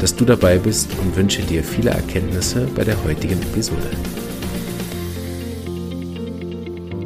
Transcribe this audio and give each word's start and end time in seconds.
dass 0.00 0.14
du 0.14 0.24
dabei 0.24 0.58
bist 0.58 0.90
und 1.00 1.16
wünsche 1.16 1.42
dir 1.42 1.62
viele 1.62 1.90
Erkenntnisse 1.90 2.68
bei 2.74 2.84
der 2.84 3.02
heutigen 3.04 3.40
Episode. 3.42 3.90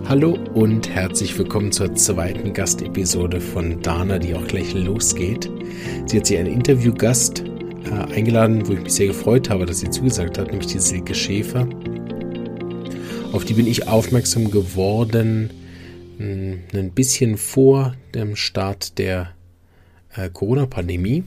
Hallo 0.09 0.39
und 0.55 0.89
herzlich 0.89 1.39
willkommen 1.39 1.71
zur 1.71 1.95
zweiten 1.95 2.55
Gastepisode 2.55 3.41
von 3.41 3.83
Dana, 3.83 4.19
die 4.19 4.35
auch 4.35 4.47
gleich 4.47 4.73
losgeht. 4.73 5.51
Sie 6.07 6.17
hat 6.17 6.27
sich 6.27 6.39
einen 6.39 6.53
Interviewgast 6.53 7.45
äh, 7.85 8.15
eingeladen, 8.15 8.67
wo 8.67 8.73
ich 8.73 8.81
mich 8.81 8.95
sehr 8.95 9.09
gefreut 9.09 9.51
habe, 9.51 9.67
dass 9.67 9.81
sie 9.81 9.91
zugesagt 9.91 10.39
hat, 10.39 10.49
nämlich 10.49 10.69
die 10.69 10.79
Silke 10.79 11.15
Schäfer. 11.15 11.69
Auf 13.33 13.45
die 13.45 13.55
bin 13.55 13.67
ich 13.67 13.87
aufmerksam 13.87 14.51
geworden, 14.51 15.51
hm, 16.17 16.61
ein 16.73 16.91
bisschen 16.93 17.37
vor 17.37 17.95
dem 18.15 18.35
Start 18.35 18.99
der 18.99 19.35
äh, 20.17 20.31
Corona-Pandemie. 20.31 21.25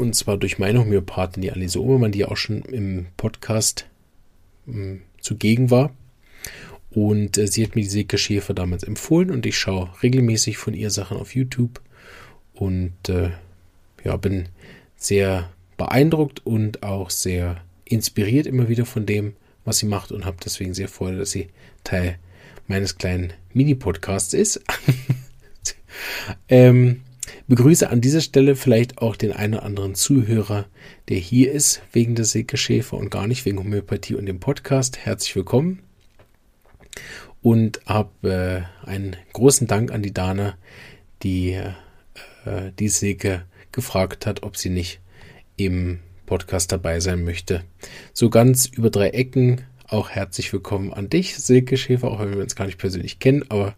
Und 0.00 0.14
zwar 0.14 0.38
durch 0.38 0.58
meine 0.58 0.78
Homöopathin, 0.78 1.42
die 1.42 1.52
Anneliese 1.52 1.82
Obermann, 1.82 2.10
die 2.10 2.24
auch 2.24 2.38
schon 2.38 2.62
im 2.62 3.08
Podcast 3.18 3.84
äh, 4.66 4.96
zugegen 5.20 5.70
war. 5.70 5.94
Und 6.88 7.36
äh, 7.36 7.46
sie 7.46 7.62
hat 7.62 7.74
mir 7.74 7.82
die 7.82 7.88
Silke 7.88 8.16
Schäfer 8.16 8.54
damals 8.54 8.82
empfohlen 8.82 9.30
und 9.30 9.44
ich 9.44 9.58
schaue 9.58 9.90
regelmäßig 10.02 10.56
von 10.56 10.72
ihr 10.72 10.90
Sachen 10.90 11.18
auf 11.18 11.34
YouTube 11.34 11.82
und 12.54 13.10
äh, 13.10 13.32
ja, 14.02 14.16
bin 14.16 14.48
sehr 14.96 15.50
beeindruckt 15.76 16.46
und 16.46 16.82
auch 16.82 17.10
sehr 17.10 17.62
inspiriert 17.84 18.46
immer 18.46 18.70
wieder 18.70 18.86
von 18.86 19.04
dem, 19.04 19.34
was 19.66 19.80
sie 19.80 19.86
macht 19.86 20.12
und 20.12 20.24
habe 20.24 20.38
deswegen 20.42 20.72
sehr 20.72 20.88
Freude, 20.88 21.18
dass 21.18 21.30
sie 21.30 21.48
Teil 21.84 22.18
meines 22.68 22.96
kleinen 22.96 23.34
Mini-Podcasts 23.52 24.32
ist. 24.32 24.64
ähm, 26.48 27.02
Begrüße 27.50 27.90
an 27.90 28.00
dieser 28.00 28.20
Stelle 28.20 28.54
vielleicht 28.54 28.98
auch 28.98 29.16
den 29.16 29.32
einen 29.32 29.54
oder 29.54 29.64
anderen 29.64 29.96
Zuhörer, 29.96 30.66
der 31.08 31.16
hier 31.16 31.50
ist 31.50 31.82
wegen 31.90 32.14
der 32.14 32.24
Silke 32.24 32.56
Schäfer 32.56 32.96
und 32.96 33.10
gar 33.10 33.26
nicht 33.26 33.44
wegen 33.44 33.58
Homöopathie 33.58 34.14
und 34.14 34.26
dem 34.26 34.38
Podcast. 34.38 34.98
Herzlich 34.98 35.34
willkommen 35.34 35.80
und 37.42 37.80
habe 37.86 38.68
äh, 38.86 38.88
einen 38.88 39.16
großen 39.32 39.66
Dank 39.66 39.90
an 39.90 40.00
die 40.00 40.14
Dana, 40.14 40.58
die 41.24 41.54
äh, 42.44 42.70
die 42.78 42.88
Silke 42.88 43.46
gefragt 43.72 44.26
hat, 44.26 44.44
ob 44.44 44.56
sie 44.56 44.70
nicht 44.70 45.00
im 45.56 45.98
Podcast 46.26 46.70
dabei 46.70 47.00
sein 47.00 47.24
möchte. 47.24 47.64
So 48.12 48.30
ganz 48.30 48.66
über 48.66 48.90
drei 48.90 49.08
Ecken 49.10 49.62
auch 49.88 50.10
herzlich 50.10 50.52
willkommen 50.52 50.92
an 50.92 51.10
dich, 51.10 51.36
Silke 51.36 51.76
Schäfer, 51.76 52.12
auch 52.12 52.20
wenn 52.20 52.32
wir 52.32 52.42
uns 52.44 52.54
gar 52.54 52.66
nicht 52.66 52.78
persönlich 52.78 53.18
kennen, 53.18 53.44
aber 53.48 53.74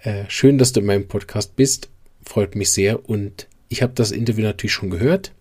äh, 0.00 0.24
schön, 0.26 0.58
dass 0.58 0.72
du 0.72 0.80
in 0.80 0.86
meinem 0.86 1.06
Podcast 1.06 1.54
bist 1.54 1.88
freut 2.24 2.54
mich 2.54 2.70
sehr 2.70 3.08
und 3.08 3.48
ich 3.68 3.82
habe 3.82 3.92
das 3.94 4.10
Interview 4.10 4.42
natürlich 4.42 4.72
schon 4.72 4.90
gehört. 4.90 5.32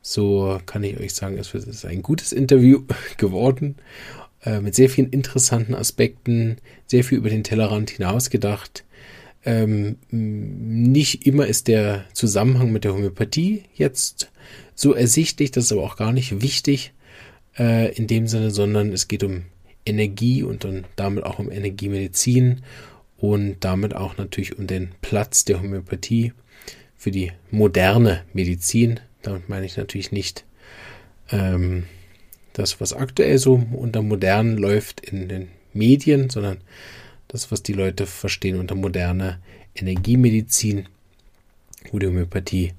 So 0.00 0.58
kann 0.66 0.82
ich 0.82 0.98
euch 0.98 1.14
sagen, 1.14 1.38
es 1.38 1.54
ist 1.54 1.84
ein 1.84 2.02
gutes 2.02 2.32
Interview 2.32 2.82
geworden, 3.18 3.76
äh, 4.44 4.60
mit 4.60 4.74
sehr 4.74 4.90
vielen 4.90 5.10
interessanten 5.10 5.74
Aspekten, 5.74 6.56
sehr 6.86 7.04
viel 7.04 7.18
über 7.18 7.30
den 7.30 7.44
Tellerrand 7.44 7.90
hinaus 7.90 8.30
gedacht. 8.30 8.84
Ähm, 9.44 9.96
nicht 10.10 11.26
immer 11.26 11.46
ist 11.46 11.68
der 11.68 12.04
Zusammenhang 12.12 12.72
mit 12.72 12.84
der 12.84 12.94
Homöopathie 12.94 13.64
jetzt 13.74 14.30
so 14.74 14.92
ersichtlich, 14.92 15.50
das 15.50 15.64
ist 15.64 15.72
aber 15.72 15.82
auch 15.82 15.96
gar 15.96 16.12
nicht 16.12 16.42
wichtig 16.42 16.92
äh, 17.58 17.92
in 17.94 18.06
dem 18.06 18.26
Sinne, 18.26 18.50
sondern 18.50 18.92
es 18.92 19.08
geht 19.08 19.24
um 19.24 19.44
Energie 19.84 20.42
und 20.42 20.64
dann 20.64 20.84
damit 20.96 21.24
auch 21.24 21.38
um 21.38 21.50
Energiemedizin 21.50 22.62
und 23.22 23.58
damit 23.60 23.94
auch 23.94 24.16
natürlich 24.16 24.58
um 24.58 24.66
den 24.66 24.96
Platz 25.00 25.44
der 25.44 25.62
Homöopathie 25.62 26.32
für 26.96 27.12
die 27.12 27.30
moderne 27.52 28.24
Medizin. 28.32 28.98
Damit 29.22 29.48
meine 29.48 29.64
ich 29.64 29.76
natürlich 29.76 30.10
nicht 30.10 30.44
ähm, 31.30 31.84
das, 32.52 32.80
was 32.80 32.92
aktuell 32.92 33.38
so 33.38 33.62
unter 33.74 34.02
modern 34.02 34.56
läuft 34.56 35.00
in 35.02 35.28
den 35.28 35.50
Medien, 35.72 36.30
sondern 36.30 36.58
das, 37.28 37.52
was 37.52 37.62
die 37.62 37.74
Leute 37.74 38.06
verstehen 38.06 38.58
unter 38.58 38.74
moderne 38.74 39.38
Energiemedizin, 39.76 40.88
wo 41.92 42.00
die 42.00 42.08
Homöopathie 42.08 42.72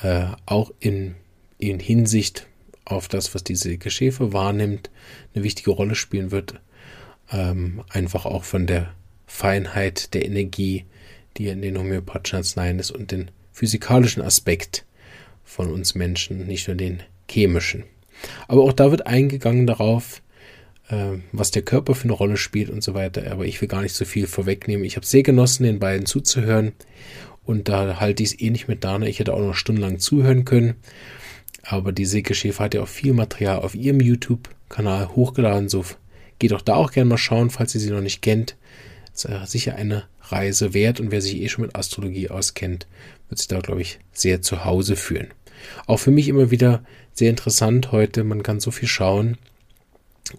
äh, 0.00 0.26
auch 0.46 0.70
in, 0.78 1.16
in 1.58 1.80
Hinsicht 1.80 2.46
auf 2.84 3.08
das, 3.08 3.34
was 3.34 3.42
diese 3.42 3.78
Geschäfe 3.78 4.32
wahrnimmt, 4.32 4.90
eine 5.34 5.42
wichtige 5.42 5.72
Rolle 5.72 5.96
spielen 5.96 6.30
wird. 6.30 6.60
Ähm, 7.32 7.82
einfach 7.90 8.26
auch 8.26 8.44
von 8.44 8.68
der 8.68 8.94
Feinheit 9.32 10.12
der 10.12 10.26
Energie, 10.26 10.84
die 11.38 11.48
in 11.48 11.62
den 11.62 11.78
homöopathischen 11.78 12.36
Arzneien 12.36 12.78
ist 12.78 12.90
und 12.90 13.10
den 13.10 13.30
physikalischen 13.50 14.22
Aspekt 14.22 14.84
von 15.42 15.72
uns 15.72 15.94
Menschen, 15.94 16.46
nicht 16.46 16.68
nur 16.68 16.76
den 16.76 17.02
chemischen. 17.28 17.84
Aber 18.46 18.62
auch 18.62 18.74
da 18.74 18.90
wird 18.90 19.06
eingegangen 19.06 19.66
darauf, 19.66 20.20
äh, 20.90 21.18
was 21.32 21.50
der 21.50 21.62
Körper 21.62 21.94
für 21.94 22.04
eine 22.04 22.12
Rolle 22.12 22.36
spielt 22.36 22.68
und 22.68 22.84
so 22.84 22.92
weiter. 22.92 23.32
Aber 23.32 23.46
ich 23.46 23.58
will 23.60 23.68
gar 23.68 23.80
nicht 23.80 23.94
so 23.94 24.04
viel 24.04 24.26
vorwegnehmen. 24.26 24.84
Ich 24.84 24.96
habe 24.96 25.06
sehr 25.06 25.22
genossen, 25.22 25.64
den 25.64 25.78
beiden 25.78 26.04
zuzuhören. 26.04 26.72
Und 27.42 27.70
da 27.70 28.00
halte 28.00 28.22
ich 28.22 28.34
es 28.34 28.40
eh 28.40 28.50
nicht 28.50 28.68
mit 28.68 28.84
Dana. 28.84 29.06
Ich 29.06 29.18
hätte 29.18 29.32
auch 29.32 29.40
noch 29.40 29.54
stundenlang 29.54 29.98
zuhören 29.98 30.44
können. 30.44 30.74
Aber 31.64 31.92
die 31.92 32.04
Silke 32.04 32.34
Schäfer 32.34 32.64
hat 32.64 32.74
ja 32.74 32.82
auch 32.82 32.88
viel 32.88 33.14
Material 33.14 33.60
auf 33.60 33.74
ihrem 33.74 34.00
YouTube-Kanal 34.00 35.16
hochgeladen. 35.16 35.70
So 35.70 35.84
geht 36.38 36.52
auch 36.52 36.60
da 36.60 36.74
auch 36.74 36.92
gerne 36.92 37.08
mal 37.08 37.18
schauen, 37.18 37.48
falls 37.48 37.74
ihr 37.74 37.80
sie 37.80 37.90
noch 37.90 38.02
nicht 38.02 38.20
kennt. 38.20 38.56
Äh, 39.24 39.46
sicher 39.46 39.76
eine 39.76 40.04
Reise 40.22 40.74
wert 40.74 41.00
und 41.00 41.10
wer 41.10 41.20
sich 41.20 41.40
eh 41.40 41.48
schon 41.48 41.64
mit 41.64 41.76
Astrologie 41.76 42.30
auskennt, 42.30 42.86
wird 43.28 43.38
sich 43.38 43.48
da, 43.48 43.60
glaube 43.60 43.82
ich, 43.82 43.98
sehr 44.12 44.42
zu 44.42 44.64
Hause 44.64 44.96
fühlen. 44.96 45.28
Auch 45.86 45.98
für 45.98 46.10
mich 46.10 46.28
immer 46.28 46.50
wieder 46.50 46.82
sehr 47.12 47.30
interessant 47.30 47.92
heute. 47.92 48.24
Man 48.24 48.42
kann 48.42 48.58
so 48.58 48.70
viel 48.70 48.88
schauen 48.88 49.38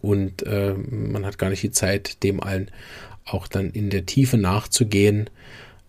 und 0.01 0.43
äh, 0.43 0.73
man 0.73 1.25
hat 1.25 1.37
gar 1.37 1.49
nicht 1.49 1.63
die 1.63 1.71
Zeit, 1.71 2.23
dem 2.23 2.41
allen 2.41 2.71
auch 3.25 3.47
dann 3.47 3.69
in 3.69 3.89
der 3.89 4.05
Tiefe 4.05 4.37
nachzugehen, 4.37 5.29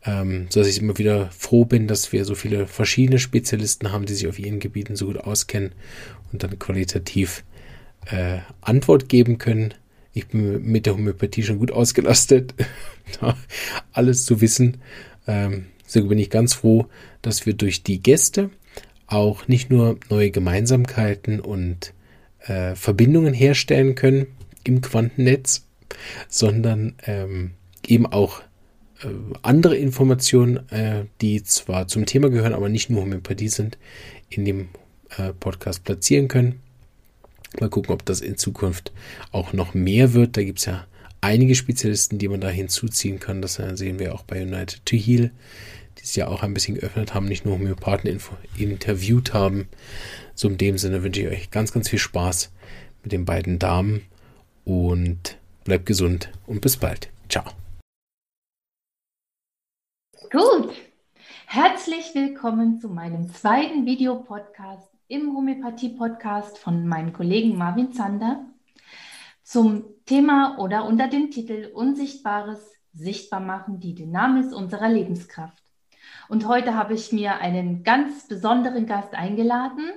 ähm, 0.05 0.47
so 0.51 0.61
dass 0.61 0.69
ich 0.69 0.78
immer 0.78 0.99
wieder 0.99 1.31
froh 1.31 1.65
bin, 1.65 1.89
dass 1.89 2.12
wir 2.12 2.25
so 2.25 2.34
viele 2.34 2.66
verschiedene 2.66 3.19
Spezialisten 3.19 3.93
haben, 3.93 4.06
die 4.06 4.15
sich 4.15 4.28
auf 4.28 4.39
ihren 4.39 4.61
Gebieten 4.61 4.95
so 4.95 5.06
gut 5.06 5.19
auskennen 5.19 5.72
und 6.33 6.43
dann 6.43 6.59
qualitativ 6.59 7.45
äh, 8.06 8.39
Antwort 8.61 9.09
geben 9.09 9.39
können 9.39 9.75
ich 10.14 10.28
bin 10.28 10.64
mit 10.64 10.86
der 10.86 10.94
Homöopathie 10.94 11.42
schon 11.42 11.58
gut 11.58 11.72
ausgelastet, 11.72 12.54
alles 13.92 14.25
zu 14.25 14.41
wissen. 14.41 14.78
Ähm, 15.26 15.66
so 15.86 16.06
bin 16.06 16.19
ich 16.19 16.30
ganz 16.30 16.54
froh, 16.54 16.86
dass 17.20 17.47
wir 17.47 17.54
durch 17.54 17.82
die 17.82 18.02
Gäste 18.02 18.50
auch 19.06 19.48
nicht 19.48 19.70
nur 19.70 19.98
neue 20.08 20.30
Gemeinsamkeiten 20.30 21.41
und 21.41 21.92
äh, 22.41 22.74
Verbindungen 22.74 23.34
herstellen 23.34 23.94
können 23.94 24.26
im 24.62 24.80
Quantennetz, 24.80 25.66
sondern 26.28 26.94
ähm, 27.06 27.53
eben 27.86 28.06
auch 28.06 28.41
äh, 29.03 29.08
andere 29.42 29.76
Informationen, 29.76 30.69
äh, 30.70 31.04
die 31.20 31.42
zwar 31.42 31.88
zum 31.88 32.06
Thema 32.06 32.30
gehören, 32.30 32.54
aber 32.54 32.69
nicht 32.69 32.88
nur 32.88 33.03
Homöopathie 33.03 33.48
sind, 33.48 33.78
in 34.30 34.44
dem 34.44 34.68
äh, 35.16 35.33
Podcast 35.33 35.84
platzieren 35.84 36.28
können. 36.28 36.60
Mal 37.60 37.71
gucken, 37.71 37.92
ob 37.92 38.04
das 38.04 38.21
in 38.21 38.36
Zukunft 38.36 38.92
auch 39.30 39.53
noch 39.53 39.74
mehr 39.74 40.12
wird. 40.12 40.36
Da 40.36 40.42
gibt 40.42 40.59
es 40.59 40.65
ja 40.65 40.86
einige 41.21 41.54
Spezialisten, 41.54 42.18
die 42.18 42.28
man 42.28 42.41
da 42.41 42.48
hinzuziehen 42.48 43.21
kann. 43.21 43.42
Das 43.42 43.54
sehen 43.54 43.98
wir 43.98 44.15
auch 44.15 44.22
bei 44.22 44.42
United 44.42 44.84
to 44.84 44.97
Heal, 44.97 45.30
die 45.98 46.03
es 46.03 46.16
ja 46.16 46.28
auch 46.28 46.42
ein 46.42 46.54
bisschen 46.54 46.74
geöffnet 46.74 47.15
haben, 47.15 47.27
nicht 47.27 47.45
nur 47.45 47.54
Homöopathen 47.54 48.21
interviewt 48.56 49.33
haben. 49.33 49.68
So 50.34 50.48
in 50.48 50.59
dem 50.59 50.78
Sinne 50.78 51.03
wünsche 51.03 51.22
ich 51.22 51.28
euch 51.28 51.51
ganz, 51.51 51.72
ganz 51.72 51.89
viel 51.89 51.98
Spaß 51.98 52.53
mit 53.03 53.12
den 53.12 53.24
beiden 53.24 53.59
Damen 53.59 54.03
und 54.65 55.39
bleibt 55.65 55.86
gesund 55.86 56.30
und 56.47 56.60
bis 56.60 56.77
bald. 56.77 57.09
Ciao. 57.28 57.45
Gut. 60.30 60.74
Herzlich 61.47 62.15
willkommen 62.15 62.80
zu 62.80 62.89
meinem 62.89 63.33
zweiten 63.33 63.86
Videopodcast 63.86 64.93
im 65.09 65.34
Homöopathie-Podcast 65.34 66.59
von 66.59 66.86
meinem 66.86 67.12
Kollegen 67.12 67.59
Marvin 67.59 67.92
Zander 67.92 68.47
zum 69.42 69.84
Thema 70.06 70.59
oder 70.59 70.86
unter 70.86 71.09
dem 71.09 71.30
Titel 71.30 71.71
Unsichtbares 71.74 72.72
sichtbar 72.92 73.41
machen, 73.41 73.80
die 73.80 73.95
Dynamis 73.95 74.53
unserer 74.53 74.89
Lebenskraft. 74.89 75.62
Und 76.28 76.48
heute 76.48 76.74
habe 76.74 76.95
ich 76.95 77.12
mir 77.12 77.39
einen 77.39 77.83
ganz 77.83 78.28
besonderen 78.28 78.86
Gast 78.86 79.15
eingeladen, 79.15 79.91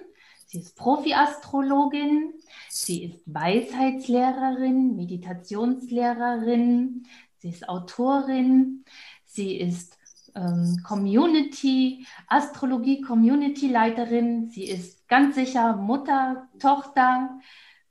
Sie 0.49 0.59
ist 0.59 0.77
Profi-Astrologin, 0.77 2.33
sie 2.69 3.03
ist 3.03 3.21
Weisheitslehrerin, 3.25 4.95
Meditationslehrerin, 4.95 7.05
sie 7.39 7.49
ist 7.49 7.67
Autorin, 7.67 8.85
sie 9.25 9.57
ist 9.57 9.96
ähm, 10.37 10.81
Community, 10.85 12.05
Astrologie 12.27 13.01
Community 13.01 13.67
Leiterin, 13.67 14.49
sie 14.49 14.65
ist 14.65 15.07
ganz 15.07 15.35
sicher 15.35 15.75
Mutter, 15.75 16.47
Tochter, 16.59 17.39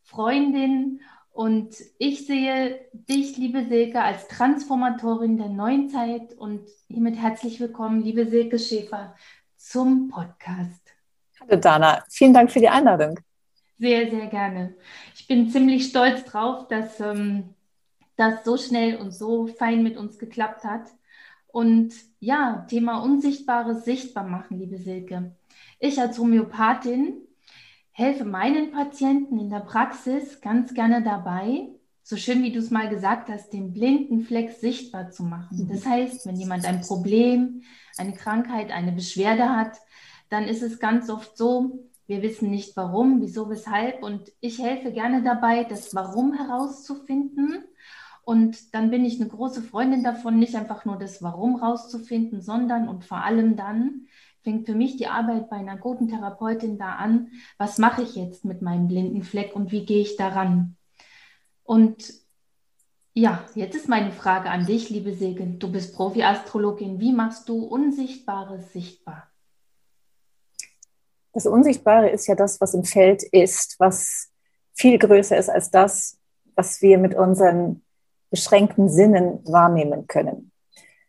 Freundin 0.02 1.00
und 1.32 1.74
ich 1.98 2.26
sehe 2.26 2.80
dich, 2.92 3.36
liebe 3.36 3.64
Silke, 3.64 4.00
als 4.00 4.28
Transformatorin 4.28 5.36
der 5.36 5.48
neuen 5.48 5.90
Zeit 5.90 6.32
und 6.34 6.66
hiermit 6.88 7.16
herzlich 7.16 7.60
willkommen, 7.60 8.02
liebe 8.02 8.26
Silke 8.26 8.58
Schäfer, 8.58 9.14
zum 9.56 10.08
Podcast. 10.08 10.94
Hallo 11.40 11.60
Dana, 11.60 12.04
vielen 12.08 12.32
Dank 12.32 12.50
für 12.50 12.60
die 12.60 12.68
Einladung. 12.68 13.18
Sehr, 13.78 14.08
sehr 14.08 14.26
gerne. 14.28 14.74
Ich 15.14 15.26
bin 15.26 15.50
ziemlich 15.50 15.88
stolz 15.88 16.24
drauf, 16.24 16.66
dass 16.68 16.98
ähm, 17.00 17.54
das 18.16 18.44
so 18.44 18.56
schnell 18.56 18.96
und 18.96 19.12
so 19.12 19.46
fein 19.46 19.82
mit 19.82 19.98
uns 19.98 20.18
geklappt 20.18 20.64
hat. 20.64 20.86
Und 21.56 21.94
ja, 22.20 22.66
Thema 22.68 22.98
Unsichtbares 22.98 23.86
sichtbar 23.86 24.24
machen, 24.24 24.58
liebe 24.58 24.76
Silke. 24.76 25.34
Ich 25.78 25.98
als 25.98 26.18
Homöopathin 26.18 27.14
helfe 27.92 28.26
meinen 28.26 28.72
Patienten 28.72 29.38
in 29.38 29.48
der 29.48 29.60
Praxis 29.60 30.42
ganz 30.42 30.74
gerne 30.74 31.02
dabei, 31.02 31.68
so 32.02 32.18
schön 32.18 32.42
wie 32.42 32.52
du 32.52 32.58
es 32.58 32.70
mal 32.70 32.90
gesagt 32.90 33.30
hast, 33.30 33.54
den 33.54 33.72
blinden 33.72 34.20
Fleck 34.20 34.50
sichtbar 34.50 35.08
zu 35.08 35.22
machen. 35.22 35.66
Das 35.72 35.86
heißt, 35.86 36.26
wenn 36.26 36.36
jemand 36.36 36.66
ein 36.66 36.82
Problem, 36.82 37.62
eine 37.96 38.12
Krankheit, 38.12 38.70
eine 38.70 38.92
Beschwerde 38.92 39.48
hat, 39.48 39.78
dann 40.28 40.44
ist 40.44 40.62
es 40.62 40.78
ganz 40.78 41.08
oft 41.08 41.38
so, 41.38 41.86
wir 42.06 42.20
wissen 42.20 42.50
nicht 42.50 42.76
warum, 42.76 43.22
wieso, 43.22 43.48
weshalb. 43.48 44.02
Und 44.02 44.30
ich 44.40 44.58
helfe 44.58 44.92
gerne 44.92 45.22
dabei, 45.22 45.64
das 45.64 45.94
Warum 45.94 46.34
herauszufinden. 46.34 47.64
Und 48.26 48.74
dann 48.74 48.90
bin 48.90 49.04
ich 49.04 49.20
eine 49.20 49.30
große 49.30 49.62
Freundin 49.62 50.02
davon, 50.02 50.40
nicht 50.40 50.56
einfach 50.56 50.84
nur 50.84 50.98
das 50.98 51.22
Warum 51.22 51.60
herauszufinden, 51.60 52.42
sondern 52.42 52.88
und 52.88 53.04
vor 53.04 53.18
allem 53.18 53.54
dann 53.54 54.08
fängt 54.42 54.66
für 54.66 54.74
mich 54.74 54.96
die 54.96 55.06
Arbeit 55.06 55.48
bei 55.48 55.54
einer 55.54 55.76
guten 55.76 56.08
Therapeutin 56.08 56.76
da 56.76 56.96
an, 56.96 57.28
was 57.56 57.78
mache 57.78 58.02
ich 58.02 58.16
jetzt 58.16 58.44
mit 58.44 58.62
meinem 58.62 58.88
blinden 58.88 59.22
Fleck 59.22 59.54
und 59.54 59.70
wie 59.70 59.86
gehe 59.86 60.02
ich 60.02 60.16
daran? 60.16 60.76
Und 61.62 62.14
ja, 63.14 63.44
jetzt 63.54 63.76
ist 63.76 63.88
meine 63.88 64.10
Frage 64.10 64.50
an 64.50 64.66
dich, 64.66 64.90
liebe 64.90 65.14
Silke. 65.14 65.46
Du 65.46 65.70
bist 65.70 65.94
Profi-Astrologin. 65.94 66.98
Wie 66.98 67.12
machst 67.12 67.48
du 67.48 67.62
Unsichtbares 67.62 68.72
sichtbar? 68.72 69.30
Das 71.32 71.46
Unsichtbare 71.46 72.10
ist 72.10 72.26
ja 72.26 72.34
das, 72.34 72.60
was 72.60 72.74
im 72.74 72.82
Feld 72.82 73.22
ist, 73.22 73.78
was 73.78 74.32
viel 74.74 74.98
größer 74.98 75.36
ist 75.36 75.48
als 75.48 75.70
das, 75.70 76.18
was 76.56 76.82
wir 76.82 76.98
mit 76.98 77.14
unseren 77.14 77.85
beschränkten 78.30 78.88
Sinnen 78.88 79.40
wahrnehmen 79.44 80.06
können. 80.06 80.52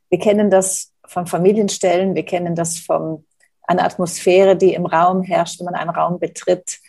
Wir 0.09 0.19
kennen 0.19 0.49
das 0.49 0.93
von 1.05 1.27
Familienstellen, 1.27 2.15
wir 2.15 2.25
kennen 2.25 2.55
das 2.55 2.79
von 2.79 3.25
einer 3.63 3.83
Atmosphäre, 3.83 4.55
die 4.55 4.73
im 4.73 4.85
Raum 4.85 5.23
herrscht, 5.23 5.59
wenn 5.59 5.65
man 5.65 5.75
einen 5.75 5.89
Raum 5.89 6.19
betritt, 6.19 6.79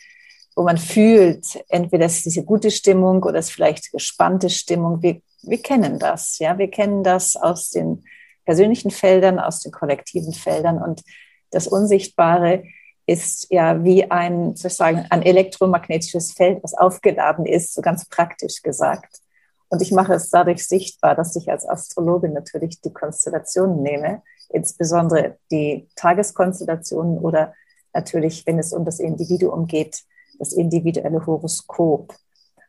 wo 0.55 0.65
man 0.65 0.79
fühlt, 0.79 1.45
entweder 1.69 2.07
ist 2.07 2.25
diese 2.25 2.45
gute 2.45 2.71
Stimmung 2.71 3.23
oder 3.23 3.39
ist 3.39 3.51
vielleicht 3.53 3.93
gespannte 3.93 4.51
Stimmung. 4.51 5.03
Wir, 5.03 5.21
wir 5.43 5.63
kennen 5.63 5.99
das, 5.99 6.39
ja, 6.39 6.59
wir 6.59 6.71
kennen 6.71 7.05
das 7.05 7.37
aus 7.37 7.71
den 7.71 8.05
persönlichen 8.45 8.91
Feldern, 8.91 9.39
aus 9.39 9.61
den 9.61 9.73
kollektiven 9.73 10.33
Feldern 10.33 10.83
und 10.83 11.03
das 11.51 11.67
Unsichtbare 11.67 12.65
ist 13.07 13.47
ja 13.51 13.83
wie 13.85 14.11
ein, 14.11 14.55
sozusagen, 14.55 15.07
ein 15.11 15.23
elektromagnetisches 15.23 16.33
Feld, 16.33 16.63
was 16.63 16.75
aufgeladen 16.75 17.47
ist, 17.47 17.75
so 17.75 17.81
ganz 17.81 18.07
praktisch 18.07 18.63
gesagt. 18.63 19.21
Und 19.69 19.83
ich 19.83 19.93
mache 19.93 20.15
es 20.15 20.31
dadurch 20.31 20.67
sichtbar, 20.67 21.15
dass 21.15 21.37
ich 21.37 21.51
als 21.51 21.69
Astrologin 21.69 22.33
natürlich 22.33 22.81
die 22.81 22.93
Konstellationen 22.93 23.83
nehme, 23.83 24.23
insbesondere 24.49 25.37
die 25.51 25.89
Tageskonstellationen 25.95 27.19
oder 27.19 27.55
natürlich, 27.93 28.47
wenn 28.47 28.59
es 28.59 28.73
um 28.73 28.85
das 28.85 28.99
Individuum 28.99 29.67
geht, 29.67 30.03
das 30.39 30.53
individuelle 30.53 31.27
Horoskop. 31.27 32.15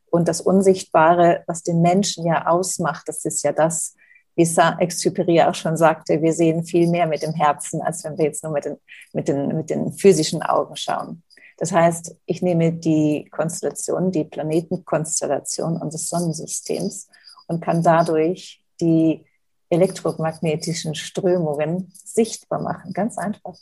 Und 0.10 0.28
das 0.28 0.42
Unsichtbare, 0.42 1.44
was 1.48 1.64
den 1.64 1.82
Menschen 1.82 2.26
ja 2.26 2.48
ausmacht, 2.48 3.08
das 3.08 3.24
ist 3.26 3.44
ja 3.44 3.52
das, 3.52 3.96
wie 4.36 4.46
Saint-Exupéry 4.46 5.46
auch 5.48 5.54
schon 5.54 5.78
sagte, 5.78 6.22
wir 6.22 6.34
sehen 6.34 6.64
viel 6.64 6.90
mehr 6.90 7.08
mit 7.08 7.22
dem 7.22 7.34
Herzen, 7.34 7.82
als 7.82 8.04
wenn 8.04 8.18
wir 8.18 8.26
jetzt 8.26 8.44
nur 8.44 8.54
mit 8.54 8.66
den, 8.66 8.78
mit 9.14 9.28
den, 9.28 9.48
mit 9.50 9.70
den 9.70 9.94
physischen 9.94 10.42
Augen 10.42 10.76
schauen. 10.76 11.24
Das 11.60 11.74
heißt, 11.74 12.16
ich 12.26 12.42
nehme 12.42 12.72
die 12.72 13.28
Konstellation, 13.32 14.12
die 14.12 14.24
Planetenkonstellation 14.24 15.76
unseres 15.76 16.08
Sonnensystems 16.08 17.10
und 17.48 17.62
kann 17.62 17.84
dadurch 17.84 18.64
die 18.80 19.26
elektromagnetischen 19.70 20.96
Strömungen 20.96 21.92
sichtbar 21.94 22.62
machen. 22.62 22.94
Ganz 22.94 23.18
einfach. 23.18 23.56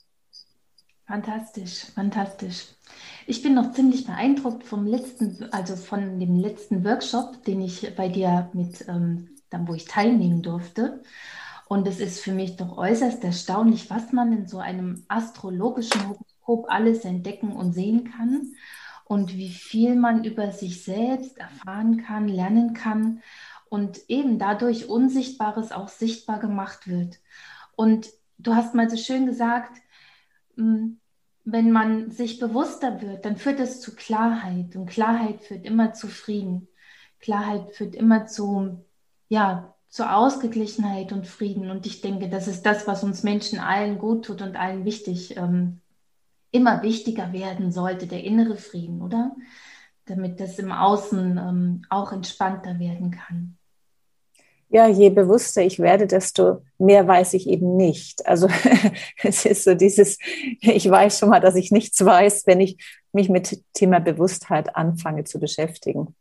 Fantastisch, 1.07 1.85
fantastisch. 1.95 2.67
Ich 3.25 3.41
bin 3.41 3.55
noch 3.55 3.71
ziemlich 3.71 4.05
beeindruckt 4.05 4.63
vom 4.63 4.85
letzten, 4.85 5.51
also 5.51 5.75
von 5.75 6.19
dem 6.19 6.37
letzten 6.37 6.85
Workshop, 6.85 7.43
den 7.45 7.61
ich 7.61 7.95
bei 7.95 8.09
dir 8.09 8.49
mit 8.53 8.85
ähm, 8.87 9.29
dann 9.49 9.67
wo 9.67 9.73
ich 9.73 9.85
teilnehmen 9.85 10.41
durfte. 10.41 11.01
Und 11.67 11.87
es 11.87 11.99
ist 11.99 12.19
für 12.19 12.31
mich 12.31 12.55
doch 12.55 12.77
äußerst 12.77 13.23
erstaunlich, 13.23 13.89
was 13.89 14.13
man 14.13 14.31
in 14.31 14.47
so 14.47 14.59
einem 14.59 15.03
astrologischen 15.07 16.15
Horoskop 16.47 16.69
alles 16.69 17.05
entdecken 17.05 17.51
und 17.51 17.73
sehen 17.73 18.11
kann 18.11 18.53
und 19.05 19.35
wie 19.35 19.49
viel 19.49 19.95
man 19.95 20.23
über 20.23 20.51
sich 20.51 20.83
selbst 20.83 21.37
erfahren 21.37 22.03
kann, 22.03 22.27
lernen 22.27 22.73
kann 22.73 23.21
und 23.69 24.09
eben 24.09 24.39
dadurch 24.39 24.89
Unsichtbares 24.89 25.71
auch 25.71 25.89
sichtbar 25.89 26.39
gemacht 26.39 26.87
wird. 26.87 27.19
Und 27.75 28.09
du 28.37 28.55
hast 28.55 28.73
mal 28.75 28.89
so 28.89 28.97
schön 28.97 29.25
gesagt, 29.25 29.77
hm, 30.55 30.99
wenn 31.45 31.71
man 31.71 32.11
sich 32.11 32.39
bewusster 32.39 33.01
wird, 33.01 33.23
dann 33.25 33.37
führt 33.37 33.59
es 33.59 33.79
zu 33.79 33.95
Klarheit 33.95 34.75
und 34.75 34.87
Klarheit 34.87 35.41
führt 35.41 35.65
immer 35.65 35.93
zu 35.93 36.07
Frieden. 36.07 36.67
Klarheit 37.19 37.71
führt 37.73 37.95
immer 37.95 38.27
zu 38.27 38.83
ja, 39.29 39.73
zur 39.89 40.15
Ausgeglichenheit 40.15 41.11
und 41.11 41.27
Frieden. 41.27 41.69
Und 41.69 41.85
ich 41.85 42.01
denke, 42.01 42.29
das 42.29 42.47
ist 42.47 42.65
das, 42.65 42.87
was 42.87 43.03
uns 43.03 43.23
Menschen 43.23 43.59
allen 43.59 43.97
gut 43.97 44.25
tut 44.25 44.41
und 44.41 44.55
allen 44.55 44.85
wichtig, 44.85 45.37
ähm, 45.37 45.81
immer 46.51 46.83
wichtiger 46.83 47.33
werden 47.33 47.71
sollte, 47.71 48.07
der 48.07 48.23
innere 48.23 48.57
Frieden, 48.57 49.01
oder? 49.01 49.35
Damit 50.05 50.39
das 50.39 50.57
im 50.59 50.71
Außen 50.71 51.37
ähm, 51.37 51.81
auch 51.89 52.11
entspannter 52.11 52.79
werden 52.79 53.11
kann. 53.11 53.57
Ja, 54.69 54.87
je 54.87 55.09
bewusster 55.09 55.61
ich 55.61 55.79
werde, 55.79 56.07
desto 56.07 56.61
mehr 56.77 57.07
weiß 57.07 57.33
ich 57.35 57.47
eben 57.47 57.77
nicht. 57.77 58.25
Also 58.25 58.47
es 59.23 59.45
ist 59.45 59.63
so 59.63 59.75
dieses, 59.75 60.17
ich 60.59 60.89
weiß 60.89 61.19
schon 61.19 61.29
mal, 61.29 61.39
dass 61.39 61.55
ich 61.55 61.71
nichts 61.71 62.03
weiß, 62.03 62.47
wenn 62.47 62.59
ich 62.59 62.77
mich 63.13 63.29
mit 63.29 63.63
Thema 63.73 63.99
Bewusstheit 63.99 64.75
anfange 64.75 65.23
zu 65.23 65.39
beschäftigen 65.39 66.15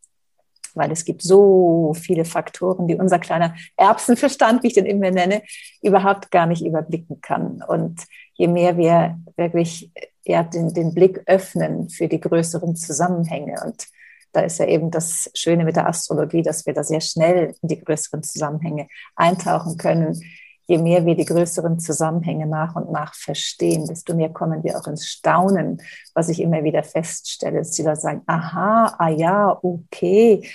weil 0.76 0.92
es 0.92 1.04
gibt 1.04 1.22
so 1.22 1.94
viele 1.98 2.24
Faktoren, 2.24 2.86
die 2.86 2.94
unser 2.94 3.18
kleiner 3.18 3.54
Erbsenverstand, 3.76 4.62
wie 4.62 4.68
ich 4.68 4.74
den 4.74 4.86
immer 4.86 5.10
nenne, 5.10 5.42
überhaupt 5.82 6.30
gar 6.30 6.46
nicht 6.46 6.64
überblicken 6.64 7.20
kann. 7.20 7.64
Und 7.66 8.02
je 8.34 8.46
mehr 8.46 8.76
wir 8.76 9.18
wirklich 9.36 9.90
ja, 10.26 10.42
den, 10.42 10.74
den 10.74 10.92
Blick 10.92 11.22
öffnen 11.26 11.88
für 11.88 12.08
die 12.08 12.20
größeren 12.20 12.76
Zusammenhänge 12.76 13.62
und 13.64 13.86
da 14.32 14.42
ist 14.42 14.58
ja 14.58 14.66
eben 14.66 14.90
das 14.90 15.30
Schöne 15.32 15.64
mit 15.64 15.76
der 15.76 15.88
Astrologie, 15.88 16.42
dass 16.42 16.66
wir 16.66 16.74
da 16.74 16.84
sehr 16.84 17.00
schnell 17.00 17.54
in 17.62 17.68
die 17.68 17.82
größeren 17.82 18.22
Zusammenhänge 18.22 18.86
eintauchen 19.14 19.78
können, 19.78 20.20
je 20.66 20.76
mehr 20.76 21.06
wir 21.06 21.14
die 21.14 21.24
größeren 21.24 21.78
Zusammenhänge 21.78 22.46
nach 22.46 22.76
und 22.76 22.92
nach 22.92 23.14
verstehen, 23.14 23.86
desto 23.86 24.14
mehr 24.14 24.28
kommen 24.28 24.62
wir 24.62 24.78
auch 24.78 24.86
ins 24.88 25.06
Staunen, 25.06 25.80
was 26.12 26.28
ich 26.28 26.42
immer 26.42 26.64
wieder 26.64 26.82
feststelle, 26.82 27.58
dass 27.58 27.70
die 27.70 27.82
Leute 27.82 28.00
sagen, 28.00 28.22
aha, 28.26 28.94
ah 28.98 29.08
ja, 29.08 29.58
okay. 29.62 30.46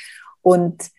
Und 0.44 0.92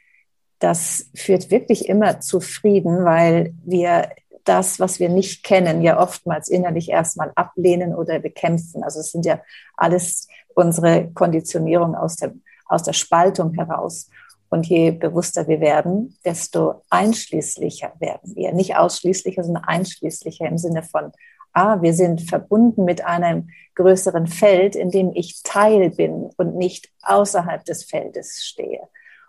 das 0.58 1.10
führt 1.14 1.50
wirklich 1.50 1.88
immer 1.88 2.20
zu 2.20 2.40
Frieden, 2.40 3.04
weil 3.04 3.54
wir 3.64 4.08
das, 4.44 4.80
was 4.80 5.00
wir 5.00 5.08
nicht 5.08 5.44
kennen, 5.44 5.82
ja 5.82 6.00
oftmals 6.00 6.48
innerlich 6.48 6.90
erstmal 6.90 7.32
ablehnen 7.34 7.94
oder 7.94 8.18
bekämpfen. 8.18 8.82
Also 8.82 9.00
es 9.00 9.12
sind 9.12 9.24
ja 9.26 9.40
alles 9.76 10.28
unsere 10.54 11.10
Konditionierung 11.12 11.94
aus 11.94 12.16
der, 12.16 12.32
aus 12.66 12.82
der 12.82 12.92
Spaltung 12.92 13.54
heraus. 13.54 14.10
Und 14.48 14.66
je 14.66 14.90
bewusster 14.90 15.48
wir 15.48 15.60
werden, 15.60 16.18
desto 16.24 16.82
einschließlicher 16.90 17.92
werden 18.00 18.36
wir. 18.36 18.52
Nicht 18.52 18.76
ausschließlicher, 18.76 19.44
sondern 19.44 19.64
einschließlicher 19.64 20.46
im 20.46 20.58
Sinne 20.58 20.82
von, 20.82 21.12
ah, 21.54 21.80
wir 21.80 21.94
sind 21.94 22.20
verbunden 22.22 22.84
mit 22.84 23.04
einem 23.04 23.48
größeren 23.76 24.26
Feld, 24.26 24.76
in 24.76 24.90
dem 24.90 25.12
ich 25.14 25.42
Teil 25.42 25.90
bin 25.90 26.30
und 26.36 26.56
nicht 26.56 26.90
außerhalb 27.02 27.64
des 27.64 27.84
Feldes 27.84 28.44
stehe. 28.44 28.80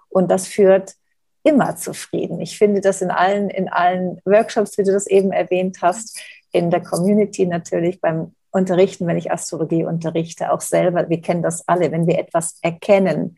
Und 0.10 0.29
das 0.29 0.48
führt 0.48 0.96
immer 1.44 1.76
zu 1.76 1.94
Frieden. 1.94 2.40
Ich 2.40 2.58
finde 2.58 2.82
das 2.82 3.02
in 3.02 3.12
allen, 3.12 3.50
in 3.50 3.70
allen 3.70 4.22
Workshops, 4.26 4.78
wie 4.78 4.84
du 4.84 4.92
das 4.92 5.08
eben 5.08 5.32
erwähnt 5.32 5.80
hast, 5.82 6.20
in 6.52 6.72
der 6.72 6.82
Community 6.82 7.46
natürlich 7.46 8.00
beim 8.00 8.34
unterrichten, 8.52 9.08
wenn 9.08 9.18
ich 9.18 9.32
Astrologie 9.32 9.84
unterrichte, 9.84 10.52
auch 10.52 10.62
selber, 10.62 11.10
wir 11.10 11.22
kennen 11.22 11.42
das 11.42 11.68
alle, 11.68 11.92
wenn 11.92 12.08
wir 12.08 12.20
etwas 12.20 12.60
erkennen. 12.62 13.38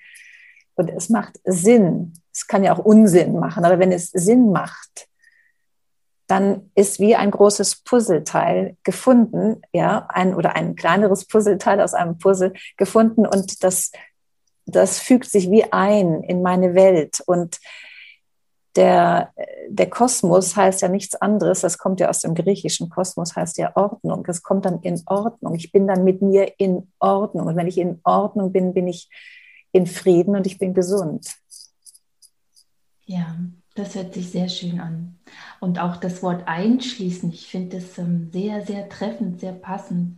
Und 0.76 0.90
es 0.90 1.10
macht 1.10 1.40
Sinn, 1.46 2.14
es 2.34 2.48
kann 2.48 2.64
ja 2.64 2.76
auch 2.76 2.84
Unsinn 2.84 3.40
machen, 3.40 3.64
aber 3.64 3.80
wenn 3.80 3.94
es 3.94 4.12
Sinn 4.12 4.52
macht, 4.52 5.08
dann 6.28 6.72
ist 6.76 7.00
wie 7.00 7.16
ein 7.16 7.32
großes 7.32 7.84
Puzzleteil 7.84 8.76
gefunden, 8.84 9.62
ja, 9.72 10.08
ein 10.10 10.36
oder 10.36 10.56
ein 10.56 10.76
kleineres 10.76 11.26
Puzzleteil 11.26 11.80
aus 11.80 11.94
einem 11.94 12.18
Puzzle 12.18 12.54
gefunden 12.78 13.26
und 13.26 13.64
das, 13.64 13.92
das 14.66 15.00
fügt 15.00 15.30
sich 15.30 15.50
wie 15.50 15.72
ein 15.72 16.24
in 16.24 16.42
meine 16.42 16.74
Welt. 16.74 17.22
Und 17.26 17.60
der, 18.76 19.34
der 19.70 19.90
Kosmos 19.90 20.56
heißt 20.56 20.82
ja 20.82 20.90
nichts 20.90 21.16
anderes, 21.16 21.62
das 21.62 21.78
kommt 21.78 22.00
ja 22.00 22.10
aus 22.10 22.20
dem 22.20 22.36
griechischen 22.36 22.90
Kosmos, 22.90 23.36
heißt 23.36 23.58
ja 23.58 23.76
Ordnung. 23.76 24.24
Das 24.24 24.44
kommt 24.44 24.66
dann 24.66 24.82
in 24.82 25.02
Ordnung. 25.06 25.56
Ich 25.56 25.72
bin 25.72 25.88
dann 25.88 26.04
mit 26.04 26.22
mir 26.22 26.54
in 26.60 26.92
Ordnung. 27.00 27.48
Und 27.48 27.56
wenn 27.56 27.68
ich 27.68 27.78
in 27.78 28.00
Ordnung 28.04 28.52
bin, 28.52 28.74
bin 28.74 28.88
ich 28.88 29.10
in 29.72 29.88
Frieden 29.88 30.36
und 30.36 30.46
ich 30.48 30.58
bin 30.58 30.74
gesund. 30.74 31.36
Ja, 33.06 33.38
das 33.76 33.96
hört 33.96 34.14
sich 34.14 34.32
sehr 34.32 34.50
schön 34.50 34.80
an. 34.80 35.20
Und 35.60 35.80
auch 35.80 35.98
das 35.98 36.24
Wort 36.24 36.48
einschließen, 36.48 37.30
ich 37.30 37.48
finde 37.48 37.78
das 37.78 37.98
ähm, 37.98 38.30
sehr, 38.32 38.66
sehr 38.66 38.90
treffend, 38.90 39.40
sehr 39.40 39.54
passend. 39.54 40.18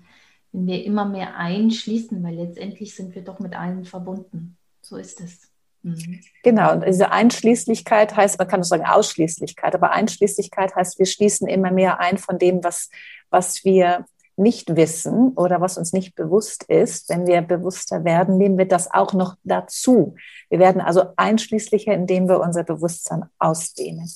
Wenn 0.52 0.68
wir 0.68 0.84
immer 0.86 1.06
mehr 1.06 1.36
einschließen, 1.38 2.24
weil 2.24 2.36
letztendlich 2.36 2.96
sind 2.96 3.14
wir 3.14 3.24
doch 3.24 3.40
mit 3.40 3.56
allen 3.56 3.84
verbunden. 3.84 4.58
So 4.82 4.96
ist 4.96 5.22
es. 5.22 5.47
Mhm. 5.84 6.22
Genau, 6.44 6.74
und 6.74 6.86
diese 6.86 7.12
Einschließlichkeit 7.12 8.16
heißt, 8.16 8.40
man 8.40 8.48
kann 8.48 8.62
auch 8.62 8.66
sagen 8.66 8.86
Ausschließlichkeit, 8.86 9.76
aber 9.76 9.92
Einschließlichkeit 9.92 10.76
heißt, 10.76 11.00
wir 11.00 11.06
schließen 11.06 11.48
immer 11.48 11.72
mehr 11.72 12.00
ein 12.00 12.18
von 12.18 12.40
dem, 12.40 12.64
was, 12.64 12.90
was 13.30 13.64
wir 13.64 14.06
nicht 14.38 14.76
wissen 14.76 15.30
oder 15.30 15.60
was 15.62 15.78
uns 15.78 15.94
nicht 15.94 16.16
bewusst 16.16 16.64
ist. 16.64 17.10
Wenn 17.10 17.26
wir 17.26 17.42
bewusster 17.42 18.04
werden, 18.04 18.38
nehmen 18.38 18.58
wir 18.58 18.68
das 18.68 18.92
auch 18.94 19.14
noch 19.14 19.36
dazu. 19.44 20.16
Wir 20.50 20.60
werden 20.60 20.80
also 20.80 21.06
einschließlicher, 21.16 21.94
indem 21.94 22.30
wir 22.30 22.40
unser 22.40 22.64
Bewusstsein 22.64 23.26
ausdehnen. 23.40 24.10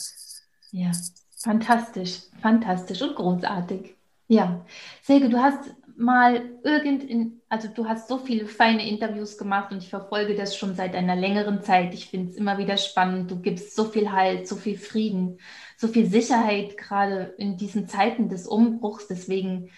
Ja, 0.71 0.91
fantastisch, 1.37 2.19
fantastisch 2.41 3.01
und 3.01 3.15
großartig. 3.15 3.95
Ja, 4.27 4.63
Selge, 5.01 5.27
du 5.27 5.37
hast 5.37 5.73
mal 5.97 6.49
irgend 6.63 7.41
also 7.51 7.67
du 7.67 7.85
hast 7.85 8.07
so 8.07 8.17
viele 8.17 8.45
feine 8.45 8.87
Interviews 8.87 9.37
gemacht 9.37 9.71
und 9.71 9.79
ich 9.79 9.89
verfolge 9.89 10.35
das 10.35 10.55
schon 10.55 10.73
seit 10.73 10.95
einer 10.95 11.17
längeren 11.17 11.61
Zeit. 11.63 11.93
Ich 11.93 12.07
finde 12.07 12.31
es 12.31 12.37
immer 12.37 12.57
wieder 12.57 12.77
spannend. 12.77 13.29
Du 13.29 13.41
gibst 13.41 13.75
so 13.75 13.83
viel 13.83 14.13
Halt, 14.13 14.47
so 14.47 14.55
viel 14.55 14.77
Frieden, 14.77 15.39
so 15.75 15.89
viel 15.89 16.05
Sicherheit, 16.05 16.77
gerade 16.77 17.33
in 17.37 17.57
diesen 17.57 17.89
Zeiten 17.89 18.29
des 18.29 18.47
Umbruchs. 18.47 19.07
Deswegen 19.07 19.69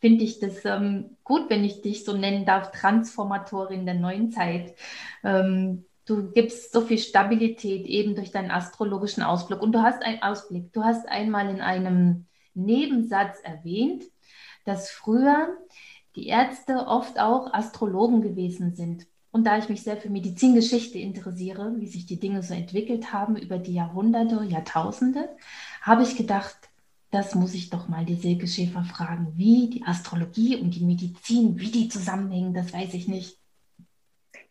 finde 0.00 0.22
ich 0.22 0.38
das 0.38 0.66
ähm, 0.66 1.16
gut, 1.24 1.48
wenn 1.48 1.64
ich 1.64 1.80
dich 1.80 2.04
so 2.04 2.14
nennen 2.14 2.44
darf, 2.44 2.72
Transformatorin 2.72 3.86
der 3.86 3.94
neuen 3.94 4.30
Zeit. 4.30 4.74
Ähm, 5.22 5.86
du 6.04 6.30
gibst 6.30 6.72
so 6.72 6.82
viel 6.82 6.98
Stabilität 6.98 7.86
eben 7.86 8.14
durch 8.14 8.30
deinen 8.32 8.50
astrologischen 8.50 9.22
Ausblick. 9.22 9.62
Und 9.62 9.72
du 9.72 9.80
hast 9.80 10.02
einen 10.02 10.22
Ausblick. 10.22 10.74
Du 10.74 10.84
hast 10.84 11.08
einmal 11.08 11.48
in 11.48 11.62
einem 11.62 12.26
Nebensatz 12.52 13.40
erwähnt, 13.42 14.04
dass 14.64 14.90
früher 14.90 15.56
die 16.16 16.28
Ärzte 16.28 16.86
oft 16.86 17.18
auch 17.18 17.52
Astrologen 17.52 18.22
gewesen 18.22 18.74
sind. 18.74 19.06
Und 19.30 19.44
da 19.44 19.58
ich 19.58 19.68
mich 19.68 19.82
sehr 19.82 19.96
für 19.96 20.10
Medizingeschichte 20.10 20.98
interessiere, 20.98 21.74
wie 21.78 21.88
sich 21.88 22.06
die 22.06 22.20
Dinge 22.20 22.42
so 22.42 22.54
entwickelt 22.54 23.12
haben 23.12 23.36
über 23.36 23.58
die 23.58 23.74
Jahrhunderte, 23.74 24.44
Jahrtausende, 24.44 25.28
habe 25.82 26.04
ich 26.04 26.16
gedacht, 26.16 26.56
das 27.10 27.34
muss 27.34 27.54
ich 27.54 27.70
doch 27.70 27.88
mal 27.88 28.04
die 28.04 28.14
Silke 28.16 28.46
Schäfer 28.46 28.84
fragen, 28.84 29.32
wie 29.34 29.70
die 29.70 29.84
Astrologie 29.84 30.56
und 30.56 30.70
die 30.74 30.84
Medizin, 30.84 31.58
wie 31.58 31.70
die 31.70 31.88
zusammenhängen, 31.88 32.54
das 32.54 32.72
weiß 32.72 32.94
ich 32.94 33.08
nicht. 33.08 33.38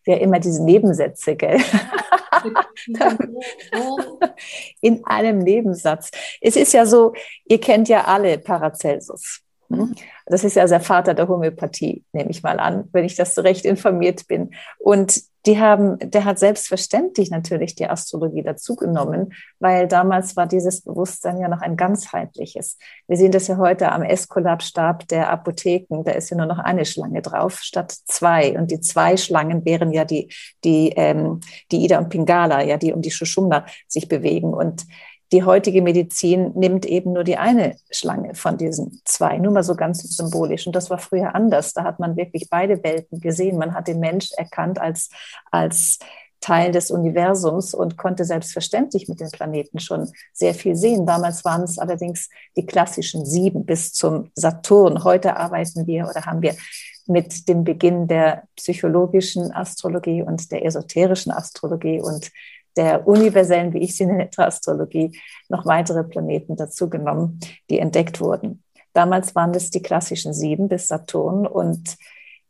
Ja, 0.05 0.17
immer 0.17 0.39
diese 0.39 0.63
Nebensätze, 0.63 1.35
gell? 1.35 1.61
In 4.81 5.05
einem 5.05 5.39
Nebensatz. 5.39 6.11
Es 6.41 6.57
ist 6.57 6.73
ja 6.73 6.85
so, 6.85 7.13
ihr 7.45 7.59
kennt 7.59 7.87
ja 7.87 8.03
alle 8.03 8.37
Paracelsus. 8.37 9.42
Hm? 9.77 9.95
Das 10.25 10.43
ist 10.43 10.55
ja 10.55 10.65
der 10.65 10.79
Vater 10.79 11.13
der 11.13 11.27
Homöopathie, 11.27 12.03
nehme 12.13 12.31
ich 12.31 12.43
mal 12.43 12.59
an, 12.59 12.87
wenn 12.93 13.05
ich 13.05 13.15
das 13.15 13.35
so 13.35 13.41
recht 13.41 13.65
informiert 13.65 14.27
bin. 14.27 14.51
Und 14.79 15.21
die 15.45 15.59
haben, 15.59 15.97
der 15.99 16.23
hat 16.23 16.39
selbstverständlich 16.39 17.29
natürlich 17.29 17.75
die 17.75 17.87
Astrologie 17.87 18.43
dazugenommen, 18.43 19.33
weil 19.59 19.89
damals 19.89 20.37
war 20.37 20.47
dieses 20.47 20.81
Bewusstsein 20.81 21.37
ja 21.37 21.49
noch 21.49 21.59
ein 21.59 21.75
ganzheitliches. 21.75 22.77
Wir 23.07 23.17
sehen 23.17 23.33
das 23.33 23.47
ja 23.47 23.57
heute 23.57 23.91
am 23.91 24.03
Eskulapstab 24.03 25.07
der 25.09 25.29
Apotheken, 25.29 26.03
da 26.05 26.11
ist 26.11 26.29
ja 26.29 26.37
nur 26.37 26.45
noch 26.45 26.59
eine 26.59 26.85
Schlange 26.85 27.21
drauf 27.21 27.59
statt 27.59 27.91
zwei. 27.91 28.57
Und 28.57 28.71
die 28.71 28.79
zwei 28.79 29.17
Schlangen 29.17 29.65
wären 29.65 29.91
ja 29.91 30.05
die, 30.05 30.31
die, 30.63 30.93
ähm, 30.95 31.41
die 31.71 31.83
Ida 31.83 31.97
und 31.97 32.09
Pingala, 32.09 32.63
ja, 32.63 32.77
die 32.77 32.93
um 32.93 33.01
die 33.01 33.11
Schuschumna 33.11 33.65
sich 33.87 34.07
bewegen. 34.07 34.53
Und 34.53 34.85
die 35.33 35.43
heutige 35.43 35.81
Medizin 35.81 36.51
nimmt 36.53 36.85
eben 36.85 37.11
nur 37.11 37.23
die 37.23 37.37
eine 37.37 37.75
Schlange 37.89 38.35
von 38.35 38.57
diesen 38.57 39.01
zwei, 39.03 39.39
nur 39.39 39.51
mal 39.51 39.63
so 39.63 39.75
ganz 39.75 40.03
symbolisch. 40.15 40.67
Und 40.67 40.75
das 40.75 40.91
war 40.91 40.99
früher 40.99 41.33
anders. 41.33 41.73
Da 41.73 41.83
hat 41.83 41.99
man 41.99 42.15
wirklich 42.15 42.49
beide 42.51 42.83
Welten 42.83 43.19
gesehen. 43.19 43.57
Man 43.57 43.73
hat 43.73 43.87
den 43.87 43.99
Mensch 43.99 44.31
erkannt 44.37 44.79
als, 44.79 45.09
als 45.49 45.97
Teil 46.39 46.71
des 46.71 46.91
Universums 46.91 47.73
und 47.73 47.97
konnte 47.97 48.25
selbstverständlich 48.25 49.07
mit 49.07 49.21
den 49.21 49.31
Planeten 49.31 49.79
schon 49.79 50.11
sehr 50.33 50.53
viel 50.53 50.75
sehen. 50.75 51.07
Damals 51.07 51.43
waren 51.43 51.63
es 51.63 51.79
allerdings 51.79 52.29
die 52.55 52.67
klassischen 52.67 53.25
sieben 53.25 53.65
bis 53.65 53.91
zum 53.91 54.29
Saturn. 54.35 55.03
Heute 55.03 55.35
arbeiten 55.35 55.87
wir 55.87 56.07
oder 56.07 56.27
haben 56.27 56.43
wir 56.43 56.55
mit 57.07 57.49
dem 57.49 57.63
Beginn 57.63 58.07
der 58.07 58.43
psychologischen 58.55 59.51
Astrologie 59.51 60.21
und 60.21 60.51
der 60.51 60.63
esoterischen 60.63 61.31
Astrologie 61.31 61.99
und 62.01 62.29
der 62.75 63.07
universellen, 63.07 63.73
wie 63.73 63.79
ich 63.79 63.95
sie 63.95 64.05
nenne, 64.05 64.29
Astrologie, 64.35 65.19
noch 65.49 65.65
weitere 65.65 66.03
Planeten 66.03 66.55
dazugenommen, 66.55 67.39
die 67.69 67.79
entdeckt 67.79 68.19
wurden. 68.19 68.63
Damals 68.93 69.35
waren 69.35 69.53
es 69.53 69.69
die 69.69 69.81
klassischen 69.81 70.33
sieben 70.33 70.67
bis 70.67 70.87
Saturn 70.87 71.47
und 71.47 71.97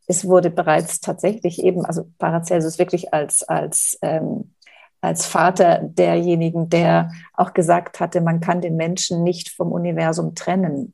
es 0.07 0.25
wurde 0.25 0.49
bereits 0.49 0.99
tatsächlich 0.99 1.63
eben, 1.63 1.85
also 1.85 2.09
Paracelsus 2.17 2.77
wirklich 2.77 3.13
als, 3.13 3.43
als, 3.43 3.97
ähm, 4.01 4.53
als 4.99 5.25
Vater 5.25 5.79
derjenigen, 5.83 6.69
der 6.69 7.11
auch 7.33 7.53
gesagt 7.53 7.99
hatte, 7.99 8.19
man 8.21 8.41
kann 8.41 8.61
den 8.61 8.75
Menschen 8.75 9.23
nicht 9.23 9.49
vom 9.49 9.71
Universum 9.71 10.35
trennen. 10.35 10.93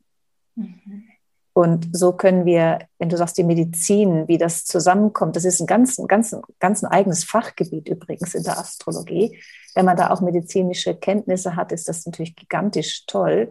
Mhm. 0.54 1.09
Und 1.52 1.88
so 1.92 2.12
können 2.12 2.44
wir, 2.44 2.78
wenn 2.98 3.08
du 3.08 3.16
sagst, 3.16 3.36
die 3.36 3.44
Medizin, 3.44 4.28
wie 4.28 4.38
das 4.38 4.64
zusammenkommt, 4.64 5.36
das 5.36 5.44
ist 5.44 5.60
ein 5.60 5.66
ganz, 5.66 6.00
ganz, 6.06 6.36
ganz 6.60 6.82
ein 6.82 6.90
eigenes 6.90 7.24
Fachgebiet 7.24 7.88
übrigens 7.88 8.34
in 8.34 8.44
der 8.44 8.58
Astrologie. 8.58 9.38
Wenn 9.74 9.84
man 9.84 9.96
da 9.96 10.10
auch 10.10 10.20
medizinische 10.20 10.94
Kenntnisse 10.94 11.56
hat, 11.56 11.72
ist 11.72 11.88
das 11.88 12.06
natürlich 12.06 12.36
gigantisch 12.36 13.04
toll, 13.06 13.50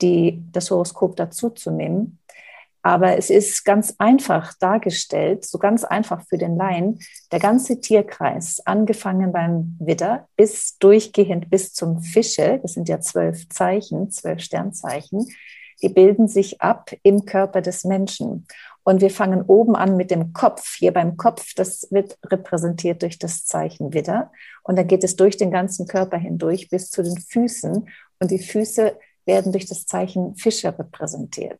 die, 0.00 0.42
das 0.52 0.70
Horoskop 0.70 1.16
dazuzunehmen. 1.16 2.18
Aber 2.86 3.18
es 3.18 3.30
ist 3.30 3.64
ganz 3.64 3.96
einfach 3.98 4.54
dargestellt, 4.60 5.44
so 5.44 5.58
ganz 5.58 5.82
einfach 5.82 6.22
für 6.28 6.38
den 6.38 6.56
Laien, 6.56 7.00
der 7.32 7.40
ganze 7.40 7.80
Tierkreis, 7.80 8.62
angefangen 8.64 9.32
beim 9.32 9.76
Widder 9.80 10.28
bis 10.36 10.78
durchgehend 10.78 11.50
bis 11.50 11.74
zum 11.74 12.00
Fische, 12.00 12.60
das 12.62 12.74
sind 12.74 12.88
ja 12.88 13.00
zwölf 13.00 13.48
Zeichen, 13.48 14.12
zwölf 14.12 14.40
Sternzeichen, 14.40 15.26
die 15.82 15.88
bilden 15.88 16.28
sich 16.28 16.60
ab 16.60 16.90
im 17.02 17.24
Körper 17.24 17.60
des 17.60 17.84
Menschen. 17.84 18.46
Und 18.82 19.00
wir 19.00 19.10
fangen 19.10 19.42
oben 19.42 19.74
an 19.74 19.96
mit 19.96 20.10
dem 20.10 20.32
Kopf. 20.32 20.76
Hier 20.76 20.92
beim 20.92 21.16
Kopf, 21.16 21.54
das 21.54 21.88
wird 21.90 22.18
repräsentiert 22.24 23.02
durch 23.02 23.18
das 23.18 23.44
Zeichen 23.44 23.92
Widder. 23.92 24.30
Und 24.62 24.78
dann 24.78 24.86
geht 24.86 25.02
es 25.02 25.16
durch 25.16 25.36
den 25.36 25.50
ganzen 25.50 25.86
Körper 25.88 26.16
hindurch 26.16 26.68
bis 26.68 26.90
zu 26.90 27.02
den 27.02 27.18
Füßen. 27.18 27.88
Und 28.20 28.30
die 28.30 28.38
Füße 28.38 28.96
werden 29.24 29.52
durch 29.52 29.66
das 29.66 29.86
Zeichen 29.86 30.36
Fischer 30.36 30.78
repräsentiert. 30.78 31.58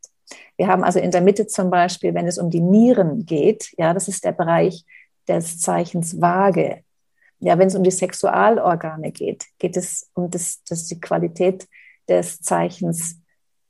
Wir 0.56 0.68
haben 0.68 0.84
also 0.84 0.98
in 0.98 1.10
der 1.10 1.20
Mitte 1.20 1.46
zum 1.46 1.70
Beispiel, 1.70 2.14
wenn 2.14 2.26
es 2.26 2.38
um 2.38 2.50
die 2.50 2.60
Nieren 2.60 3.26
geht, 3.26 3.72
ja, 3.76 3.92
das 3.92 4.08
ist 4.08 4.24
der 4.24 4.32
Bereich 4.32 4.84
des 5.28 5.58
Zeichens 5.58 6.20
Waage. 6.20 6.82
Ja, 7.40 7.58
wenn 7.58 7.68
es 7.68 7.74
um 7.74 7.82
die 7.82 7.90
Sexualorgane 7.90 9.12
geht, 9.12 9.46
geht 9.58 9.76
es 9.76 10.10
um 10.14 10.30
das, 10.30 10.62
das 10.68 10.86
die 10.86 11.00
Qualität 11.00 11.68
des 12.08 12.40
Zeichens 12.40 13.20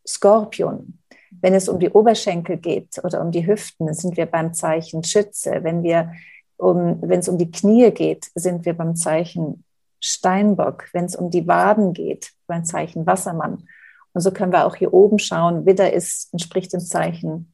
Skorpion. 0.07 0.99
Wenn 1.41 1.55
es 1.55 1.69
um 1.69 1.79
die 1.79 1.91
Oberschenkel 1.91 2.57
geht 2.57 2.99
oder 3.05 3.21
um 3.21 3.31
die 3.31 3.47
Hüften, 3.47 3.93
sind 3.93 4.17
wir 4.17 4.27
beim 4.27 4.55
Zeichen 4.55 5.05
Schütze. 5.05 5.59
Wenn, 5.63 5.83
wir 5.83 6.13
um, 6.57 6.99
wenn 7.03 7.21
es 7.21 7.29
um 7.29 7.39
die 7.39 7.51
Knie 7.51 7.91
geht, 7.91 8.31
sind 8.35 8.65
wir 8.65 8.75
beim 8.75 8.97
Zeichen 8.97 9.65
Steinbock. 10.01 10.89
Wenn 10.93 11.05
es 11.05 11.17
um 11.17 11.31
die 11.31 11.47
Waden 11.47 11.93
geht, 11.93 12.33
beim 12.47 12.65
Zeichen 12.65 13.07
Wassermann. 13.07 13.69
Und 14.13 14.21
so 14.23 14.31
können 14.31 14.53
wir 14.53 14.67
auch 14.67 14.77
hier 14.77 14.95
oben 14.95 15.19
schauen. 15.19 15.67
Widder 15.67 15.93
ist, 15.93 16.33
entspricht 16.33 16.73
dem 16.73 16.81
Zeichen 16.81 17.53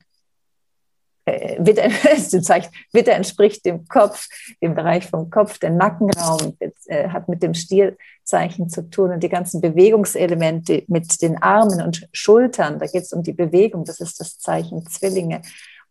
äh, 1.24 1.56
Witter, 1.58 1.84
Witter 2.92 3.12
entspricht 3.12 3.64
dem 3.64 3.86
Kopf, 3.86 4.28
dem 4.62 4.74
Bereich 4.74 5.06
vom 5.06 5.30
Kopf, 5.30 5.58
der 5.58 5.70
Nackenraum 5.70 6.56
äh, 6.86 7.08
hat 7.08 7.28
mit 7.28 7.42
dem 7.42 7.54
Stierzeichen 7.54 8.68
zu 8.68 8.88
tun 8.90 9.12
und 9.12 9.22
die 9.22 9.28
ganzen 9.28 9.60
Bewegungselemente 9.60 10.84
mit 10.88 11.20
den 11.22 11.40
Armen 11.42 11.80
und 11.82 12.08
Schultern, 12.12 12.78
da 12.78 12.86
geht 12.86 13.02
es 13.02 13.12
um 13.12 13.22
die 13.22 13.32
Bewegung, 13.32 13.84
das 13.84 14.00
ist 14.00 14.20
das 14.20 14.38
Zeichen 14.38 14.86
Zwillinge. 14.86 15.42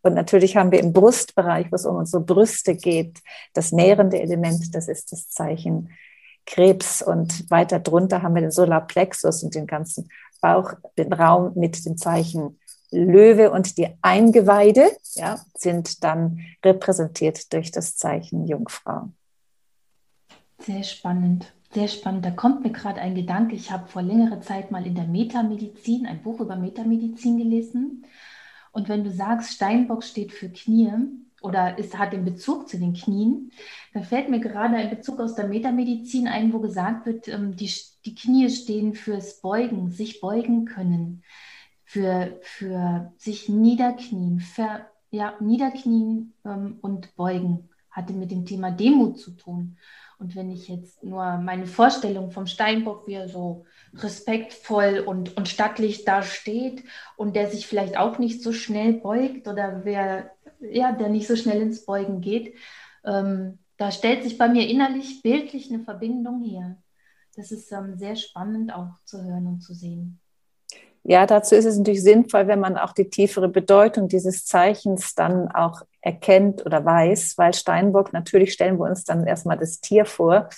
Und 0.02 0.14
natürlich 0.14 0.56
haben 0.56 0.72
wir 0.72 0.80
im 0.80 0.92
Brustbereich, 0.92 1.70
wo 1.70 1.76
es 1.76 1.86
um 1.86 1.96
unsere 1.96 2.22
Brüste 2.22 2.74
geht, 2.74 3.20
das 3.54 3.72
nährende 3.72 4.20
Element, 4.20 4.74
das 4.74 4.88
ist 4.88 5.12
das 5.12 5.28
Zeichen 5.28 5.90
Krebs. 6.44 7.02
Und 7.02 7.48
weiter 7.50 7.78
drunter 7.78 8.22
haben 8.22 8.34
wir 8.34 8.42
den 8.42 8.50
Solarplexus 8.50 9.44
und 9.44 9.54
den 9.54 9.66
ganzen 9.66 10.08
Bauch, 10.40 10.72
den 10.98 11.12
Raum 11.12 11.52
mit 11.54 11.84
dem 11.86 11.96
Zeichen 11.96 12.58
Löwe 12.92 13.50
und 13.50 13.78
die 13.78 13.88
Eingeweide 14.02 14.90
ja, 15.14 15.40
sind 15.54 16.04
dann 16.04 16.40
repräsentiert 16.64 17.52
durch 17.52 17.70
das 17.70 17.96
Zeichen 17.96 18.46
Jungfrau. 18.46 19.08
Sehr 20.58 20.82
spannend, 20.84 21.52
sehr 21.72 21.88
spannend. 21.88 22.24
Da 22.24 22.30
kommt 22.30 22.62
mir 22.62 22.70
gerade 22.70 23.00
ein 23.00 23.14
Gedanke. 23.14 23.56
Ich 23.56 23.72
habe 23.72 23.88
vor 23.88 24.02
längerer 24.02 24.40
Zeit 24.40 24.70
mal 24.70 24.86
in 24.86 24.94
der 24.94 25.06
Metamedizin 25.06 26.06
ein 26.06 26.22
Buch 26.22 26.40
über 26.40 26.56
Metamedizin 26.56 27.38
gelesen. 27.38 28.04
Und 28.70 28.88
wenn 28.88 29.04
du 29.04 29.10
sagst, 29.10 29.54
Steinbock 29.54 30.04
steht 30.04 30.32
für 30.32 30.48
Knie 30.48 30.92
oder 31.40 31.76
es 31.78 31.96
hat 31.98 32.12
den 32.12 32.24
Bezug 32.24 32.68
zu 32.68 32.78
den 32.78 32.94
Knien, 32.94 33.50
da 33.92 34.02
fällt 34.02 34.28
mir 34.28 34.40
gerade 34.40 34.76
ein 34.76 34.90
Bezug 34.90 35.18
aus 35.18 35.34
der 35.34 35.48
Metamedizin 35.48 36.28
ein, 36.28 36.52
wo 36.52 36.60
gesagt 36.60 37.06
wird, 37.06 37.26
ähm, 37.28 37.56
die, 37.56 37.70
die 38.04 38.14
Knie 38.14 38.48
stehen 38.48 38.94
fürs 38.94 39.40
Beugen, 39.40 39.90
sich 39.90 40.20
beugen 40.20 40.64
können 40.64 41.22
für, 41.92 42.38
für 42.40 43.12
sich 43.18 43.50
niederknien, 43.50 44.40
ver, 44.40 44.86
ja, 45.10 45.34
niederknien 45.40 46.32
ähm, 46.42 46.78
und 46.80 47.14
beugen, 47.16 47.68
hatte 47.90 48.14
mit 48.14 48.30
dem 48.30 48.46
Thema 48.46 48.70
Demut 48.70 49.18
zu 49.18 49.32
tun. 49.32 49.76
Und 50.18 50.34
wenn 50.34 50.50
ich 50.50 50.68
jetzt 50.68 51.04
nur 51.04 51.36
meine 51.36 51.66
Vorstellung 51.66 52.30
vom 52.30 52.46
Steinbock, 52.46 53.06
wie 53.06 53.12
er 53.12 53.28
so 53.28 53.66
respektvoll 53.92 55.04
und, 55.06 55.36
und 55.36 55.50
stattlich 55.50 56.06
da 56.06 56.22
steht 56.22 56.82
und 57.16 57.36
der 57.36 57.50
sich 57.50 57.66
vielleicht 57.66 57.98
auch 57.98 58.18
nicht 58.18 58.42
so 58.42 58.54
schnell 58.54 58.94
beugt 58.94 59.46
oder 59.46 59.84
wer, 59.84 60.30
ja, 60.60 60.92
der 60.92 61.10
nicht 61.10 61.28
so 61.28 61.36
schnell 61.36 61.60
ins 61.60 61.84
Beugen 61.84 62.22
geht, 62.22 62.54
ähm, 63.04 63.58
da 63.76 63.90
stellt 63.90 64.22
sich 64.22 64.38
bei 64.38 64.48
mir 64.48 64.66
innerlich 64.66 65.20
bildlich 65.20 65.70
eine 65.70 65.84
Verbindung 65.84 66.42
her. 66.42 66.78
Das 67.36 67.52
ist 67.52 67.70
ähm, 67.70 67.98
sehr 67.98 68.16
spannend 68.16 68.72
auch 68.72 68.94
zu 69.04 69.22
hören 69.22 69.46
und 69.46 69.60
zu 69.60 69.74
sehen. 69.74 70.21
Ja, 71.04 71.26
dazu 71.26 71.56
ist 71.56 71.64
es 71.64 71.76
natürlich 71.76 72.02
sinnvoll, 72.02 72.46
wenn 72.46 72.60
man 72.60 72.76
auch 72.76 72.92
die 72.92 73.10
tiefere 73.10 73.48
Bedeutung 73.48 74.08
dieses 74.08 74.44
Zeichens 74.44 75.14
dann 75.14 75.50
auch 75.50 75.82
erkennt 76.00 76.64
oder 76.64 76.84
weiß, 76.84 77.38
weil 77.38 77.54
Steinbock, 77.54 78.12
natürlich 78.12 78.52
stellen 78.52 78.78
wir 78.78 78.88
uns 78.88 79.04
dann 79.04 79.26
erstmal 79.26 79.58
das 79.58 79.80
Tier 79.80 80.04
vor. 80.04 80.48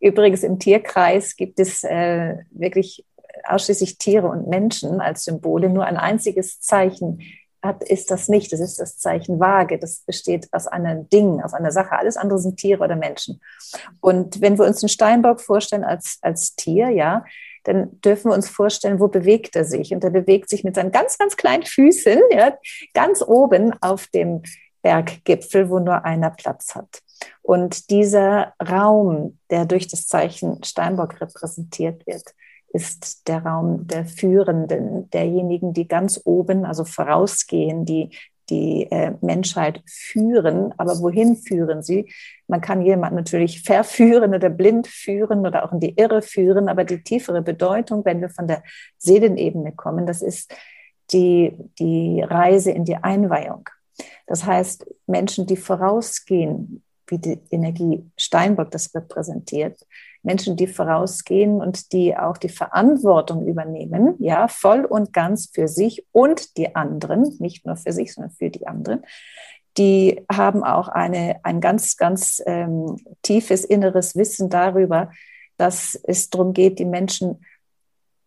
Übrigens 0.00 0.44
im 0.44 0.58
Tierkreis 0.58 1.34
gibt 1.34 1.58
es 1.58 1.82
äh, 1.82 2.36
wirklich 2.50 3.04
ausschließlich 3.44 3.98
Tiere 3.98 4.28
und 4.28 4.48
Menschen 4.48 5.00
als 5.00 5.24
Symbole. 5.24 5.68
Nur 5.68 5.84
ein 5.84 5.96
einziges 5.96 6.60
Zeichen 6.60 7.20
hat, 7.62 7.82
ist 7.82 8.10
das 8.10 8.28
nicht. 8.28 8.52
Das 8.52 8.60
ist 8.60 8.78
das 8.78 8.98
Zeichen 8.98 9.40
Waage. 9.40 9.78
Das 9.78 10.00
besteht 10.00 10.48
aus 10.52 10.66
einem 10.66 11.08
Ding, 11.10 11.40
aus 11.42 11.54
einer 11.54 11.72
Sache. 11.72 11.98
Alles 11.98 12.16
andere 12.16 12.38
sind 12.38 12.56
Tiere 12.56 12.84
oder 12.84 12.96
Menschen. 12.96 13.40
Und 14.00 14.40
wenn 14.40 14.58
wir 14.58 14.64
uns 14.64 14.80
den 14.80 14.88
Steinbock 14.88 15.40
vorstellen 15.40 15.84
als, 15.84 16.18
als 16.22 16.54
Tier, 16.54 16.90
ja, 16.90 17.24
dann 17.64 18.00
dürfen 18.00 18.30
wir 18.30 18.34
uns 18.34 18.48
vorstellen, 18.48 19.00
wo 19.00 19.08
bewegt 19.08 19.56
er 19.56 19.64
sich? 19.64 19.92
Und 19.92 20.04
er 20.04 20.10
bewegt 20.10 20.48
sich 20.48 20.64
mit 20.64 20.74
seinen 20.74 20.92
ganz, 20.92 21.18
ganz 21.18 21.36
kleinen 21.36 21.64
Füßen, 21.64 22.20
ja, 22.30 22.56
ganz 22.94 23.22
oben 23.22 23.72
auf 23.80 24.06
dem 24.08 24.42
Berggipfel, 24.82 25.68
wo 25.70 25.78
nur 25.78 26.04
einer 26.04 26.30
Platz 26.30 26.74
hat. 26.74 27.02
Und 27.42 27.90
dieser 27.90 28.54
Raum, 28.62 29.38
der 29.50 29.64
durch 29.64 29.88
das 29.88 30.06
Zeichen 30.06 30.62
Steinbock 30.62 31.20
repräsentiert 31.20 32.06
wird, 32.06 32.34
ist 32.72 33.26
der 33.28 33.44
Raum 33.44 33.86
der 33.86 34.04
Führenden, 34.04 35.10
derjenigen, 35.10 35.72
die 35.72 35.88
ganz 35.88 36.20
oben, 36.24 36.64
also 36.64 36.84
vorausgehen, 36.84 37.84
die 37.84 38.10
die 38.50 38.90
äh, 38.90 39.12
Menschheit 39.20 39.82
führen. 39.86 40.72
Aber 40.78 40.98
wohin 41.00 41.36
führen 41.36 41.82
sie? 41.82 42.12
Man 42.46 42.60
kann 42.60 42.82
jemanden 42.82 43.16
natürlich 43.16 43.62
verführen 43.62 44.34
oder 44.34 44.50
blind 44.50 44.86
führen 44.86 45.46
oder 45.46 45.64
auch 45.64 45.72
in 45.72 45.80
die 45.80 45.94
Irre 45.96 46.22
führen, 46.22 46.68
aber 46.68 46.84
die 46.84 47.02
tiefere 47.02 47.42
Bedeutung, 47.42 48.04
wenn 48.04 48.20
wir 48.20 48.30
von 48.30 48.46
der 48.46 48.62
Seelenebene 48.98 49.72
kommen, 49.72 50.06
das 50.06 50.22
ist 50.22 50.54
die, 51.12 51.56
die 51.78 52.22
Reise 52.22 52.70
in 52.70 52.84
die 52.84 52.96
Einweihung. 52.96 53.68
Das 54.26 54.44
heißt, 54.44 54.86
Menschen, 55.06 55.46
die 55.46 55.56
vorausgehen, 55.56 56.82
wie 57.06 57.18
die 57.18 57.40
Energie 57.50 58.04
Steinbock 58.16 58.70
das 58.70 58.94
repräsentiert, 58.94 59.80
Menschen, 60.22 60.56
die 60.56 60.66
vorausgehen 60.66 61.60
und 61.60 61.92
die 61.92 62.16
auch 62.16 62.36
die 62.36 62.48
Verantwortung 62.48 63.46
übernehmen, 63.46 64.14
ja, 64.18 64.48
voll 64.48 64.84
und 64.84 65.12
ganz 65.12 65.50
für 65.52 65.68
sich 65.68 66.06
und 66.12 66.56
die 66.56 66.74
anderen, 66.74 67.36
nicht 67.38 67.66
nur 67.66 67.76
für 67.76 67.92
sich, 67.92 68.14
sondern 68.14 68.32
für 68.32 68.50
die 68.50 68.66
anderen, 68.66 69.04
die 69.76 70.24
haben 70.30 70.64
auch 70.64 70.88
eine, 70.88 71.40
ein 71.44 71.60
ganz, 71.60 71.96
ganz 71.96 72.42
ähm, 72.46 72.96
tiefes 73.22 73.64
inneres 73.64 74.16
Wissen 74.16 74.50
darüber, 74.50 75.12
dass 75.56 75.94
es 76.04 76.30
darum 76.30 76.52
geht, 76.52 76.78
die 76.78 76.84
Menschen 76.84 77.44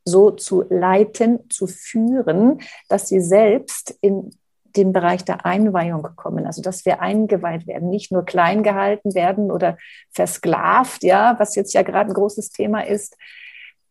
so 0.06 0.32
zu 0.32 0.64
leiten, 0.70 1.50
zu 1.50 1.68
führen, 1.68 2.62
dass 2.88 3.10
sie 3.10 3.22
selbst 3.22 3.98
in 4.02 4.32
den 4.76 4.94
Bereich 4.94 5.24
der 5.26 5.46
Einweihung 5.46 6.08
kommen, 6.16 6.46
also 6.46 6.62
dass 6.62 6.86
wir 6.86 7.02
eingeweiht 7.02 7.68
werden, 7.68 7.90
nicht 7.90 8.12
nur 8.12 8.26
klein 8.26 8.64
gehalten 8.64 9.14
werden 9.14 9.52
oder 9.52 9.78
versklavt, 10.12 11.04
ja, 11.04 11.36
was 11.40 11.56
jetzt 11.56 11.74
ja 11.74 11.82
gerade 11.82 12.12
ein 12.12 12.14
großes 12.16 12.52
Thema 12.52 12.86
ist, 12.86 13.18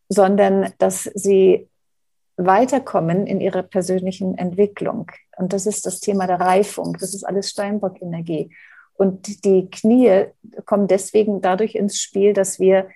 sondern 0.09 0.73
dass 0.79 1.05
sie 1.05 1.69
weiterkommen 2.37 3.27
in 3.27 3.41
ihrer 3.41 3.63
persönlichen 3.63 4.37
Entwicklung. 4.37 5.11
Und 5.37 5.53
das 5.53 5.67
ist 5.67 5.87
das 5.87 6.01
Thema 6.01 6.27
der 6.27 6.41
Reifung. 6.41 6.97
Das 6.99 7.15
ist 7.15 7.25
alles 7.25 7.51
Steinbock-Energie. 7.51 8.55
Und 8.95 9.45
die 9.45 9.71
Knie 9.71 10.27
kommen 10.67 10.89
deswegen 10.89 11.41
dadurch 11.41 11.75
ins 11.75 12.01
Spiel, 12.01 12.33
dass 12.33 12.59
wir 12.59 12.89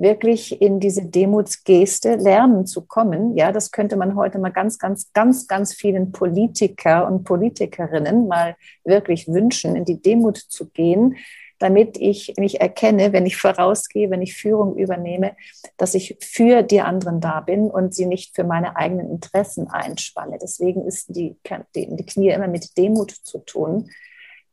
wirklich 0.00 0.60
in 0.60 0.80
diese 0.80 1.04
Demutsgeste 1.04 2.16
lernen 2.16 2.66
zu 2.66 2.86
kommen. 2.86 3.36
Ja, 3.36 3.52
das 3.52 3.70
könnte 3.70 3.96
man 3.96 4.14
heute 4.16 4.38
mal 4.38 4.52
ganz, 4.52 4.78
ganz, 4.78 5.12
ganz, 5.12 5.46
ganz 5.46 5.74
vielen 5.74 6.12
Politiker 6.12 7.06
und 7.06 7.24
Politikerinnen 7.24 8.28
mal 8.28 8.56
wirklich 8.84 9.28
wünschen, 9.28 9.76
in 9.76 9.84
die 9.84 10.00
Demut 10.00 10.36
zu 10.36 10.70
gehen, 10.70 11.16
damit 11.58 11.98
ich 11.98 12.34
mich 12.38 12.60
erkenne, 12.60 13.12
wenn 13.12 13.26
ich 13.26 13.36
vorausgehe, 13.36 14.10
wenn 14.10 14.22
ich 14.22 14.36
Führung 14.36 14.76
übernehme, 14.76 15.34
dass 15.76 15.94
ich 15.94 16.16
für 16.20 16.62
die 16.62 16.80
anderen 16.80 17.20
da 17.20 17.40
bin 17.40 17.68
und 17.68 17.94
sie 17.94 18.06
nicht 18.06 18.36
für 18.36 18.44
meine 18.44 18.76
eigenen 18.76 19.10
Interessen 19.10 19.68
einspanne. 19.68 20.38
Deswegen 20.40 20.86
ist 20.86 21.16
die, 21.16 21.36
die, 21.74 22.06
Knie 22.06 22.30
immer 22.30 22.48
mit 22.48 22.76
Demut 22.78 23.10
zu 23.10 23.38
tun 23.38 23.90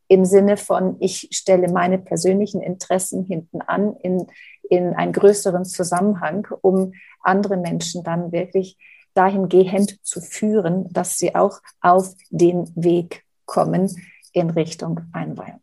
im 0.07 0.25
Sinne 0.25 0.57
von, 0.57 0.97
ich 0.99 1.29
stelle 1.31 1.67
meine 1.67 1.97
persönlichen 1.97 2.61
Interessen 2.61 3.23
hinten 3.25 3.61
an 3.61 3.95
in, 4.03 4.27
in 4.69 4.93
einen 4.93 5.13
größeren 5.13 5.65
Zusammenhang, 5.65 6.47
um 6.61 6.93
andere 7.21 7.57
Menschen 7.57 8.03
dann 8.03 8.31
wirklich 8.31 8.77
dahingehend 9.13 9.97
zu 10.05 10.21
führen, 10.21 10.91
dass 10.91 11.17
sie 11.17 11.35
auch 11.35 11.61
auf 11.81 12.13
den 12.29 12.71
Weg 12.75 13.23
kommen 13.45 13.89
in 14.33 14.49
Richtung 14.49 15.01
Einweihung. 15.13 15.61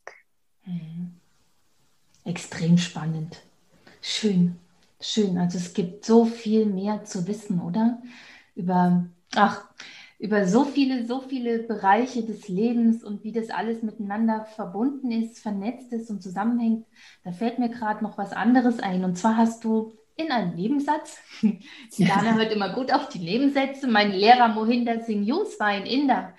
Mhm. 0.64 1.14
Extrem 2.24 2.78
spannend. 2.78 3.42
Schön, 4.00 4.56
schön. 5.00 5.38
Also 5.38 5.58
es 5.58 5.74
gibt 5.74 6.04
so 6.04 6.24
viel 6.24 6.66
mehr 6.66 7.04
zu 7.04 7.26
wissen, 7.26 7.60
oder? 7.60 8.00
Über, 8.54 9.04
ach, 9.34 9.64
über 10.22 10.46
so 10.46 10.64
viele, 10.64 11.04
so 11.04 11.20
viele 11.20 11.58
Bereiche 11.58 12.22
des 12.22 12.46
Lebens 12.46 13.02
und 13.02 13.24
wie 13.24 13.32
das 13.32 13.50
alles 13.50 13.82
miteinander 13.82 14.44
verbunden 14.44 15.10
ist, 15.10 15.40
vernetzt 15.40 15.92
ist 15.92 16.10
und 16.10 16.22
zusammenhängt. 16.22 16.86
Da 17.24 17.32
fällt 17.32 17.58
mir 17.58 17.68
gerade 17.68 18.04
noch 18.04 18.18
was 18.18 18.32
anderes 18.32 18.78
ein. 18.78 19.02
Und 19.04 19.18
zwar 19.18 19.36
hast 19.36 19.64
du 19.64 19.98
in 20.14 20.30
einem 20.30 20.54
Nebensatz, 20.54 21.18
die 21.42 22.04
Dana 22.04 22.34
hört 22.34 22.52
immer 22.52 22.72
gut 22.72 22.94
auf 22.94 23.08
die 23.08 23.18
Nebensätze, 23.18 23.88
mein 23.88 24.12
Lehrer 24.12 24.46
Mohinder 24.46 25.00
Singh 25.00 25.26
Yus 25.26 25.58
war 25.58 25.66
ein 25.66 25.86
Inder. 25.86 26.34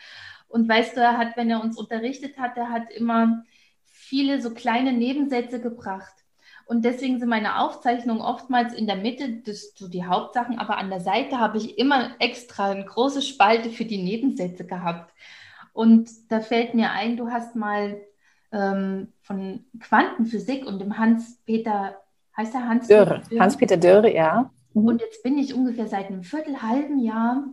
Und 0.47 0.69
weißt 0.69 0.95
du, 0.95 1.01
er 1.01 1.17
hat, 1.17 1.35
wenn 1.35 1.49
er 1.49 1.61
uns 1.61 1.77
unterrichtet 1.77 2.37
hat, 2.37 2.55
er 2.55 2.69
hat 2.69 2.89
immer 2.89 3.43
viele 3.83 4.41
so 4.41 4.53
kleine 4.53 4.93
Nebensätze 4.93 5.59
gebracht. 5.59 6.22
Und 6.65 6.85
deswegen 6.85 7.19
sind 7.19 7.29
meine 7.29 7.59
Aufzeichnungen 7.59 8.21
oftmals 8.21 8.73
in 8.73 8.87
der 8.87 8.95
Mitte, 8.95 9.41
das 9.45 9.73
so 9.75 9.87
die 9.87 10.05
Hauptsachen, 10.05 10.59
aber 10.59 10.77
an 10.77 10.89
der 10.89 11.01
Seite 11.01 11.39
habe 11.39 11.57
ich 11.57 11.77
immer 11.77 12.11
extra 12.19 12.71
eine 12.71 12.85
große 12.85 13.21
Spalte 13.21 13.69
für 13.69 13.85
die 13.85 14.01
Nebensätze 14.01 14.65
gehabt. 14.65 15.13
Und 15.73 16.09
da 16.29 16.39
fällt 16.39 16.73
mir 16.73 16.91
ein, 16.91 17.17
du 17.17 17.31
hast 17.31 17.55
mal 17.55 18.01
ähm, 18.51 19.11
von 19.21 19.65
Quantenphysik 19.79 20.65
und 20.65 20.79
dem 20.79 20.97
Hans-Peter, 20.97 21.97
heißt 22.37 22.53
er 22.53 22.67
Hans? 22.67 22.87
Dörre. 22.87 23.21
Hans-Peter 23.37 23.77
Dörre, 23.77 24.13
ja. 24.13 24.51
Mhm. 24.73 24.85
Und 24.85 25.01
jetzt 25.01 25.23
bin 25.23 25.37
ich 25.37 25.53
ungefähr 25.53 25.87
seit 25.87 26.07
einem 26.07 26.23
Viertel, 26.23 26.61
halben 26.61 26.99
Jahr 26.99 27.43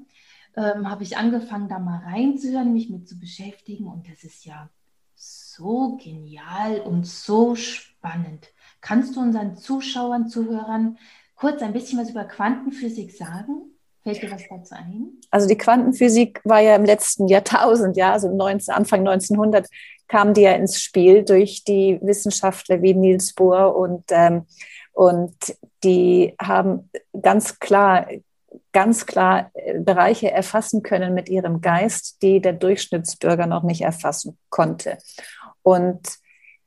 ähm, 0.57 0.88
habe 0.90 1.03
ich 1.03 1.16
angefangen, 1.16 1.68
da 1.68 1.79
mal 1.79 2.03
reinzuhören, 2.05 2.73
mich 2.73 2.90
mit 2.90 3.09
zu 3.09 3.18
beschäftigen. 3.18 3.87
Und 3.87 4.09
das 4.09 4.25
ist 4.25 4.44
ja 4.44 4.68
so 5.14 5.99
genial 6.03 6.81
und 6.81 7.07
so 7.07 7.55
spannend. 7.55 8.49
Kannst 8.81 9.16
du 9.16 9.21
unseren 9.21 9.57
Zuschauern, 9.57 10.29
Zuhörern 10.29 10.99
kurz 11.35 11.62
ein 11.62 11.73
bisschen 11.73 11.99
was 11.99 12.11
über 12.11 12.25
Quantenphysik 12.25 13.12
sagen? 13.12 13.73
Fällt 14.03 14.23
dir 14.23 14.31
was 14.31 14.43
dazu 14.49 14.75
ein? 14.75 15.11
Also 15.31 15.47
die 15.47 15.59
Quantenphysik 15.59 16.40
war 16.45 16.61
ja 16.61 16.75
im 16.75 16.85
letzten 16.85 17.29
Jahrtausend, 17.29 17.97
ja, 17.97 18.12
also 18.12 18.35
19, 18.35 18.75
Anfang 18.75 19.01
1900 19.01 19.69
kam 20.09 20.35
die 20.35 20.43
ja 20.43 20.53
ins 20.53 20.81
Spiel 20.81 21.25
durch 21.25 21.64
die 21.64 21.99
Wissenschaftler 22.03 22.83
wie 22.83 22.95
Niels 22.95 23.35
Bohr 23.35 23.77
und, 23.77 24.05
ähm, 24.11 24.47
und 24.93 25.35
die 25.85 26.35
haben 26.40 26.90
ganz 27.21 27.59
klar 27.59 28.07
ganz 28.73 29.07
klar 29.07 29.51
äh, 29.55 29.79
Bereiche 29.79 30.31
erfassen 30.31 30.83
können 30.83 31.14
mit 31.14 31.29
ihrem 31.29 31.61
Geist, 31.61 32.23
die 32.23 32.40
der 32.40 32.53
Durchschnittsbürger 32.53 33.47
noch 33.47 33.62
nicht 33.62 33.83
erfassen 33.83 34.38
konnte. 34.49 34.99
Und 35.62 36.20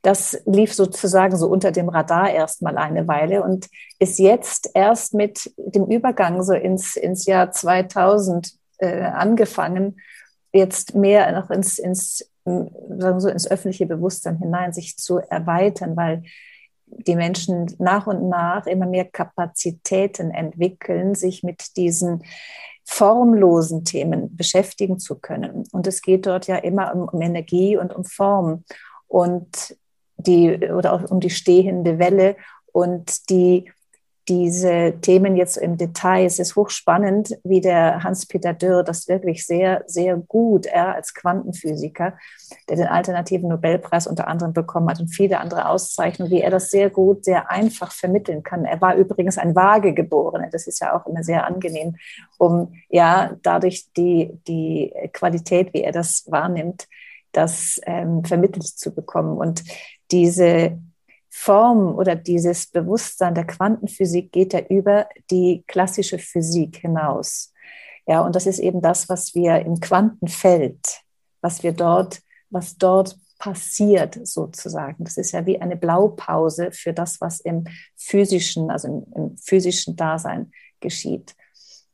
das 0.04 0.38
lief 0.44 0.74
sozusagen 0.74 1.34
so 1.36 1.48
unter 1.48 1.72
dem 1.72 1.88
Radar 1.88 2.30
erstmal 2.30 2.76
eine 2.76 3.08
Weile 3.08 3.42
und 3.42 3.70
ist 3.98 4.18
jetzt 4.18 4.70
erst 4.74 5.14
mit 5.14 5.50
dem 5.56 5.86
Übergang 5.86 6.42
so 6.42 6.52
ins, 6.52 6.96
ins 6.96 7.24
Jahr 7.24 7.50
2000 7.50 8.52
äh, 8.78 9.00
angefangen, 9.00 9.98
jetzt 10.52 10.94
mehr 10.94 11.32
noch 11.32 11.50
ins, 11.50 11.78
ins, 11.78 12.30
sagen 12.44 13.18
so, 13.18 13.30
ins 13.30 13.50
öffentliche 13.50 13.86
Bewusstsein 13.86 14.36
hinein 14.36 14.74
sich 14.74 14.98
zu 14.98 15.20
erweitern, 15.20 15.96
weil 15.96 16.22
die 16.84 17.16
Menschen 17.16 17.74
nach 17.78 18.06
und 18.06 18.28
nach 18.28 18.66
immer 18.66 18.86
mehr 18.86 19.06
Kapazitäten 19.06 20.32
entwickeln, 20.32 21.14
sich 21.14 21.42
mit 21.42 21.78
diesen 21.78 22.24
formlosen 22.84 23.86
Themen 23.86 24.36
beschäftigen 24.36 24.98
zu 24.98 25.18
können. 25.18 25.64
Und 25.72 25.86
es 25.86 26.02
geht 26.02 26.26
dort 26.26 26.46
ja 26.46 26.56
immer 26.56 26.94
um, 26.94 27.08
um 27.08 27.22
Energie 27.22 27.78
und 27.78 27.94
um 27.94 28.04
Form 28.04 28.64
und 29.08 29.78
die 30.16 30.56
oder 30.70 30.92
auch 30.92 31.10
um 31.10 31.20
die 31.20 31.30
stehende 31.30 31.98
Welle 31.98 32.36
und 32.72 33.30
die 33.30 33.70
diese 34.28 34.94
Themen 35.02 35.36
jetzt 35.36 35.56
im 35.58 35.76
Detail. 35.76 36.24
Es 36.24 36.38
ist 36.38 36.56
hochspannend, 36.56 37.36
wie 37.44 37.60
der 37.60 38.02
Hans-Peter 38.02 38.54
Dürr 38.54 38.82
das 38.82 39.06
wirklich 39.06 39.46
sehr, 39.46 39.84
sehr 39.86 40.16
gut, 40.16 40.66
er 40.66 40.94
als 40.94 41.12
Quantenphysiker, 41.12 42.16
der 42.68 42.76
den 42.76 42.86
alternativen 42.86 43.50
Nobelpreis 43.50 44.06
unter 44.06 44.26
anderem 44.28 44.54
bekommen 44.54 44.88
hat 44.88 45.00
und 45.00 45.08
viele 45.08 45.40
andere 45.40 45.68
Auszeichnungen, 45.68 46.30
wie 46.30 46.40
er 46.40 46.50
das 46.50 46.70
sehr 46.70 46.88
gut, 46.88 47.24
sehr 47.24 47.50
einfach 47.50 47.92
vermitteln 47.92 48.42
kann. 48.42 48.64
Er 48.64 48.80
war 48.80 48.94
übrigens 48.94 49.36
ein 49.36 49.54
Vagegeborener. 49.54 50.48
Das 50.50 50.66
ist 50.66 50.80
ja 50.80 50.96
auch 50.96 51.06
immer 51.06 51.22
sehr 51.22 51.44
angenehm, 51.44 51.96
um 52.38 52.74
ja 52.88 53.36
dadurch 53.42 53.92
die, 53.94 54.38
die 54.48 54.92
Qualität, 55.12 55.74
wie 55.74 55.82
er 55.82 55.92
das 55.92 56.24
wahrnimmt, 56.28 56.88
das 57.36 57.80
ähm, 57.84 58.24
vermittelt 58.24 58.64
zu 58.64 58.94
bekommen. 58.94 59.36
Und 59.36 59.64
diese 60.10 60.78
Form 61.30 61.96
oder 61.96 62.14
dieses 62.14 62.66
Bewusstsein 62.66 63.34
der 63.34 63.46
Quantenphysik 63.46 64.30
geht 64.32 64.52
ja 64.52 64.60
über 64.60 65.08
die 65.30 65.64
klassische 65.66 66.18
Physik 66.18 66.76
hinaus. 66.76 67.52
Ja, 68.06 68.20
und 68.20 68.36
das 68.36 68.46
ist 68.46 68.58
eben 68.58 68.80
das, 68.82 69.08
was 69.08 69.34
wir 69.34 69.60
im 69.60 69.80
Quantenfeld, 69.80 71.00
was 71.40 71.62
wir 71.62 71.72
dort, 71.72 72.20
was 72.50 72.76
dort 72.76 73.18
passiert 73.38 74.18
sozusagen. 74.26 75.04
Das 75.04 75.16
ist 75.16 75.32
ja 75.32 75.44
wie 75.44 75.60
eine 75.60 75.76
Blaupause 75.76 76.70
für 76.70 76.92
das, 76.92 77.20
was 77.20 77.40
im 77.40 77.64
physischen, 77.96 78.70
also 78.70 78.88
im, 78.88 79.06
im 79.14 79.36
physischen 79.38 79.96
Dasein 79.96 80.52
geschieht. 80.80 81.34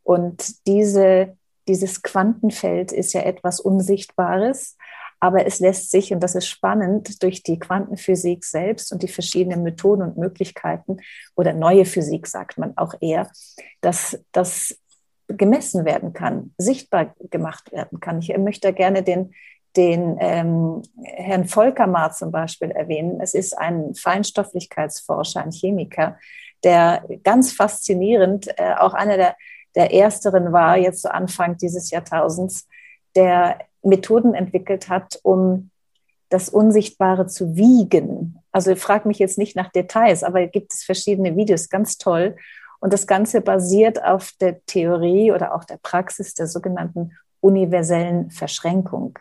Und 0.02 0.66
diese, 0.66 1.36
dieses 1.66 2.02
Quantenfeld 2.02 2.92
ist 2.92 3.12
ja 3.14 3.22
etwas 3.22 3.58
Unsichtbares, 3.60 4.76
aber 5.20 5.46
es 5.46 5.60
lässt 5.60 5.90
sich, 5.90 6.12
und 6.12 6.20
das 6.20 6.34
ist 6.34 6.48
spannend, 6.48 7.22
durch 7.22 7.42
die 7.42 7.58
Quantenphysik 7.58 8.42
selbst 8.42 8.90
und 8.90 9.02
die 9.02 9.08
verschiedenen 9.08 9.62
Methoden 9.62 10.02
und 10.02 10.16
Möglichkeiten 10.16 10.96
oder 11.36 11.52
neue 11.52 11.84
Physik 11.84 12.26
sagt 12.26 12.56
man 12.56 12.76
auch 12.76 12.94
eher, 13.00 13.30
dass 13.82 14.18
das 14.32 14.78
gemessen 15.28 15.84
werden 15.84 16.14
kann, 16.14 16.54
sichtbar 16.58 17.14
gemacht 17.30 17.70
werden 17.70 18.00
kann. 18.00 18.20
Ich 18.20 18.36
möchte 18.38 18.72
gerne 18.72 19.02
den, 19.02 19.34
den 19.76 20.16
ähm, 20.18 20.82
Herrn 21.04 21.46
Volkermar 21.46 22.12
zum 22.12 22.32
Beispiel 22.32 22.70
erwähnen. 22.70 23.20
Es 23.20 23.34
ist 23.34 23.56
ein 23.56 23.94
Feinstofflichkeitsforscher, 23.94 25.42
ein 25.42 25.52
Chemiker, 25.52 26.18
der 26.64 27.04
ganz 27.22 27.52
faszinierend, 27.52 28.48
äh, 28.58 28.74
auch 28.78 28.94
einer 28.94 29.16
der, 29.16 29.36
der 29.76 29.92
ersteren 29.92 30.52
war, 30.52 30.76
jetzt 30.76 31.02
zu 31.02 31.12
Anfang 31.12 31.56
dieses 31.58 31.90
Jahrtausends, 31.90 32.66
der 33.14 33.58
Methoden 33.82 34.34
entwickelt 34.34 34.88
hat, 34.88 35.18
um 35.22 35.70
das 36.28 36.48
Unsichtbare 36.48 37.26
zu 37.26 37.56
wiegen. 37.56 38.38
Also 38.52 38.74
frag 38.76 39.04
mich 39.04 39.18
jetzt 39.18 39.38
nicht 39.38 39.56
nach 39.56 39.70
Details, 39.70 40.22
aber 40.22 40.46
gibt 40.46 40.72
es 40.72 40.84
verschiedene 40.84 41.36
Videos, 41.36 41.68
ganz 41.68 41.98
toll. 41.98 42.36
Und 42.78 42.92
das 42.92 43.06
Ganze 43.06 43.40
basiert 43.40 44.02
auf 44.02 44.32
der 44.40 44.64
Theorie 44.64 45.32
oder 45.32 45.54
auch 45.54 45.64
der 45.64 45.78
Praxis 45.82 46.34
der 46.34 46.46
sogenannten 46.46 47.12
universellen 47.40 48.30
Verschränkung. 48.30 49.18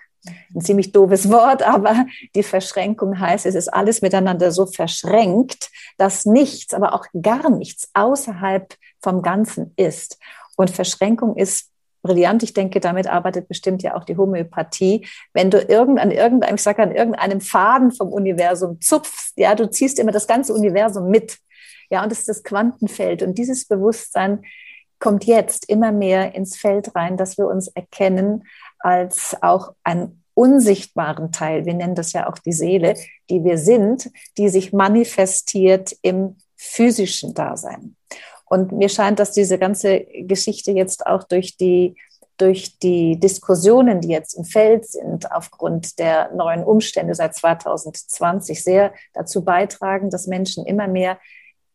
Ein 0.53 0.61
ziemlich 0.61 0.91
doofes 0.91 1.31
Wort, 1.31 1.63
aber 1.63 2.05
die 2.35 2.43
Verschränkung 2.43 3.19
heißt, 3.19 3.45
es 3.45 3.55
ist 3.55 3.69
alles 3.69 4.01
miteinander 4.01 4.51
so 4.51 4.65
verschränkt, 4.65 5.69
dass 5.97 6.25
nichts, 6.25 6.73
aber 6.73 6.93
auch 6.93 7.05
gar 7.21 7.49
nichts 7.49 7.89
außerhalb 7.93 8.75
vom 9.01 9.21
Ganzen 9.21 9.73
ist. 9.77 10.19
Und 10.57 10.69
Verschränkung 10.69 11.37
ist 11.37 11.68
brillant. 12.01 12.43
Ich 12.43 12.53
denke, 12.53 12.79
damit 12.79 13.07
arbeitet 13.07 13.47
bestimmt 13.47 13.83
ja 13.83 13.95
auch 13.95 14.03
die 14.03 14.17
Homöopathie. 14.17 15.07
Wenn 15.33 15.51
du 15.51 15.59
irgend, 15.59 15.99
an 15.99 16.11
irgendeinem, 16.11 16.55
ich 16.55 16.63
sage 16.63 16.83
an 16.83 16.91
irgendeinem 16.91 17.41
Faden 17.41 17.91
vom 17.91 18.09
Universum 18.09 18.81
zupfst, 18.81 19.33
ja, 19.35 19.55
du 19.55 19.69
ziehst 19.69 19.99
immer 19.99 20.11
das 20.11 20.27
ganze 20.27 20.53
Universum 20.53 21.09
mit. 21.09 21.37
Ja, 21.89 22.03
und 22.03 22.11
das 22.11 22.19
ist 22.19 22.29
das 22.29 22.43
Quantenfeld. 22.43 23.23
Und 23.23 23.37
dieses 23.37 23.65
Bewusstsein 23.65 24.43
kommt 24.99 25.25
jetzt 25.25 25.69
immer 25.69 25.91
mehr 25.91 26.35
ins 26.35 26.57
Feld 26.57 26.95
rein, 26.95 27.17
dass 27.17 27.37
wir 27.37 27.47
uns 27.47 27.67
erkennen 27.69 28.43
als 28.79 29.35
auch 29.41 29.73
einen 29.83 30.23
unsichtbaren 30.33 31.31
Teil. 31.31 31.65
Wir 31.65 31.73
nennen 31.73 31.95
das 31.95 32.13
ja 32.13 32.29
auch 32.29 32.37
die 32.37 32.53
Seele, 32.53 32.95
die 33.29 33.43
wir 33.43 33.57
sind, 33.57 34.09
die 34.37 34.49
sich 34.49 34.71
manifestiert 34.71 35.95
im 36.01 36.37
physischen 36.55 37.33
Dasein. 37.33 37.95
Und 38.49 38.71
mir 38.71 38.89
scheint, 38.89 39.19
dass 39.19 39.31
diese 39.31 39.57
ganze 39.57 40.01
Geschichte 40.01 40.71
jetzt 40.71 41.05
auch 41.05 41.23
durch 41.23 41.55
die, 41.55 41.95
durch 42.37 42.79
die 42.79 43.19
Diskussionen, 43.19 44.01
die 44.01 44.09
jetzt 44.09 44.33
im 44.33 44.43
Feld 44.43 44.85
sind, 44.85 45.31
aufgrund 45.31 45.99
der 45.99 46.31
neuen 46.33 46.63
Umstände 46.63 47.13
seit 47.13 47.35
2020 47.35 48.63
sehr 48.63 48.93
dazu 49.13 49.43
beitragen, 49.43 50.09
dass 50.09 50.27
Menschen 50.27 50.65
immer 50.65 50.87
mehr 50.87 51.19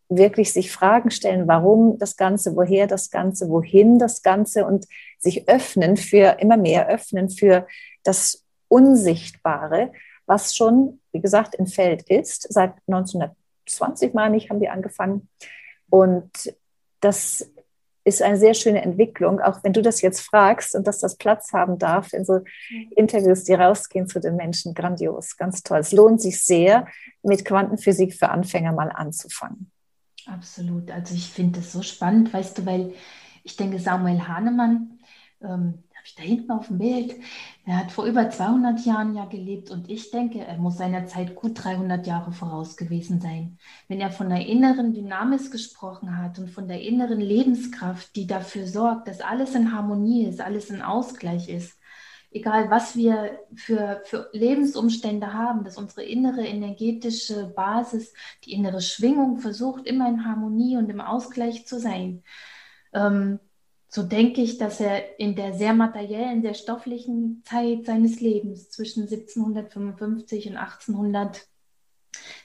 wirklich 0.08 0.52
sich 0.52 0.72
Fragen 0.72 1.10
stellen, 1.10 1.48
warum 1.48 1.98
das 1.98 2.16
Ganze, 2.16 2.56
woher 2.56 2.86
das 2.86 3.10
Ganze, 3.10 3.48
wohin 3.48 3.98
das 3.98 4.22
Ganze 4.22 4.66
und 4.66 4.86
sich 5.18 5.48
öffnen 5.48 5.96
für, 5.96 6.38
immer 6.40 6.56
mehr 6.56 6.88
öffnen 6.88 7.30
für 7.30 7.66
das 8.02 8.44
Unsichtbare, 8.68 9.92
was 10.26 10.54
schon, 10.54 11.00
wie 11.12 11.20
gesagt, 11.20 11.54
im 11.54 11.66
Feld 11.66 12.02
ist. 12.02 12.52
Seit 12.52 12.72
1920, 12.88 14.14
meine 14.14 14.36
ich, 14.36 14.50
haben 14.50 14.60
die 14.60 14.68
angefangen. 14.68 15.28
Und 15.88 16.30
das 17.04 17.50
ist 18.04 18.20
eine 18.22 18.36
sehr 18.36 18.54
schöne 18.54 18.82
Entwicklung, 18.82 19.40
auch 19.40 19.64
wenn 19.64 19.72
du 19.72 19.80
das 19.80 20.02
jetzt 20.02 20.20
fragst 20.20 20.74
und 20.74 20.86
dass 20.86 20.98
das 20.98 21.16
Platz 21.16 21.52
haben 21.52 21.78
darf 21.78 22.12
in 22.12 22.24
so 22.24 22.40
Interviews, 22.96 23.44
die 23.44 23.54
rausgehen 23.54 24.06
zu 24.06 24.20
den 24.20 24.36
Menschen. 24.36 24.74
Grandios, 24.74 25.36
ganz 25.36 25.62
toll. 25.62 25.78
Es 25.78 25.92
lohnt 25.92 26.20
sich 26.20 26.42
sehr, 26.42 26.86
mit 27.22 27.44
Quantenphysik 27.44 28.14
für 28.14 28.28
Anfänger 28.28 28.72
mal 28.72 28.90
anzufangen. 28.90 29.70
Absolut. 30.26 30.90
Also 30.90 31.14
ich 31.14 31.30
finde 31.30 31.60
das 31.60 31.72
so 31.72 31.82
spannend, 31.82 32.32
weißt 32.32 32.58
du, 32.58 32.66
weil 32.66 32.92
ich 33.42 33.56
denke, 33.56 33.78
Samuel 33.78 34.26
Hahnemann, 34.26 34.98
ähm, 35.42 35.83
habe 36.04 36.08
ich 36.08 36.14
da 36.16 36.22
hinten 36.22 36.50
auf 36.50 36.66
dem 36.66 36.78
Bild, 36.78 37.14
er 37.64 37.78
hat 37.78 37.90
vor 37.90 38.04
über 38.04 38.28
200 38.28 38.84
Jahren 38.84 39.16
ja 39.16 39.24
gelebt 39.24 39.70
und 39.70 39.88
ich 39.88 40.10
denke, 40.10 40.40
er 40.40 40.58
muss 40.58 40.76
seiner 40.76 41.06
Zeit 41.06 41.34
gut 41.34 41.52
300 41.64 42.06
Jahre 42.06 42.30
voraus 42.30 42.76
gewesen 42.76 43.22
sein. 43.22 43.58
Wenn 43.88 44.02
er 44.02 44.10
von 44.10 44.28
der 44.28 44.46
inneren 44.46 44.92
Dynamis 44.92 45.50
gesprochen 45.50 46.18
hat 46.18 46.38
und 46.38 46.50
von 46.50 46.68
der 46.68 46.82
inneren 46.82 47.20
Lebenskraft, 47.20 48.14
die 48.16 48.26
dafür 48.26 48.66
sorgt, 48.66 49.08
dass 49.08 49.22
alles 49.22 49.54
in 49.54 49.72
Harmonie 49.72 50.26
ist, 50.26 50.42
alles 50.42 50.68
in 50.68 50.82
Ausgleich 50.82 51.48
ist, 51.48 51.78
egal 52.30 52.70
was 52.70 52.96
wir 52.96 53.38
für, 53.54 54.02
für 54.04 54.28
Lebensumstände 54.34 55.32
haben, 55.32 55.64
dass 55.64 55.78
unsere 55.78 56.02
innere 56.02 56.46
energetische 56.46 57.46
Basis, 57.56 58.12
die 58.44 58.52
innere 58.52 58.82
Schwingung 58.82 59.38
versucht, 59.38 59.86
immer 59.86 60.06
in 60.10 60.26
Harmonie 60.26 60.76
und 60.76 60.90
im 60.90 61.00
Ausgleich 61.00 61.66
zu 61.66 61.80
sein. 61.80 62.22
Ähm, 62.92 63.40
so 63.94 64.02
denke 64.02 64.40
ich, 64.40 64.58
dass 64.58 64.80
er 64.80 65.20
in 65.20 65.36
der 65.36 65.52
sehr 65.52 65.72
materiellen, 65.72 66.42
sehr 66.42 66.54
stofflichen 66.54 67.44
Zeit 67.44 67.86
seines 67.86 68.18
Lebens 68.18 68.68
zwischen 68.68 69.04
1755 69.04 70.48
und 70.48 70.56
1800 70.56 71.46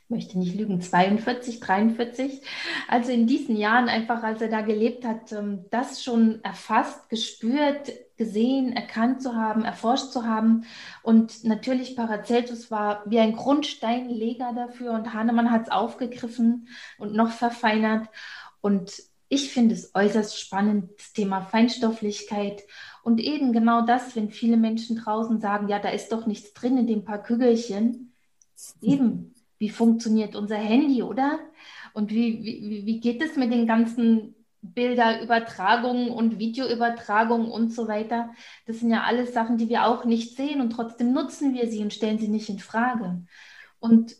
möchte 0.09 0.37
nicht 0.37 0.55
lügen, 0.55 0.79
42, 0.79 1.59
43. 1.59 2.43
Also 2.87 3.11
in 3.11 3.25
diesen 3.25 3.57
Jahren 3.57 3.89
einfach, 3.89 4.21
als 4.21 4.43
er 4.43 4.49
da 4.49 4.61
gelebt 4.61 5.03
hat, 5.05 5.31
ähm, 5.31 5.65
das 5.71 6.03
schon 6.03 6.43
erfasst, 6.43 7.09
gespürt, 7.09 7.93
gesehen, 8.15 8.73
erkannt 8.73 9.23
zu 9.23 9.35
haben, 9.35 9.65
erforscht 9.65 10.11
zu 10.11 10.27
haben. 10.27 10.65
Und 11.01 11.43
natürlich 11.45 11.95
Paracelsus 11.95 12.69
war 12.69 13.01
wie 13.07 13.19
ein 13.19 13.35
Grundsteinleger 13.35 14.53
dafür 14.53 14.91
und 14.91 15.15
Hahnemann 15.15 15.49
hat 15.49 15.63
es 15.63 15.71
aufgegriffen 15.71 16.67
und 16.99 17.15
noch 17.15 17.31
verfeinert. 17.31 18.07
Und 18.61 19.08
ich 19.29 19.51
finde 19.51 19.75
es 19.75 19.93
äußerst 19.93 20.39
spannend, 20.39 20.89
das 20.97 21.13
Thema 21.13 21.41
Feinstofflichkeit 21.41 22.63
und 23.03 23.19
eben 23.19 23.53
genau 23.53 23.85
das, 23.85 24.15
wenn 24.15 24.31
viele 24.31 24.57
Menschen 24.57 24.97
draußen 24.97 25.39
sagen, 25.39 25.69
ja, 25.69 25.79
da 25.79 25.89
ist 25.89 26.11
doch 26.11 26.25
nichts 26.25 26.53
drin 26.53 26.77
in 26.77 26.87
dem 26.87 27.05
paar 27.05 27.21
Kügelchen. 27.21 28.13
Eben, 28.81 29.33
wie 29.57 29.69
funktioniert 29.69 30.35
unser 30.35 30.57
Handy, 30.57 31.03
oder? 31.03 31.39
Und 31.93 32.11
wie, 32.11 32.43
wie, 32.43 32.85
wie 32.85 32.99
geht 32.99 33.21
es 33.21 33.35
mit 33.37 33.53
den 33.53 33.67
ganzen 33.67 34.35
Bilderübertragungen 34.61 36.09
und 36.09 36.39
Videoübertragungen 36.39 37.49
und 37.49 37.73
so 37.73 37.87
weiter. 37.87 38.31
Das 38.65 38.79
sind 38.79 38.89
ja 38.89 39.03
alles 39.03 39.33
Sachen, 39.33 39.57
die 39.57 39.69
wir 39.69 39.85
auch 39.85 40.03
nicht 40.03 40.35
sehen 40.35 40.59
und 40.59 40.71
trotzdem 40.71 41.13
nutzen 41.13 41.53
wir 41.53 41.69
sie 41.69 41.81
und 41.81 41.93
stellen 41.93 42.19
sie 42.19 42.27
nicht 42.27 42.49
in 42.49 42.59
Frage. 42.59 43.23
Und 43.79 44.15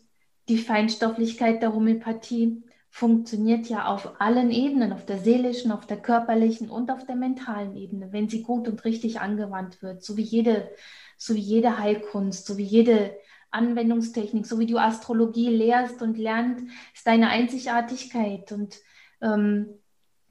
die 0.48 0.58
Feinstofflichkeit 0.58 1.62
der 1.62 1.74
Homöopathie 1.74 2.62
funktioniert 2.90 3.66
ja 3.66 3.86
auf 3.86 4.20
allen 4.20 4.50
Ebenen, 4.50 4.92
auf 4.92 5.06
der 5.06 5.18
seelischen, 5.18 5.70
auf 5.70 5.86
der 5.86 5.96
körperlichen 5.96 6.68
und 6.68 6.90
auf 6.90 7.06
der 7.06 7.14
mentalen 7.14 7.76
Ebene, 7.76 8.12
wenn 8.12 8.28
sie 8.28 8.42
gut 8.42 8.68
und 8.68 8.84
richtig 8.84 9.20
angewandt 9.20 9.80
wird, 9.80 10.02
so 10.02 10.16
wie 10.16 10.22
jede, 10.22 10.68
so 11.16 11.34
wie 11.34 11.40
jede 11.40 11.78
Heilkunst, 11.78 12.46
so 12.46 12.58
wie 12.58 12.64
jede 12.64 13.16
Anwendungstechnik, 13.52 14.46
so 14.46 14.58
wie 14.58 14.66
du 14.66 14.78
Astrologie 14.78 15.48
lehrst 15.48 16.02
und 16.02 16.18
lernst, 16.18 16.64
ist 16.94 17.06
deine 17.06 17.28
Einzigartigkeit 17.28 18.50
und 18.52 18.76
ähm, 19.22 19.68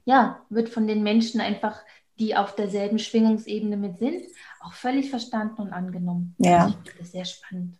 ja, 0.04 0.44
wird 0.50 0.68
von 0.68 0.86
den 0.86 1.02
Menschen 1.02 1.40
einfach, 1.40 1.80
die 2.18 2.36
auf 2.36 2.54
derselben 2.54 2.98
Schwingungsebene 2.98 3.78
mit 3.78 3.98
sind, 3.98 4.22
auch 4.60 4.74
völlig 4.74 5.08
verstanden 5.08 5.62
und 5.62 5.72
angenommen. 5.72 6.34
Ja. 6.38 6.64
Also 6.64 6.76
das 6.84 7.06
ist 7.06 7.12
sehr 7.12 7.24
spannend. 7.24 7.79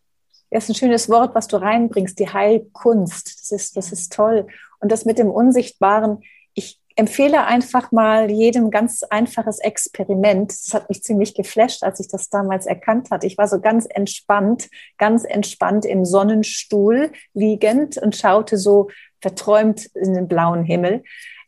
Das 0.51 0.65
ist 0.65 0.71
ein 0.71 0.75
schönes 0.75 1.09
Wort, 1.09 1.35
was 1.35 1.47
du 1.47 1.57
reinbringst, 1.57 2.19
die 2.19 2.29
Heilkunst. 2.29 3.41
Das 3.41 3.53
ist, 3.53 3.77
das 3.77 3.93
ist 3.93 4.13
toll. 4.13 4.47
Und 4.81 4.91
das 4.91 5.05
mit 5.05 5.19
dem 5.19 5.31
Unsichtbaren, 5.31 6.23
ich 6.55 6.81
empfehle 6.97 7.47
einfach 7.47 7.93
mal 7.93 8.31
jedem 8.31 8.71
ganz 8.71 9.03
einfaches 9.05 9.59
Experiment. 9.61 10.51
Das 10.51 10.75
hat 10.75 10.89
mich 10.89 11.03
ziemlich 11.03 11.35
geflasht, 11.35 11.83
als 11.83 11.99
ich 12.01 12.09
das 12.09 12.29
damals 12.29 12.67
erkannt 12.67 13.11
hatte. 13.11 13.27
Ich 13.27 13.39
war 13.39 13.49
so 13.49 13.61
ganz 13.61 13.87
entspannt, 13.89 14.69
ganz 14.99 15.25
entspannt 15.25 15.87
im 15.87 16.05
Sonnenstuhl 16.05 17.13
liegend 17.33 17.97
und 17.97 18.17
schaute 18.17 18.59
so 18.59 18.91
verträumt 19.23 19.87
in 19.95 20.15
den 20.15 20.29
blauen 20.29 20.65
Himmel. 20.65 21.03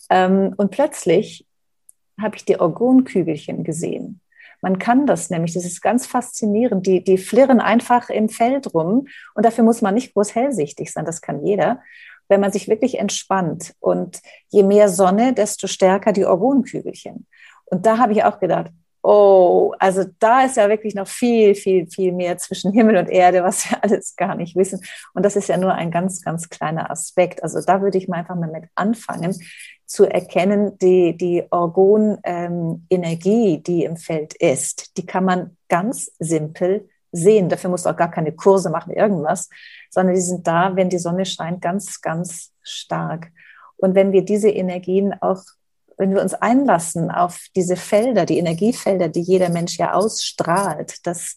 Ähm, 0.09 0.55
und 0.57 0.71
plötzlich 0.71 1.47
habe 2.21 2.37
ich 2.37 2.45
die 2.45 2.59
Orgonkügelchen 2.59 3.63
gesehen. 3.63 4.22
Man 4.63 4.79
kann 4.79 5.07
das 5.07 5.29
nämlich, 5.29 5.53
das 5.55 5.65
ist 5.65 5.83
ganz 5.83 6.07
faszinierend. 6.07 6.87
Die, 6.87 7.05
die 7.05 7.19
flirren 7.19 7.61
einfach 7.61 8.09
im 8.09 8.29
Feld 8.29 8.73
rum 8.73 9.09
und 9.35 9.45
dafür 9.45 9.65
muss 9.65 9.83
man 9.83 9.95
nicht 9.95 10.15
groß 10.15 10.35
hellsichtig 10.35 10.93
sein, 10.93 11.05
das 11.05 11.21
kann 11.21 11.45
jeder. 11.45 11.83
Wenn 12.29 12.41
man 12.41 12.53
sich 12.53 12.69
wirklich 12.69 12.99
entspannt 12.99 13.75
und 13.81 14.23
je 14.49 14.63
mehr 14.63 14.89
Sonne, 14.89 15.35
desto 15.35 15.67
stärker 15.67 16.13
die 16.13 16.25
Orgonkügelchen. 16.25 17.27
Und 17.67 17.85
da 17.85 17.99
habe 17.99 18.13
ich 18.13 18.25
auch 18.25 18.39
gedacht, 18.39 18.71
Oh, 19.05 19.75
also 19.81 20.05
da 20.21 20.45
ist 20.45 20.57
ja 20.57 20.69
wirklich 20.69 20.95
noch 20.95 21.09
viel, 21.09 21.57
viel, 21.57 21.89
viel 21.89 22.13
mehr 22.13 22.39
zwischen 22.39 22.73
Himmel 22.73 22.97
und 22.97 23.09
Erde, 23.09 23.43
was 23.43 23.69
wir 23.69 23.79
alles 23.85 24.15
gar 24.15 24.37
nicht 24.37 24.55
wissen. 24.55 24.81
Und 25.13 25.25
das 25.25 25.35
ist 25.35 25.49
ja 25.49 25.57
nur 25.57 25.75
ein 25.75 25.91
ganz, 25.91 26.23
ganz 26.23 26.49
kleiner 26.49 26.91
Aspekt. 26.91 27.43
Also 27.43 27.61
da 27.61 27.83
würde 27.83 27.99
ich 27.99 28.07
mal 28.07 28.19
einfach 28.19 28.37
mal 28.37 28.51
mit 28.51 28.65
anfangen, 28.77 29.37
zu 29.87 30.07
erkennen, 30.07 30.79
die, 30.79 31.17
die 31.17 31.45
Orgonenergie, 31.51 33.55
ähm, 33.55 33.63
die 33.63 33.85
im 33.85 33.97
Feld 33.97 34.35
ist, 34.35 34.97
die 34.97 35.05
kann 35.05 35.25
man 35.25 35.57
ganz 35.69 36.13
simpel 36.19 36.89
sehen. 37.11 37.49
Dafür 37.49 37.71
muss 37.71 37.87
auch 37.87 37.97
gar 37.97 38.11
keine 38.11 38.33
Kurse 38.33 38.71
machen, 38.71 38.95
irgendwas, 38.95 39.51
sondern 39.91 40.15
die 40.15 40.21
sind 40.21 40.47
da, 40.47 40.77
wenn 40.77 40.89
die 40.89 40.99
Sonne 40.99 41.27
scheint, 41.27 41.61
ganz, 41.61 42.01
ganz 42.01 42.53
stark. 42.63 43.33
Und 43.77 43.95
wenn 43.95 44.13
wir 44.13 44.25
diese 44.25 44.49
Energien 44.49 45.13
auch 45.21 45.43
wenn 45.99 46.15
wir 46.15 46.23
uns 46.23 46.35
einlassen 46.35 47.11
auf 47.11 47.47
diese 47.57 47.77
Felder, 47.77 48.27
die 48.27 48.39
Energiefelder, 48.39 49.09
die 49.09 49.23
jeder 49.23 49.49
Mensch 49.49 49.79
ja 49.79 49.93
ausstrahlt, 49.93 51.07
das, 51.07 51.37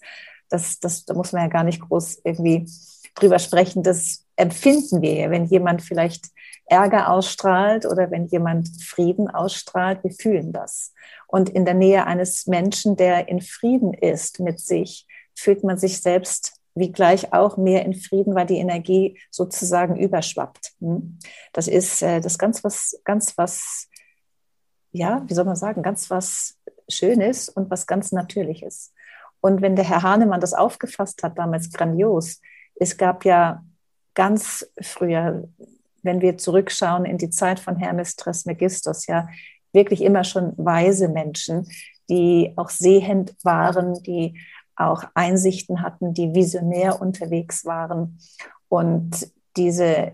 das, 0.50 0.80
das, 0.80 1.06
da 1.06 1.14
muss 1.14 1.32
man 1.34 1.44
ja 1.44 1.48
gar 1.48 1.64
nicht 1.64 1.82
groß 1.82 2.22
irgendwie 2.24 2.68
drüber 3.16 3.40
sprechen, 3.40 3.84
das 3.84 4.26
empfinden 4.36 5.02
wir, 5.02 5.30
wenn 5.32 5.46
jemand 5.46 5.82
vielleicht 5.82 6.28
Ärger 6.66 7.10
ausstrahlt 7.10 7.86
oder 7.86 8.12
wenn 8.12 8.26
jemand 8.26 8.70
Frieden 8.84 9.30
ausstrahlt, 9.30 10.04
wir 10.04 10.12
fühlen 10.12 10.52
das. 10.52 10.94
Und 11.28 11.50
in 11.50 11.66
der 11.66 11.76
Nähe 11.76 12.06
eines 12.06 12.48
Menschen, 12.48 12.96
der 12.96 13.28
in 13.28 13.42
Frieden 13.42 13.94
ist 13.94 14.40
mit 14.40 14.60
sich, 14.60 15.08
fühlt 15.36 15.64
man 15.64 15.78
sich 15.78 16.02
selbst 16.02 16.54
wie 16.76 16.92
gleich 16.92 17.32
auch 17.34 17.56
mehr 17.56 17.86
in 17.86 17.94
Frieden, 17.94 18.36
weil 18.36 18.46
die 18.46 18.58
Energie 18.58 19.18
sozusagen 19.32 19.96
überschwappt. 19.96 20.74
Hm? 20.82 21.20
Das 21.54 21.68
ist 21.68 22.02
äh, 22.02 22.20
das 22.20 22.38
ganz 22.38 22.64
was, 22.64 23.00
ganz 23.06 23.38
was 23.38 23.88
ja, 24.96 25.24
wie 25.28 25.34
soll 25.34 25.46
man 25.46 25.56
sagen, 25.56 25.84
ganz 25.84 26.10
was 26.10 26.58
Schönes 26.88 27.50
und 27.50 27.70
was 27.70 27.86
ganz 27.88 28.12
Natürliches. 28.12 28.94
Und 29.42 29.62
wenn 29.62 29.76
der 29.76 29.86
Herr 29.86 30.04
Hahnemann 30.04 30.40
das 30.40 30.54
aufgefasst 30.54 31.22
hat, 31.24 31.38
damals 31.38 31.72
grandios, 31.72 32.42
es 32.76 32.98
gab 32.98 33.26
ja 33.26 33.64
ganz 34.14 34.68
früher, 34.82 35.48
wenn 36.02 36.22
wir 36.22 36.38
zurückschauen 36.38 37.06
in 37.06 37.18
die 37.18 37.30
Zeit 37.30 37.60
von 37.60 37.76
Hermes 37.76 38.16
Trismegistus, 38.16 39.08
ja, 39.08 39.28
wirklich 39.74 40.02
immer 40.02 40.24
schon 40.24 40.54
weise 40.58 41.10
Menschen, 41.10 41.68
die 42.10 42.54
auch 42.56 42.70
sehend 42.70 43.36
waren, 43.44 44.02
die 44.04 44.40
auch 44.78 45.04
Einsichten 45.14 45.82
hatten, 45.82 46.14
die 46.14 46.34
visionär 46.34 47.02
unterwegs 47.02 47.66
waren. 47.66 48.20
Und 48.70 49.30
diese 49.58 50.14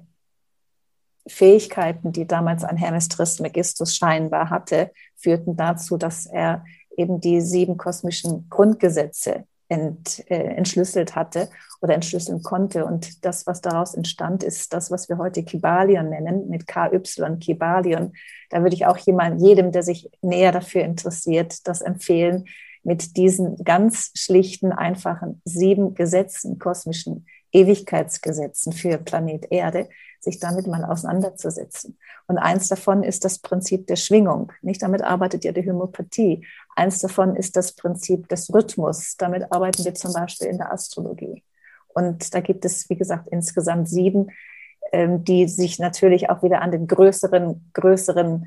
Fähigkeiten, 1.27 2.11
die 2.11 2.25
damals 2.25 2.63
ein 2.63 2.77
Hermes 2.77 3.07
Trismegistus 3.07 3.95
scheinbar 3.95 4.49
hatte, 4.49 4.91
führten 5.15 5.55
dazu, 5.55 5.97
dass 5.97 6.25
er 6.25 6.63
eben 6.97 7.21
die 7.21 7.41
sieben 7.41 7.77
kosmischen 7.77 8.49
Grundgesetze 8.49 9.45
ent, 9.69 10.23
äh, 10.29 10.55
entschlüsselt 10.55 11.15
hatte 11.15 11.49
oder 11.81 11.93
entschlüsseln 11.93 12.43
konnte. 12.43 12.85
Und 12.85 13.23
das, 13.25 13.47
was 13.47 13.61
daraus 13.61 13.93
entstand, 13.93 14.43
ist 14.43 14.73
das, 14.73 14.91
was 14.91 15.09
wir 15.09 15.17
heute 15.17 15.43
Kibalion 15.43 16.09
nennen, 16.09 16.49
mit 16.49 16.67
KY, 16.67 16.99
Kibalion. 17.39 18.13
Da 18.49 18.61
würde 18.61 18.75
ich 18.75 18.85
auch 18.85 18.97
jemand, 18.97 19.41
jedem, 19.41 19.71
der 19.71 19.83
sich 19.83 20.09
näher 20.21 20.51
dafür 20.51 20.83
interessiert, 20.83 21.67
das 21.67 21.81
empfehlen, 21.81 22.45
mit 22.83 23.15
diesen 23.15 23.57
ganz 23.63 24.11
schlichten, 24.15 24.71
einfachen 24.71 25.41
sieben 25.45 25.93
Gesetzen, 25.93 26.57
kosmischen 26.59 27.27
Ewigkeitsgesetzen 27.51 28.73
für 28.73 28.97
Planet 28.97 29.51
Erde, 29.51 29.87
sich 30.21 30.39
damit 30.39 30.67
mal 30.67 30.85
auseinanderzusetzen. 30.85 31.97
Und 32.27 32.37
eins 32.37 32.69
davon 32.69 33.03
ist 33.03 33.25
das 33.25 33.39
Prinzip 33.39 33.87
der 33.87 33.95
Schwingung. 33.95 34.51
Nicht 34.61 34.81
damit 34.81 35.03
arbeitet 35.03 35.43
ja 35.43 35.51
die 35.51 35.67
Homöopathie. 35.67 36.45
Eins 36.75 36.99
davon 36.99 37.35
ist 37.35 37.55
das 37.55 37.73
Prinzip 37.73 38.29
des 38.29 38.53
Rhythmus. 38.53 39.15
Damit 39.17 39.51
arbeiten 39.51 39.83
wir 39.83 39.93
zum 39.95 40.13
Beispiel 40.13 40.47
in 40.47 40.57
der 40.57 40.71
Astrologie. 40.71 41.43
Und 41.89 42.33
da 42.33 42.39
gibt 42.39 42.63
es, 42.65 42.89
wie 42.89 42.95
gesagt, 42.95 43.27
insgesamt 43.29 43.89
sieben, 43.89 44.27
ähm, 44.91 45.23
die 45.23 45.47
sich 45.47 45.79
natürlich 45.79 46.29
auch 46.29 46.43
wieder 46.43 46.61
an 46.61 46.71
den 46.71 46.87
größeren, 46.87 47.71
größeren 47.73 48.45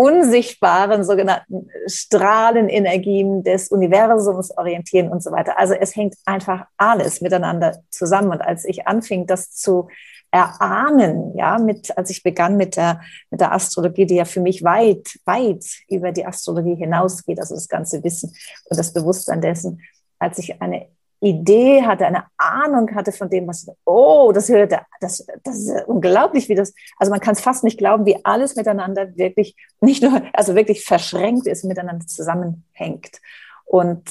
unsichtbaren 0.00 1.04
sogenannten 1.04 1.68
Strahlenenergien 1.86 3.44
des 3.44 3.68
Universums 3.68 4.56
orientieren 4.56 5.10
und 5.10 5.22
so 5.22 5.30
weiter. 5.30 5.58
Also 5.58 5.74
es 5.74 5.94
hängt 5.94 6.14
einfach 6.24 6.64
alles 6.78 7.20
miteinander 7.20 7.82
zusammen. 7.90 8.30
Und 8.30 8.40
als 8.40 8.64
ich 8.64 8.86
anfing, 8.86 9.26
das 9.26 9.52
zu 9.52 9.88
erahnen, 10.30 11.36
ja, 11.36 11.58
mit, 11.58 11.96
als 11.96 12.10
ich 12.10 12.22
begann 12.22 12.56
mit 12.56 12.76
der, 12.76 13.00
mit 13.30 13.40
der 13.40 13.52
Astrologie, 13.52 14.06
die 14.06 14.16
ja 14.16 14.24
für 14.24 14.40
mich 14.40 14.62
weit, 14.62 15.18
weit 15.24 15.64
über 15.88 16.12
die 16.12 16.24
Astrologie 16.24 16.76
hinausgeht, 16.76 17.40
also 17.40 17.54
das 17.54 17.68
ganze 17.68 18.02
Wissen 18.04 18.32
und 18.68 18.78
das 18.78 18.92
Bewusstsein 18.92 19.40
dessen, 19.40 19.80
als 20.18 20.38
ich 20.38 20.60
eine 20.62 20.86
Idee 21.20 21.82
hatte, 21.82 22.06
eine 22.06 22.24
Ahnung 22.38 22.94
hatte 22.94 23.12
von 23.12 23.28
dem, 23.28 23.46
was, 23.46 23.66
oh, 23.84 24.32
das 24.32 24.48
hörte, 24.48 24.80
das, 25.00 25.26
das 25.42 25.58
ist 25.58 25.84
unglaublich, 25.86 26.48
wie 26.48 26.54
das, 26.54 26.72
also 26.96 27.10
man 27.10 27.20
kann 27.20 27.34
es 27.34 27.40
fast 27.40 27.62
nicht 27.62 27.78
glauben, 27.78 28.06
wie 28.06 28.24
alles 28.24 28.56
miteinander 28.56 29.16
wirklich, 29.16 29.54
nicht 29.80 30.02
nur, 30.02 30.22
also 30.32 30.54
wirklich 30.54 30.84
verschränkt 30.84 31.46
ist, 31.46 31.64
miteinander 31.64 32.06
zusammenhängt. 32.06 33.20
Und 33.66 34.02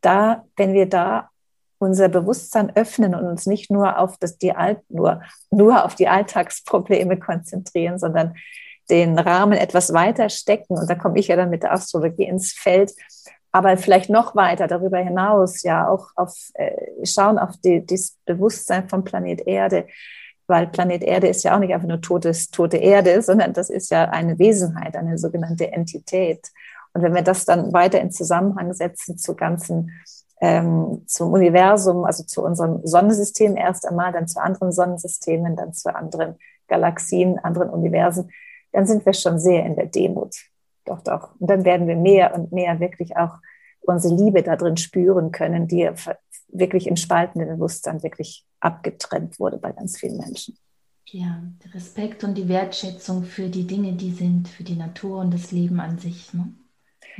da, 0.00 0.44
wenn 0.56 0.72
wir 0.72 0.88
da 0.88 1.30
unser 1.78 2.08
Bewusstsein 2.08 2.74
öffnen 2.74 3.14
und 3.14 3.26
uns 3.26 3.46
nicht 3.46 3.70
nur 3.70 3.98
auf 3.98 4.16
das, 4.18 4.38
die 4.38 4.52
Alt, 4.52 4.80
nur, 4.88 5.22
nur 5.50 5.84
auf 5.84 5.94
die 5.94 6.08
Alltagsprobleme 6.08 7.18
konzentrieren, 7.20 7.98
sondern 7.98 8.34
den 8.90 9.18
Rahmen 9.18 9.58
etwas 9.58 9.92
weiter 9.92 10.28
stecken. 10.28 10.78
Und 10.78 10.88
da 10.88 10.94
komme 10.94 11.18
ich 11.18 11.28
ja 11.28 11.36
dann 11.36 11.50
mit 11.50 11.62
der 11.62 11.72
Astrologie 11.72 12.24
ins 12.24 12.52
Feld, 12.52 12.92
aber 13.52 13.76
vielleicht 13.76 14.10
noch 14.10 14.34
weiter 14.36 14.66
darüber 14.66 14.98
hinaus, 14.98 15.62
ja, 15.62 15.88
auch 15.88 16.08
auf, 16.16 16.34
äh, 16.54 17.04
schauen 17.04 17.38
auf 17.38 17.56
die, 17.64 17.84
das 17.84 18.16
Bewusstsein 18.24 18.88
vom 18.88 19.04
Planet 19.04 19.46
Erde, 19.46 19.86
weil 20.46 20.66
Planet 20.66 21.02
Erde 21.02 21.28
ist 21.28 21.44
ja 21.44 21.54
auch 21.54 21.58
nicht 21.58 21.74
einfach 21.74 21.88
nur 21.88 22.00
totes, 22.00 22.50
tote 22.50 22.78
Erde, 22.78 23.20
sondern 23.22 23.52
das 23.52 23.70
ist 23.70 23.90
ja 23.90 24.04
eine 24.04 24.38
Wesenheit, 24.38 24.96
eine 24.96 25.18
sogenannte 25.18 25.72
Entität. 25.72 26.48
Und 26.92 27.02
wenn 27.02 27.14
wir 27.14 27.22
das 27.22 27.44
dann 27.44 27.72
weiter 27.72 28.00
in 28.00 28.10
Zusammenhang 28.10 28.72
setzen 28.72 29.18
zu 29.18 29.34
ganzen, 29.34 29.92
ähm, 30.40 31.02
zum 31.06 31.32
Universum, 31.32 32.04
also 32.04 32.24
zu 32.24 32.42
unserem 32.44 32.86
Sonnensystem 32.86 33.56
erst 33.56 33.86
einmal, 33.86 34.12
dann 34.12 34.28
zu 34.28 34.40
anderen 34.40 34.72
Sonnensystemen, 34.72 35.56
dann 35.56 35.72
zu 35.72 35.94
anderen 35.94 36.36
Galaxien, 36.68 37.38
anderen 37.38 37.70
Universen, 37.70 38.30
dann 38.72 38.86
sind 38.86 39.04
wir 39.04 39.14
schon 39.14 39.38
sehr 39.38 39.64
in 39.64 39.74
der 39.74 39.86
Demut. 39.86 40.36
Doch, 40.84 41.02
doch. 41.02 41.30
Und 41.38 41.50
dann 41.50 41.64
werden 41.64 41.86
wir 41.88 41.96
mehr 41.96 42.34
und 42.34 42.52
mehr 42.52 42.80
wirklich 42.80 43.16
auch 43.16 43.38
unsere 43.80 44.14
Liebe 44.14 44.42
da 44.42 44.56
drin 44.56 44.76
spüren 44.76 45.32
können, 45.32 45.66
die 45.66 45.90
wirklich 46.48 46.86
im 46.86 46.96
spaltenden 46.96 47.48
Bewusstsein 47.48 48.02
wirklich 48.02 48.46
abgetrennt 48.60 49.38
wurde 49.38 49.58
bei 49.58 49.72
ganz 49.72 49.98
vielen 49.98 50.18
Menschen. 50.18 50.56
Ja, 51.06 51.42
der 51.64 51.74
Respekt 51.74 52.22
und 52.22 52.36
die 52.36 52.48
Wertschätzung 52.48 53.22
für 53.22 53.48
die 53.48 53.66
Dinge, 53.66 53.94
die 53.94 54.12
sind, 54.12 54.46
für 54.46 54.62
die 54.62 54.76
Natur 54.76 55.20
und 55.20 55.32
das 55.32 55.52
Leben 55.52 55.80
an 55.80 55.98
sich. 55.98 56.34
Ne? 56.34 56.52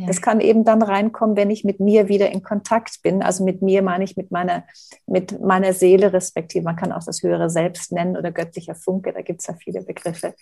Das 0.07 0.23
kann 0.23 0.41
eben 0.41 0.65
dann 0.65 0.83
reinkommen, 0.83 1.37
wenn 1.37 1.51
ich 1.51 1.65
mit 1.65 1.81
mir 1.81 2.09
wieder 2.09 2.31
in 2.31 2.43
Kontakt 2.43 3.03
bin. 3.03 3.23
Also 3.23 3.45
mit 3.45 3.63
mir 3.63 3.83
meine 3.83 4.05
ich 4.05 4.17
mit 4.17 4.31
meiner, 4.31 4.65
mit 5.07 5.41
meiner 5.41 5.73
Seele 5.73 6.13
respektive. 6.13 6.65
Man 6.65 6.77
kann 6.77 6.93
auch 6.93 7.05
das 7.05 7.23
höhere 7.23 7.51
Selbst 7.51 7.93
nennen 7.93 8.17
oder 8.17 8.31
göttlicher 8.31 8.75
Funke, 8.75 9.13
da 9.13 9.23
gibt 9.23 9.41
es 9.41 9.47
ja 9.47 9.55
viele 9.55 9.83
Begriffe. 9.83 10.35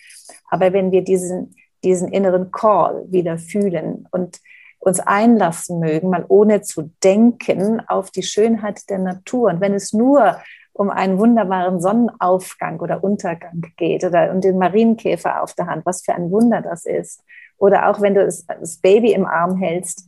Aber 0.49 0.73
wenn 0.73 0.92
wir 0.92 1.03
diesen, 1.03 1.55
diesen 1.85 2.09
inneren 2.09 2.51
Call 2.51 3.05
wieder 3.09 3.38
fühlen 3.38 4.07
und 4.11 4.40
uns 4.79 5.01
einlassen 5.01 5.81
mögen, 5.81 6.11
mal 6.11 6.25
ohne 6.29 6.62
zu 6.62 6.92
denken 7.03 7.81
auf 7.88 8.11
die 8.11 8.23
Schönheit 8.23 8.88
der 8.88 8.99
Natur. 8.99 9.51
Und 9.51 9.61
wenn 9.61 9.75
es 9.75 9.92
nur 9.92 10.37
um 10.73 10.90
einen 10.90 11.19
wunderbaren 11.19 11.81
Sonnenaufgang 11.81 12.81
oder 12.81 13.03
Untergang 13.03 13.62
geht 13.77 14.05
oder 14.05 14.31
um 14.31 14.40
den 14.40 14.59
Marienkäfer 14.59 15.42
auf 15.42 15.55
der 15.55 15.66
Hand, 15.66 15.87
was 15.87 16.05
für 16.05 16.14
ein 16.14 16.31
Wunder 16.31 16.61
das 16.61 16.85
ist. 16.85 17.25
Oder 17.59 17.88
auch 17.88 18.01
wenn 18.01 18.14
du 18.14 18.25
das 18.25 18.79
Baby 18.79 19.12
im 19.12 19.25
Arm 19.25 19.57
hältst 19.57 20.07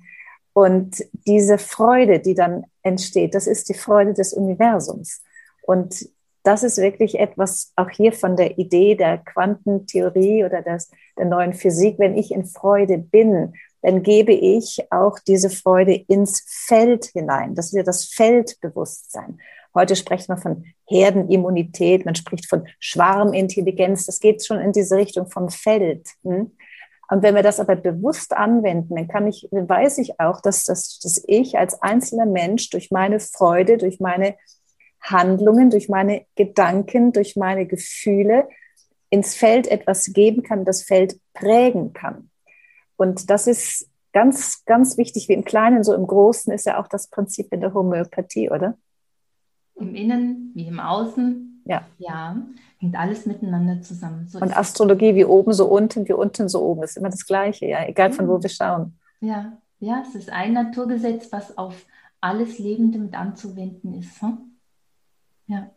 und 0.53 1.05
diese 1.27 1.59
Freude, 1.59 2.19
die 2.19 2.35
dann 2.35 2.65
entsteht, 2.83 3.35
das 3.35 3.47
ist 3.47 3.69
die 3.69 3.75
Freude 3.75 4.15
des 4.15 4.33
Universums. 4.33 5.23
Und 5.63 6.09
das 6.43 6.63
ist 6.63 6.79
wirklich 6.79 7.19
etwas 7.19 7.73
auch 7.77 7.91
hier 7.91 8.13
von 8.13 8.37
der 8.37 8.59
Idee 8.59 8.95
der 8.95 9.19
Quantentheorie 9.19 10.45
oder 10.45 10.63
des, 10.63 10.91
der 11.19 11.27
neuen 11.27 11.53
Physik. 11.53 11.99
Wenn 11.99 12.17
ich 12.17 12.33
in 12.33 12.47
Freude 12.47 12.99
bin, 12.99 13.53
dann 13.83 14.03
gebe 14.03 14.33
ich 14.33 14.81
auch 14.91 15.19
diese 15.19 15.51
Freude 15.51 15.95
ins 15.95 16.43
Feld 16.47 17.07
hinein. 17.07 17.55
Das 17.55 17.67
ist 17.67 17.75
ja 17.75 17.83
das 17.83 18.07
Feldbewusstsein. 18.07 19.39
Heute 19.75 19.95
spricht 19.95 20.29
man 20.29 20.39
von 20.39 20.65
Herdenimmunität, 20.87 22.05
man 22.05 22.15
spricht 22.15 22.49
von 22.49 22.67
Schwarmintelligenz. 22.81 24.07
Das 24.07 24.19
geht 24.19 24.45
schon 24.45 24.59
in 24.59 24.73
diese 24.73 24.97
Richtung 24.97 25.29
vom 25.29 25.51
Feld. 25.51 26.09
Hm? 26.25 26.51
Und 27.11 27.23
wenn 27.23 27.35
wir 27.35 27.43
das 27.43 27.59
aber 27.59 27.77
bewusst 27.77 28.37
anwenden, 28.37 28.95
dann 28.97 29.09
kann 29.09 29.27
ich, 29.27 29.49
dann 29.51 29.69
weiß 29.69 29.99
ich 29.99 30.21
auch, 30.21 30.41
dass, 30.41 30.65
das, 30.65 30.99
dass 30.99 31.23
ich 31.27 31.59
als 31.59 31.81
einzelner 31.83 32.27
Mensch 32.27 32.69
durch 32.71 32.91
meine 32.91 33.19
Freude, 33.19 33.79
durch 33.79 33.99
meine 33.99 34.37
Handlungen, 35.01 35.71
durch 35.71 35.89
meine 35.89 36.27
Gedanken, 36.35 37.13
durch 37.13 37.37
meine 37.37 37.67
Gefühle 37.67 38.49
ins 39.11 39.35
Feld 39.35 39.67
etwas 39.69 40.13
geben 40.13 40.43
kann, 40.43 40.67
das 40.67 40.83
Feld 40.83 41.19
prägen 41.33 41.95
kann. 41.95 42.31
Und 42.97 43.31
das 43.31 43.47
ist 43.47 43.89
ganz, 44.13 44.65
ganz 44.67 44.99
wichtig, 44.99 45.29
wie 45.29 45.35
im 45.35 45.45
Kleinen, 45.45 45.85
so 45.85 45.95
im 45.95 46.07
Großen 46.07 46.53
ist 46.53 46.67
ja 46.67 46.79
auch 46.79 46.89
das 46.89 47.09
Prinzip 47.09 47.53
in 47.53 47.61
der 47.61 47.73
Homöopathie, 47.73 48.51
oder? 48.51 48.77
Im 49.77 49.95
Innen 49.95 50.53
wie 50.55 50.67
im 50.67 50.81
Außen. 50.81 51.63
Ja. 51.65 51.87
Ja, 51.99 52.37
hängt 52.79 52.97
alles 52.97 53.27
miteinander 53.27 53.83
zusammen. 53.83 54.27
So 54.29 54.39
und 54.39 54.57
Astrologie 54.57 55.15
wie 55.15 55.25
oben, 55.25 55.53
so 55.53 55.67
unten, 55.67 56.09
wie 56.09 56.13
unten, 56.13 56.49
so 56.49 56.63
oben, 56.63 56.83
ist 56.83 56.97
immer 56.97 57.11
das 57.11 57.27
Gleiche, 57.27 57.67
ja, 57.67 57.87
egal 57.87 58.13
von 58.13 58.29
wo 58.29 58.43
wir 58.43 58.49
schauen. 58.49 58.99
Ja, 59.21 59.59
ja, 59.81 60.03
es 60.07 60.15
ist 60.15 60.31
ein 60.31 60.53
Naturgesetz, 60.53 61.31
was 61.33 61.59
auf 61.59 61.87
alles 62.21 62.59
Lebende 62.59 62.99
mit 62.99 63.15
anzuwenden 63.15 63.95
ist. 63.95 64.21
Hm? 64.23 64.39
Ja. 65.47 65.71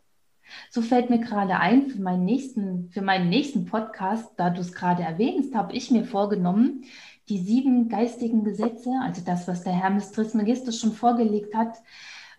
So 0.70 0.82
fällt 0.82 1.08
mir 1.08 1.20
gerade 1.20 1.58
ein, 1.58 1.88
für 1.88 2.00
meinen 2.00 2.24
nächsten, 2.24 2.90
für 2.90 3.02
meinen 3.02 3.28
nächsten 3.30 3.64
Podcast, 3.64 4.32
da 4.36 4.50
du 4.50 4.60
es 4.60 4.72
gerade 4.72 5.02
erwähnst, 5.02 5.54
habe 5.54 5.72
ich 5.72 5.90
mir 5.90 6.04
vorgenommen, 6.04 6.84
die 7.28 7.38
sieben 7.38 7.88
geistigen 7.88 8.44
Gesetze, 8.44 8.90
also 9.02 9.22
das, 9.24 9.46
was 9.46 9.62
der 9.62 9.72
Hermes 9.72 10.10
Trismegistus 10.12 10.80
schon 10.80 10.92
vorgelegt 10.92 11.54
hat, 11.54 11.76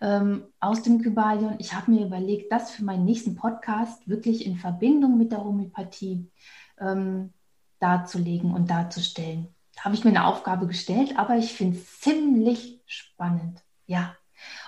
ähm, 0.04 0.44
aus 0.60 0.82
dem 0.82 1.00
Kybalion. 1.00 1.56
Ich 1.58 1.72
habe 1.72 1.90
mir 1.90 2.04
überlegt, 2.04 2.52
das 2.52 2.70
für 2.70 2.84
meinen 2.84 3.06
nächsten 3.06 3.36
Podcast 3.36 4.06
wirklich 4.06 4.44
in 4.44 4.56
Verbindung 4.56 5.16
mit 5.16 5.32
der 5.32 5.42
Homöopathie 5.42 6.30
ähm, 6.78 7.32
darzulegen 7.80 8.52
und 8.52 8.68
darzustellen. 8.70 9.48
Da 9.74 9.84
habe 9.84 9.94
ich 9.94 10.04
mir 10.04 10.10
eine 10.10 10.26
Aufgabe 10.26 10.66
gestellt, 10.66 11.18
aber 11.18 11.38
ich 11.38 11.54
finde 11.54 11.78
es 11.78 12.00
ziemlich 12.00 12.82
spannend. 12.84 13.62
Ja. 13.86 14.14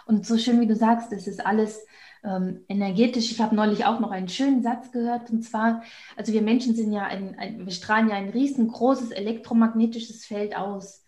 Und 0.06 0.26
so 0.26 0.38
schön 0.38 0.58
wie 0.58 0.66
du 0.66 0.74
sagst, 0.74 1.12
es 1.12 1.26
ist 1.26 1.44
alles 1.44 1.84
ähm, 2.24 2.64
energetisch. 2.68 3.30
Ich 3.30 3.40
habe 3.42 3.54
neulich 3.54 3.84
auch 3.84 4.00
noch 4.00 4.12
einen 4.12 4.30
schönen 4.30 4.62
Satz 4.62 4.90
gehört 4.90 5.28
und 5.28 5.42
zwar, 5.42 5.82
also 6.16 6.32
wir 6.32 6.40
Menschen 6.40 6.74
sind 6.74 6.92
ja 6.92 7.04
ein, 7.04 7.38
ein, 7.38 7.66
wir 7.66 7.72
strahlen 7.72 8.08
ja 8.08 8.16
ein 8.16 8.30
riesengroßes 8.30 9.10
elektromagnetisches 9.10 10.24
Feld 10.24 10.56
aus. 10.56 11.04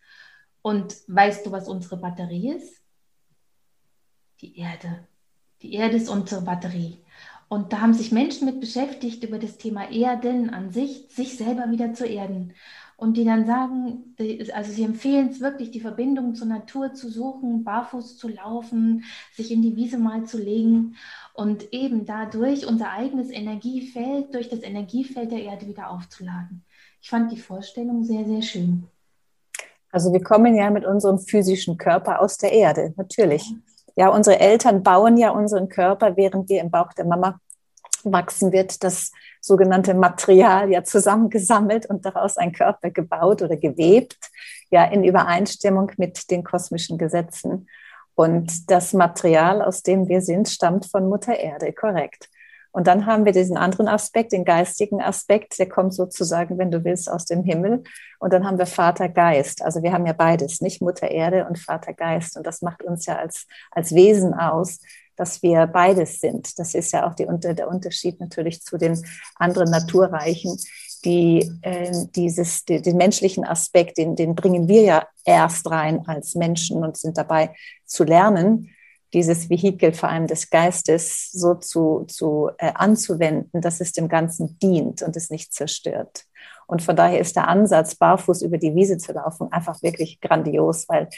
Und 0.61 0.97
weißt 1.07 1.47
du, 1.47 1.53
was 1.53 1.67
unsere 1.67 1.97
Batterie 1.97 2.53
ist? 2.53 2.78
Die 4.41 4.59
Erde. 4.59 5.07
Die 5.63 5.75
Erde 5.75 5.97
ist 5.97 6.09
unsere 6.09 6.43
Batterie. 6.43 6.99
Und 7.49 7.73
da 7.73 7.81
haben 7.81 7.95
sich 7.95 8.13
Menschen 8.13 8.45
mit 8.45 8.61
beschäftigt 8.61 9.25
über 9.25 9.39
das 9.39 9.57
Thema 9.57 9.91
Erden 9.91 10.51
an 10.51 10.71
sich, 10.71 11.07
sich 11.09 11.37
selber 11.37 11.71
wieder 11.71 11.95
zu 11.95 12.07
erden 12.07 12.53
und 12.99 13.17
die 13.17 13.25
dann 13.25 13.47
sagen, 13.47 14.17
also 14.53 14.73
sie 14.73 14.83
empfehlen 14.83 15.29
es 15.29 15.41
wirklich, 15.41 15.71
die 15.71 15.81
Verbindung 15.81 16.35
zur 16.35 16.49
Natur 16.49 16.95
zu 16.95 17.09
suchen, 17.09 17.63
barfuß 17.63 18.19
zu 18.19 18.27
laufen, 18.27 19.05
sich 19.33 19.53
in 19.53 19.63
die 19.63 19.77
Wiese 19.77 19.99
mal 19.99 20.25
zu 20.25 20.37
legen 20.37 20.97
und 21.33 21.73
eben 21.73 22.07
dadurch 22.07 22.67
unser 22.67 22.91
eigenes 22.91 23.31
Energiefeld 23.31 24.35
durch 24.35 24.49
das 24.49 24.63
Energiefeld 24.63 25.31
der 25.31 25.45
Erde 25.45 25.69
wieder 25.69 25.91
aufzuladen. 25.91 26.65
Ich 27.01 27.09
fand 27.09 27.31
die 27.31 27.39
Vorstellung 27.39 28.03
sehr, 28.03 28.25
sehr 28.25 28.43
schön. 28.43 28.89
Also 29.93 30.13
wir 30.13 30.23
kommen 30.23 30.57
ja 30.57 30.69
mit 30.69 30.85
unserem 30.85 31.21
physischen 31.21 31.79
Körper 31.79 32.21
aus 32.21 32.37
der 32.37 32.51
Erde, 32.51 32.95
natürlich. 32.97 33.49
Ja, 33.49 33.57
unsere 34.11 34.39
Eltern 34.39 34.85
bauen 34.85 35.17
ja 35.17 35.31
unseren 35.31 35.69
Körper, 35.69 36.17
während 36.17 36.49
wir 36.49 36.61
im 36.61 36.71
Bauch 36.71 36.93
der 36.93 37.05
Mama 37.05 37.41
wachsen, 38.05 38.53
wird 38.53 38.85
das 38.85 39.11
sogenannte 39.41 39.93
Material 39.93 40.71
ja 40.71 40.85
zusammengesammelt 40.85 41.87
und 41.87 42.07
daraus 42.07 42.37
ein 42.37 42.53
Körper 42.53 42.91
gebaut 42.91 43.43
oder 43.43 43.57
gewebt, 43.57 44.31
ja 44.71 44.85
in 44.85 45.03
Übereinstimmung 45.03 45.91
mit 45.97 46.31
den 46.31 46.45
kosmischen 46.45 46.97
Gesetzen. 46.97 47.69
Und 48.15 48.71
das 48.71 48.93
Material, 48.93 49.63
aus 49.63 49.83
dem 49.83 50.07
wir 50.07 50.23
sind, 50.23 50.49
stammt 50.49 50.87
von 50.87 51.09
Mutter 51.09 51.37
Erde, 51.37 51.73
korrekt. 51.73 52.29
Und 52.79 52.87
dann 52.87 53.07
haben 53.07 53.25
wir 53.25 53.33
diesen 53.33 53.57
anderen 53.57 53.89
Aspekt, 53.89 54.31
den 54.31 54.45
geistigen 54.45 55.03
Aspekt, 55.03 55.59
der 55.59 55.69
kommt 55.69 55.93
sozusagen, 55.93 56.59
wenn 56.59 56.71
du 56.71 56.85
willst, 56.85 57.11
aus 57.11 57.25
dem 57.25 57.43
Himmel. 57.43 57.83
Und 58.21 58.33
dann 58.33 58.47
haben 58.47 58.57
wir 58.57 58.67
Vater 58.67 59.09
Geist. 59.09 59.63
Also 59.63 59.83
wir 59.83 59.93
haben 59.93 60.07
ja 60.07 60.13
beides, 60.13 60.61
nicht 60.61 60.81
Mutter 60.81 61.11
Erde 61.11 61.49
und 61.49 61.59
Vater 61.59 61.93
Geist. 61.93 62.37
Und 62.37 62.47
das 62.47 62.63
macht 62.63 62.85
uns 62.85 63.05
ja 63.07 63.17
als, 63.17 63.49
als 63.73 63.97
Wesen 63.97 64.33
aus, 64.33 64.79
dass 65.17 65.43
wir 65.43 65.67
beides 65.67 66.21
sind. 66.21 66.57
Das 66.61 66.73
ist 66.73 66.93
ja 66.93 67.09
auch 67.09 67.15
die, 67.15 67.27
der 67.27 67.67
Unterschied 67.67 68.21
natürlich 68.21 68.63
zu 68.63 68.79
den 68.79 69.05
anderen 69.35 69.73
Naturreichen, 69.73 70.57
die 71.05 71.51
äh, 71.63 71.91
dieses, 72.15 72.65
die, 72.65 72.81
den 72.81 72.97
menschlichen 72.97 73.45
Aspekt, 73.45 73.99
den, 73.99 74.15
den 74.15 74.37
bringen 74.37 74.69
wir 74.69 74.83
ja 74.83 75.09
erst 75.25 75.69
rein 75.69 76.07
als 76.07 76.37
Menschen 76.37 76.85
und 76.85 76.97
sind 76.97 77.19
dabei 77.19 77.57
zu 77.87 78.05
lernen, 78.05 78.71
dieses 79.13 79.49
Vehikel 79.49 79.93
vor 79.93 80.09
allem 80.09 80.27
des 80.27 80.51
Geistes 80.51 81.31
so 81.33 81.55
zu, 81.55 82.05
zu 82.09 82.51
äh, 82.59 82.73
anzuwenden, 82.75 83.61
dass 83.61 83.81
es 83.81 83.93
dem 83.93 84.09
Ganzen 84.09 84.59
dient 84.59 85.03
und 85.03 85.17
es 85.17 85.31
nicht 85.31 85.53
zerstört. 85.55 86.25
Und 86.67 86.83
von 86.83 86.97
daher 86.97 87.19
ist 87.19 87.37
der 87.37 87.49
Ansatz, 87.49 87.95
barfuß 87.95 88.43
über 88.43 88.59
die 88.59 88.75
Wiese 88.75 88.99
zu 88.99 89.13
laufen, 89.13 89.51
einfach 89.51 89.83
wirklich 89.83 90.21
grandios, 90.21 90.87
weil 90.89 91.09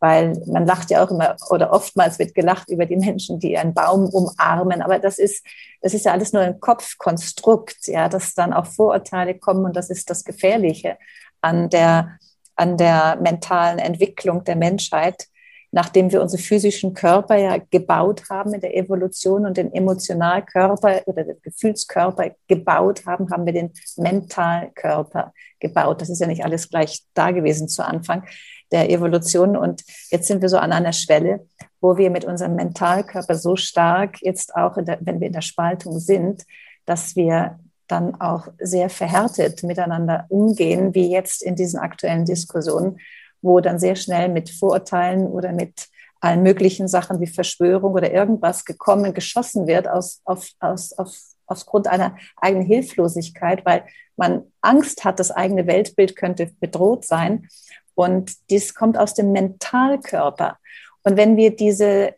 weil 0.00 0.40
man 0.46 0.66
lacht 0.66 0.90
ja 0.90 1.04
auch 1.04 1.10
immer 1.10 1.36
oder 1.50 1.72
oftmals 1.72 2.18
wird 2.18 2.34
gelacht 2.34 2.68
über 2.70 2.86
die 2.86 2.96
Menschen, 2.96 3.40
die 3.40 3.58
einen 3.58 3.74
Baum 3.74 4.08
umarmen. 4.08 4.82
Aber 4.82 4.98
das 4.98 5.18
ist, 5.18 5.44
das 5.80 5.94
ist 5.94 6.04
ja 6.04 6.12
alles 6.12 6.32
nur 6.32 6.42
ein 6.42 6.60
Kopfkonstrukt, 6.60 7.88
ja, 7.88 8.08
dass 8.08 8.34
dann 8.34 8.52
auch 8.52 8.66
Vorurteile 8.66 9.34
kommen 9.34 9.64
und 9.64 9.76
das 9.76 9.90
ist 9.90 10.08
das 10.10 10.24
Gefährliche 10.24 10.98
an 11.40 11.68
der, 11.68 12.18
an 12.56 12.76
der 12.76 13.18
mentalen 13.20 13.78
Entwicklung 13.78 14.44
der 14.44 14.56
Menschheit. 14.56 15.26
Nachdem 15.70 16.10
wir 16.10 16.22
unsere 16.22 16.42
physischen 16.42 16.94
Körper 16.94 17.36
ja 17.36 17.58
gebaut 17.70 18.22
haben 18.30 18.54
in 18.54 18.60
der 18.60 18.76
Evolution 18.76 19.44
und 19.44 19.56
den 19.56 19.72
Emotionalkörper 19.72 21.02
oder 21.06 21.24
den 21.24 21.40
Gefühlskörper 21.42 22.30
gebaut 22.46 23.04
haben, 23.04 23.30
haben 23.30 23.44
wir 23.44 23.52
den 23.52 23.72
Mentalkörper 23.96 25.32
gebaut. 25.60 26.00
Das 26.00 26.08
ist 26.08 26.20
ja 26.20 26.26
nicht 26.26 26.44
alles 26.44 26.70
gleich 26.70 27.02
da 27.12 27.30
gewesen 27.32 27.68
zu 27.68 27.84
Anfang 27.84 28.24
der 28.72 28.90
Evolution. 28.90 29.56
Und 29.56 29.82
jetzt 30.10 30.26
sind 30.26 30.42
wir 30.42 30.48
so 30.48 30.58
an 30.58 30.72
einer 30.72 30.92
Schwelle, 30.92 31.46
wo 31.80 31.96
wir 31.96 32.10
mit 32.10 32.24
unserem 32.24 32.54
Mentalkörper 32.54 33.34
so 33.34 33.56
stark 33.56 34.16
jetzt 34.22 34.54
auch, 34.54 34.76
der, 34.82 34.98
wenn 35.00 35.20
wir 35.20 35.26
in 35.26 35.32
der 35.32 35.42
Spaltung 35.42 35.98
sind, 35.98 36.44
dass 36.86 37.14
wir 37.16 37.58
dann 37.86 38.20
auch 38.20 38.48
sehr 38.58 38.90
verhärtet 38.90 39.62
miteinander 39.62 40.26
umgehen, 40.28 40.94
wie 40.94 41.10
jetzt 41.10 41.42
in 41.42 41.56
diesen 41.56 41.80
aktuellen 41.80 42.24
Diskussionen. 42.24 42.98
Wo 43.42 43.60
dann 43.60 43.78
sehr 43.78 43.96
schnell 43.96 44.28
mit 44.28 44.50
Vorurteilen 44.50 45.26
oder 45.26 45.52
mit 45.52 45.88
allen 46.20 46.42
möglichen 46.42 46.88
Sachen 46.88 47.20
wie 47.20 47.26
Verschwörung 47.26 47.92
oder 47.92 48.12
irgendwas 48.12 48.64
gekommen, 48.64 49.14
geschossen 49.14 49.66
wird 49.66 49.88
aus, 49.88 50.20
auf, 50.24 50.48
aus, 50.58 50.92
auf, 50.92 51.16
aufgrund 51.46 51.86
einer 51.86 52.16
eigenen 52.36 52.66
Hilflosigkeit, 52.66 53.64
weil 53.64 53.84
man 54.16 54.42
Angst 54.60 55.04
hat, 55.04 55.20
das 55.20 55.30
eigene 55.30 55.66
Weltbild 55.66 56.16
könnte 56.16 56.50
bedroht 56.58 57.04
sein. 57.04 57.48
Und 57.94 58.32
dies 58.50 58.74
kommt 58.74 58.98
aus 58.98 59.14
dem 59.14 59.32
Mentalkörper. 59.32 60.58
Und 61.04 61.16
wenn 61.16 61.36
wir 61.36 61.54
diese 61.54 62.14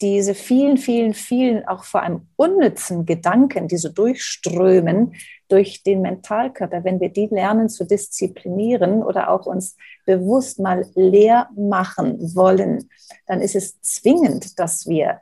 diese 0.00 0.34
vielen, 0.34 0.78
vielen, 0.78 1.14
vielen 1.14 1.66
auch 1.66 1.84
vor 1.84 2.02
allem 2.02 2.28
unnützen 2.36 3.04
Gedanken, 3.04 3.68
die 3.68 3.76
so 3.76 3.90
durchströmen 3.90 5.14
durch 5.48 5.82
den 5.82 6.00
Mentalkörper, 6.00 6.84
wenn 6.84 7.00
wir 7.00 7.10
die 7.10 7.26
lernen 7.26 7.68
zu 7.68 7.84
disziplinieren 7.84 9.02
oder 9.02 9.30
auch 9.30 9.46
uns 9.46 9.76
bewusst 10.06 10.58
mal 10.58 10.86
leer 10.94 11.48
machen 11.56 12.34
wollen, 12.34 12.88
dann 13.26 13.40
ist 13.40 13.56
es 13.56 13.80
zwingend, 13.82 14.58
dass 14.58 14.86
wir, 14.86 15.20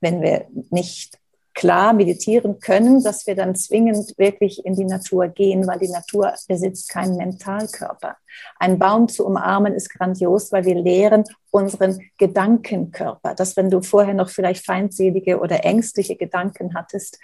wenn 0.00 0.22
wir 0.22 0.46
nicht 0.70 1.18
klar 1.56 1.94
meditieren 1.94 2.60
können, 2.60 3.02
dass 3.02 3.26
wir 3.26 3.34
dann 3.34 3.56
zwingend 3.56 4.12
wirklich 4.18 4.64
in 4.64 4.74
die 4.74 4.84
Natur 4.84 5.28
gehen, 5.28 5.66
weil 5.66 5.78
die 5.78 5.88
Natur 5.88 6.34
besitzt 6.46 6.90
keinen 6.90 7.16
Mentalkörper. 7.16 8.16
Ein 8.58 8.78
Baum 8.78 9.08
zu 9.08 9.26
umarmen 9.26 9.72
ist 9.72 9.88
grandios, 9.88 10.52
weil 10.52 10.66
wir 10.66 10.74
lehren 10.74 11.24
unseren 11.50 11.98
Gedankenkörper, 12.18 13.34
dass 13.34 13.56
wenn 13.56 13.70
du 13.70 13.80
vorher 13.80 14.12
noch 14.12 14.28
vielleicht 14.28 14.66
feindselige 14.66 15.40
oder 15.40 15.64
ängstliche 15.64 16.16
Gedanken 16.16 16.74
hattest, 16.74 17.18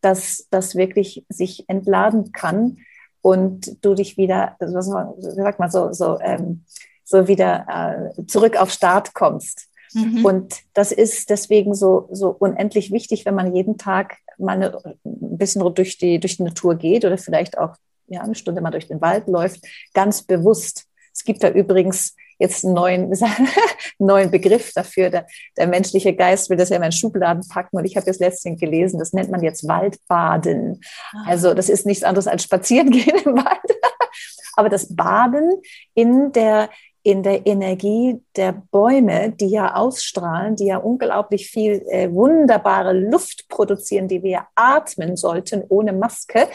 dass 0.00 0.48
das 0.50 0.74
wirklich 0.74 1.24
sich 1.28 1.68
entladen 1.68 2.32
kann 2.32 2.78
und 3.22 3.84
du 3.84 3.94
dich 3.94 4.16
wieder, 4.16 4.56
sag 4.58 5.58
mal 5.60 5.70
so, 5.70 5.92
so, 5.92 6.18
ähm, 6.20 6.64
so 7.04 7.28
wieder 7.28 8.12
äh, 8.18 8.26
zurück 8.26 8.60
auf 8.60 8.70
Start 8.70 9.14
kommst. 9.14 9.68
Mhm. 9.92 10.24
Und 10.24 10.54
das 10.74 10.92
ist 10.92 11.30
deswegen 11.30 11.74
so, 11.74 12.08
so 12.12 12.30
unendlich 12.30 12.92
wichtig, 12.92 13.24
wenn 13.26 13.34
man 13.34 13.54
jeden 13.54 13.78
Tag 13.78 14.18
mal 14.38 14.52
eine, 14.52 14.76
ein 15.04 15.38
bisschen 15.38 15.62
durch 15.74 15.98
die, 15.98 16.20
durch 16.20 16.36
die 16.36 16.42
Natur 16.42 16.74
geht 16.74 17.04
oder 17.04 17.18
vielleicht 17.18 17.58
auch 17.58 17.76
ja, 18.08 18.22
eine 18.22 18.34
Stunde 18.34 18.60
mal 18.60 18.70
durch 18.70 18.88
den 18.88 19.00
Wald 19.00 19.28
läuft, 19.28 19.64
ganz 19.94 20.22
bewusst. 20.22 20.86
Es 21.12 21.24
gibt 21.24 21.42
da 21.42 21.50
übrigens 21.50 22.14
jetzt 22.38 22.64
einen 22.64 22.74
neuen, 22.74 23.14
neuen 23.98 24.30
Begriff 24.30 24.72
dafür. 24.74 25.10
Der, 25.10 25.26
der 25.56 25.66
menschliche 25.66 26.14
Geist 26.14 26.50
will 26.50 26.56
das 26.56 26.68
ja 26.68 26.76
immer 26.76 26.86
in 26.86 26.92
Schubladen 26.92 27.46
packen. 27.48 27.76
Und 27.76 27.84
ich 27.84 27.96
habe 27.96 28.06
jetzt 28.06 28.20
letztens 28.20 28.60
gelesen, 28.60 28.98
das 28.98 29.12
nennt 29.12 29.30
man 29.30 29.42
jetzt 29.42 29.66
Waldbaden. 29.66 30.80
Ah. 31.12 31.24
Also 31.26 31.54
das 31.54 31.68
ist 31.68 31.86
nichts 31.86 32.04
anderes 32.04 32.26
als 32.26 32.42
Spazierengehen 32.42 33.18
im 33.24 33.36
Wald. 33.36 33.78
Aber 34.56 34.68
das 34.68 34.94
Baden 34.94 35.60
in 35.94 36.32
der, 36.32 36.70
in 37.06 37.22
der 37.22 37.46
Energie 37.46 38.20
der 38.34 38.50
Bäume, 38.72 39.30
die 39.30 39.46
ja 39.46 39.76
ausstrahlen, 39.76 40.56
die 40.56 40.66
ja 40.66 40.78
unglaublich 40.78 41.48
viel 41.48 41.84
äh, 41.88 42.12
wunderbare 42.12 42.92
Luft 42.92 43.46
produzieren, 43.48 44.08
die 44.08 44.24
wir 44.24 44.48
atmen 44.56 45.16
sollten 45.16 45.62
ohne 45.68 45.92
Maske 45.92 46.48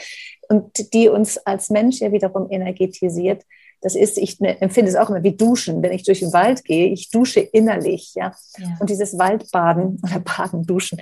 und 0.49 0.93
die 0.93 1.07
uns 1.07 1.37
als 1.37 1.69
Mensch 1.69 2.01
ja 2.01 2.11
wiederum 2.11 2.51
energetisiert. 2.51 3.45
Das 3.79 3.95
ist, 3.95 4.17
ich 4.17 4.41
ne, 4.41 4.59
empfinde 4.59 4.91
es 4.91 4.97
auch 4.97 5.09
immer 5.09 5.23
wie 5.23 5.37
Duschen. 5.37 5.81
Wenn 5.81 5.93
ich 5.93 6.03
durch 6.03 6.19
den 6.19 6.33
Wald 6.33 6.65
gehe, 6.65 6.87
ich 6.87 7.09
dusche 7.09 7.39
innerlich, 7.39 8.11
ja. 8.15 8.33
ja. 8.57 8.77
Und 8.81 8.89
dieses 8.89 9.17
Waldbaden 9.17 10.01
oder 10.03 10.19
Baden, 10.19 10.65
Duschen, 10.65 10.99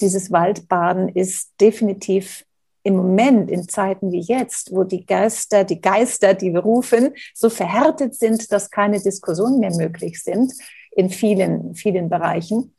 dieses 0.00 0.30
Waldbaden 0.30 1.08
ist 1.08 1.50
definitiv 1.60 2.44
im 2.82 2.96
Moment, 2.96 3.50
in 3.50 3.68
Zeiten 3.68 4.10
wie 4.10 4.20
jetzt, 4.20 4.74
wo 4.74 4.84
die 4.84 5.06
Geister, 5.06 5.64
die 5.64 5.80
Geister, 5.80 6.34
die 6.34 6.52
wir 6.52 6.60
rufen, 6.60 7.14
so 7.34 7.48
verhärtet 7.48 8.14
sind, 8.14 8.50
dass 8.52 8.70
keine 8.70 9.00
Diskussionen 9.00 9.60
mehr 9.60 9.74
möglich 9.74 10.22
sind 10.22 10.52
in 10.90 11.10
vielen, 11.10 11.74
vielen 11.74 12.08
Bereichen, 12.08 12.74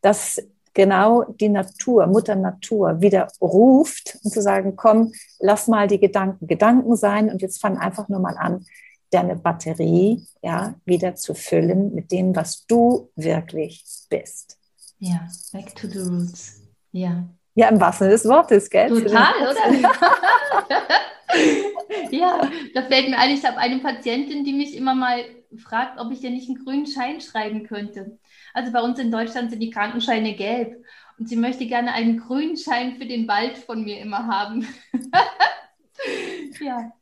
dass 0.00 0.40
genau 0.74 1.24
die 1.24 1.48
Natur, 1.48 2.06
Mutter 2.06 2.34
Natur 2.34 3.00
wieder 3.00 3.28
ruft 3.40 4.18
und 4.24 4.32
zu 4.32 4.40
sagen, 4.40 4.74
komm, 4.76 5.12
lass 5.38 5.68
mal 5.68 5.86
die 5.86 6.00
Gedanken 6.00 6.46
Gedanken 6.46 6.96
sein 6.96 7.30
und 7.30 7.42
jetzt 7.42 7.60
fang 7.60 7.76
einfach 7.78 8.08
nur 8.08 8.20
mal 8.20 8.36
an, 8.36 8.64
deine 9.10 9.36
Batterie 9.36 10.26
ja 10.42 10.74
wieder 10.84 11.14
zu 11.14 11.34
füllen 11.34 11.94
mit 11.94 12.10
dem, 12.10 12.34
was 12.34 12.66
du 12.66 13.10
wirklich 13.14 13.84
bist. 14.08 14.58
Ja, 14.98 15.28
back 15.52 15.74
to 15.74 15.86
the 15.86 15.98
roots. 15.98 16.62
Ja. 16.92 17.28
Ja, 17.54 17.68
im 17.68 17.80
wahrsten 17.80 18.06
Sinne 18.06 18.12
des 18.12 18.28
Wortes, 18.28 18.70
gell? 18.70 18.88
Total, 18.88 19.34
oder? 19.42 19.90
ja, 22.10 22.50
da 22.74 22.82
fällt 22.82 23.08
mir 23.08 23.18
ein, 23.18 23.30
ich 23.30 23.44
habe 23.44 23.58
eine 23.58 23.78
Patientin, 23.78 24.44
die 24.44 24.52
mich 24.52 24.76
immer 24.76 24.94
mal 24.94 25.24
fragt, 25.56 26.00
ob 26.00 26.10
ich 26.12 26.20
dir 26.20 26.30
nicht 26.30 26.48
einen 26.48 26.64
grünen 26.64 26.86
Schein 26.86 27.20
schreiben 27.20 27.64
könnte. 27.64 28.18
Also 28.54 28.72
bei 28.72 28.80
uns 28.80 28.98
in 28.98 29.10
Deutschland 29.10 29.50
sind 29.50 29.60
die 29.60 29.70
Krankenscheine 29.70 30.34
gelb 30.34 30.82
und 31.18 31.28
sie 31.28 31.36
möchte 31.36 31.66
gerne 31.66 31.92
einen 31.92 32.18
grünen 32.18 32.56
Schein 32.56 32.96
für 32.96 33.06
den 33.06 33.28
Wald 33.28 33.58
von 33.58 33.84
mir 33.84 34.00
immer 34.00 34.26
haben. 34.26 34.66
ja, 36.60 36.92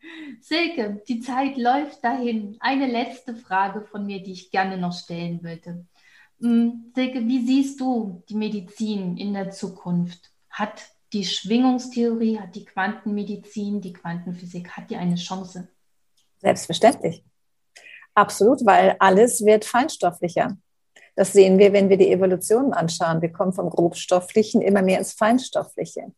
Silke, 0.41 1.03
die 1.09 1.21
Zeit 1.21 1.57
läuft 1.57 2.03
dahin. 2.05 2.57
Eine 2.61 2.87
letzte 2.87 3.35
Frage 3.37 3.83
von 3.83 4.07
mir, 4.07 4.23
die 4.23 4.33
ich 4.33 4.51
gerne 4.51 4.79
noch 4.79 4.93
stellen 4.93 5.43
würde. 5.43 5.87
Hm, 6.41 6.93
Silke, 6.95 7.27
wie 7.27 7.41
siehst 7.41 7.81
du 7.81 8.23
die 8.29 8.37
Medizin 8.37 9.17
in 9.17 9.35
der 9.35 9.51
Zukunft? 9.51 10.30
Hat 10.51 10.83
die 11.13 11.25
Schwingungstheorie, 11.25 12.39
hat 12.39 12.55
die 12.55 12.65
Quantenmedizin, 12.65 13.81
die 13.81 13.93
Quantenphysik, 13.93 14.71
hat 14.71 14.91
die 14.91 14.97
eine 14.97 15.17
Chance? 15.17 15.69
Selbstverständlich. 16.39 17.25
Absolut, 18.15 18.65
weil 18.65 18.97
alles 18.99 19.45
wird 19.45 19.65
feinstofflicher. 19.65 20.57
Das 21.17 21.33
sehen 21.33 21.59
wir, 21.59 21.73
wenn 21.73 21.89
wir 21.89 21.97
die 21.97 22.13
Evolution 22.13 22.73
anschauen. 22.73 23.21
Wir 23.21 23.33
kommen 23.33 23.53
vom 23.53 23.69
Grobstofflichen 23.69 24.63
immer 24.63 24.83
mehr 24.83 24.99
ins 24.99 25.13
Feinstoffliche. 25.13 26.13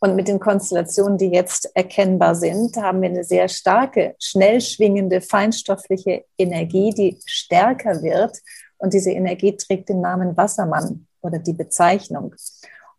Und 0.00 0.16
mit 0.16 0.28
den 0.28 0.40
Konstellationen, 0.40 1.18
die 1.18 1.26
jetzt 1.26 1.70
erkennbar 1.74 2.34
sind, 2.34 2.76
haben 2.76 3.02
wir 3.02 3.10
eine 3.10 3.24
sehr 3.24 3.48
starke, 3.48 4.16
schnell 4.18 4.60
schwingende, 4.60 5.20
feinstoffliche 5.20 6.24
Energie, 6.38 6.90
die 6.90 7.18
stärker 7.26 8.02
wird. 8.02 8.38
Und 8.78 8.94
diese 8.94 9.10
Energie 9.12 9.56
trägt 9.56 9.88
den 9.90 10.00
Namen 10.00 10.36
Wassermann 10.36 11.06
oder 11.20 11.38
die 11.38 11.52
Bezeichnung. 11.52 12.34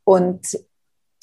Und 0.03 0.57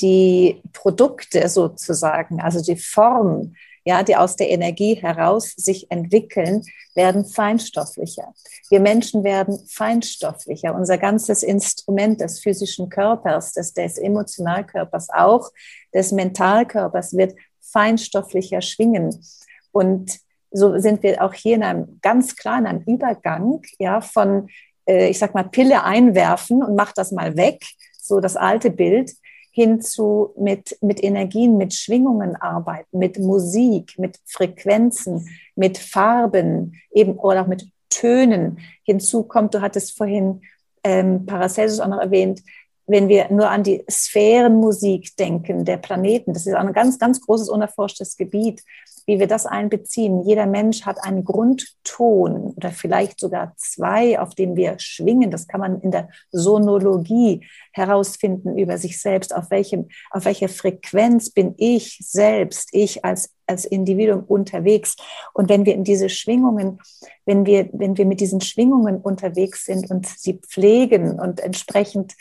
die 0.01 0.63
Produkte 0.73 1.49
sozusagen, 1.49 2.41
also 2.41 2.63
die 2.63 2.77
Form, 2.77 3.55
ja, 3.85 4.03
die 4.03 4.17
aus 4.17 4.37
der 4.37 4.51
Energie 4.51 4.95
heraus 4.95 5.55
sich 5.57 5.91
entwickeln, 5.91 6.63
werden 6.95 7.25
feinstofflicher. 7.25 8.35
Wir 8.69 8.81
Menschen 8.81 9.25
werden 9.25 9.59
feinstofflicher. 9.67 10.75
Unser 10.75 10.99
ganzes 10.99 11.43
Instrument 11.43 12.21
des 12.21 12.41
physischen 12.41 12.91
Körpers, 12.91 13.53
des, 13.53 13.73
des 13.73 13.97
Emotionalkörpers, 13.99 15.09
auch 15.11 15.51
des 15.95 16.13
Mentalkörpers 16.13 17.17
wird 17.17 17.35
feinstofflicher 17.61 18.61
schwingen. 18.61 19.25
Und 19.73 20.19
so 20.51 20.79
sind 20.79 21.03
wir 21.03 21.23
auch 21.23 21.35
hier 21.35 21.57
in 21.57 21.63
einem 21.63 21.99
ganz 22.03 22.37
klaren 22.37 22.83
Übergang, 22.85 23.63
ja, 23.79 24.01
von, 24.01 24.49
äh, 24.87 25.09
ich 25.09 25.19
sag 25.19 25.35
mal, 25.35 25.45
Pille 25.45 25.83
einwerfen 25.85 26.63
und 26.63 26.77
mach 26.77 26.93
das 26.93 27.13
mal 27.13 27.37
weg, 27.37 27.65
so 28.01 28.21
das 28.21 28.37
alte 28.37 28.71
Bild, 28.71 29.13
hinzu 29.59 30.35
mit, 30.37 30.79
mit 30.83 31.03
Energien, 31.03 31.57
mit 31.57 31.75
Schwingungen 31.75 32.37
arbeiten, 32.37 32.97
mit 32.97 33.19
Musik, 33.19 33.99
mit 33.99 34.17
Frequenzen, 34.25 35.29
mit 35.57 35.79
Farben, 35.79 36.81
eben 36.93 37.19
oder 37.19 37.43
auch 37.43 37.49
mit 37.49 37.67
Tönen. 37.91 38.61
Hinzu 38.85 39.25
kommt, 39.25 39.55
du 39.55 39.61
hattest 39.61 39.99
vorhin 39.99 40.43
ähm, 40.85 41.27
Paracelsus 41.27 41.81
auch 41.81 41.89
noch 41.89 41.99
erwähnt, 41.99 42.41
wenn 42.89 43.09
wir 43.09 43.31
nur 43.31 43.51
an 43.51 43.63
die 43.63 43.85
Sphärenmusik 43.89 45.15
denken 45.17 45.65
der 45.65 45.77
Planeten, 45.77 46.33
das 46.33 46.47
ist 46.47 46.55
ein 46.55 46.73
ganz, 46.73 46.99
ganz 46.99 47.21
großes 47.21 47.51
unerforschtes 47.51 48.17
Gebiet, 48.17 48.63
wie 49.09 49.19
wir 49.19 49.27
das 49.27 49.47
einbeziehen. 49.47 50.23
Jeder 50.23 50.45
Mensch 50.47 50.83
hat 50.83 51.03
einen 51.03 51.25
Grundton 51.25 52.53
oder 52.57 52.71
vielleicht 52.71 53.21
sogar 53.21 53.55
zwei, 53.57 54.21
auf 54.21 54.35
dem 54.35 54.55
wir 54.55 54.79
schwingen. 54.79 55.31
Das 55.31 55.49
kann 55.49 55.61
man 55.61 55.81
in 55.81 55.91
der 55.91 56.11
Sonologie 56.31 57.47
herausfinden 57.73 58.59
über 58.59 58.77
sich 58.77 59.01
selbst. 59.01 59.35
Auf 59.35 59.51
welchem, 59.51 59.89
auf 60.11 60.27
welcher 60.27 60.51
Frequenz 60.51 61.31
bin 61.31 61.55
ich 61.57 61.99
selbst, 62.03 62.69
ich 62.73 63.03
als, 63.03 63.35
als 63.47 63.65
Individuum 63.65 64.25
unterwegs? 64.25 64.95
Und 65.33 65.49
wenn 65.49 65.65
wir 65.65 65.75
in 65.75 65.85
diese 65.85 66.11
Schwingungen, 66.11 66.79
wenn 67.25 67.47
wir, 67.47 67.71
wenn 67.73 67.97
wir 67.97 68.05
mit 68.05 68.21
diesen 68.21 68.43
Schwingungen 68.43 68.99
unterwegs 68.99 69.65
sind 69.65 69.91
und 69.91 70.07
sie 70.07 70.35
pflegen 70.35 71.19
und 71.19 71.41
entsprechend 71.41 72.15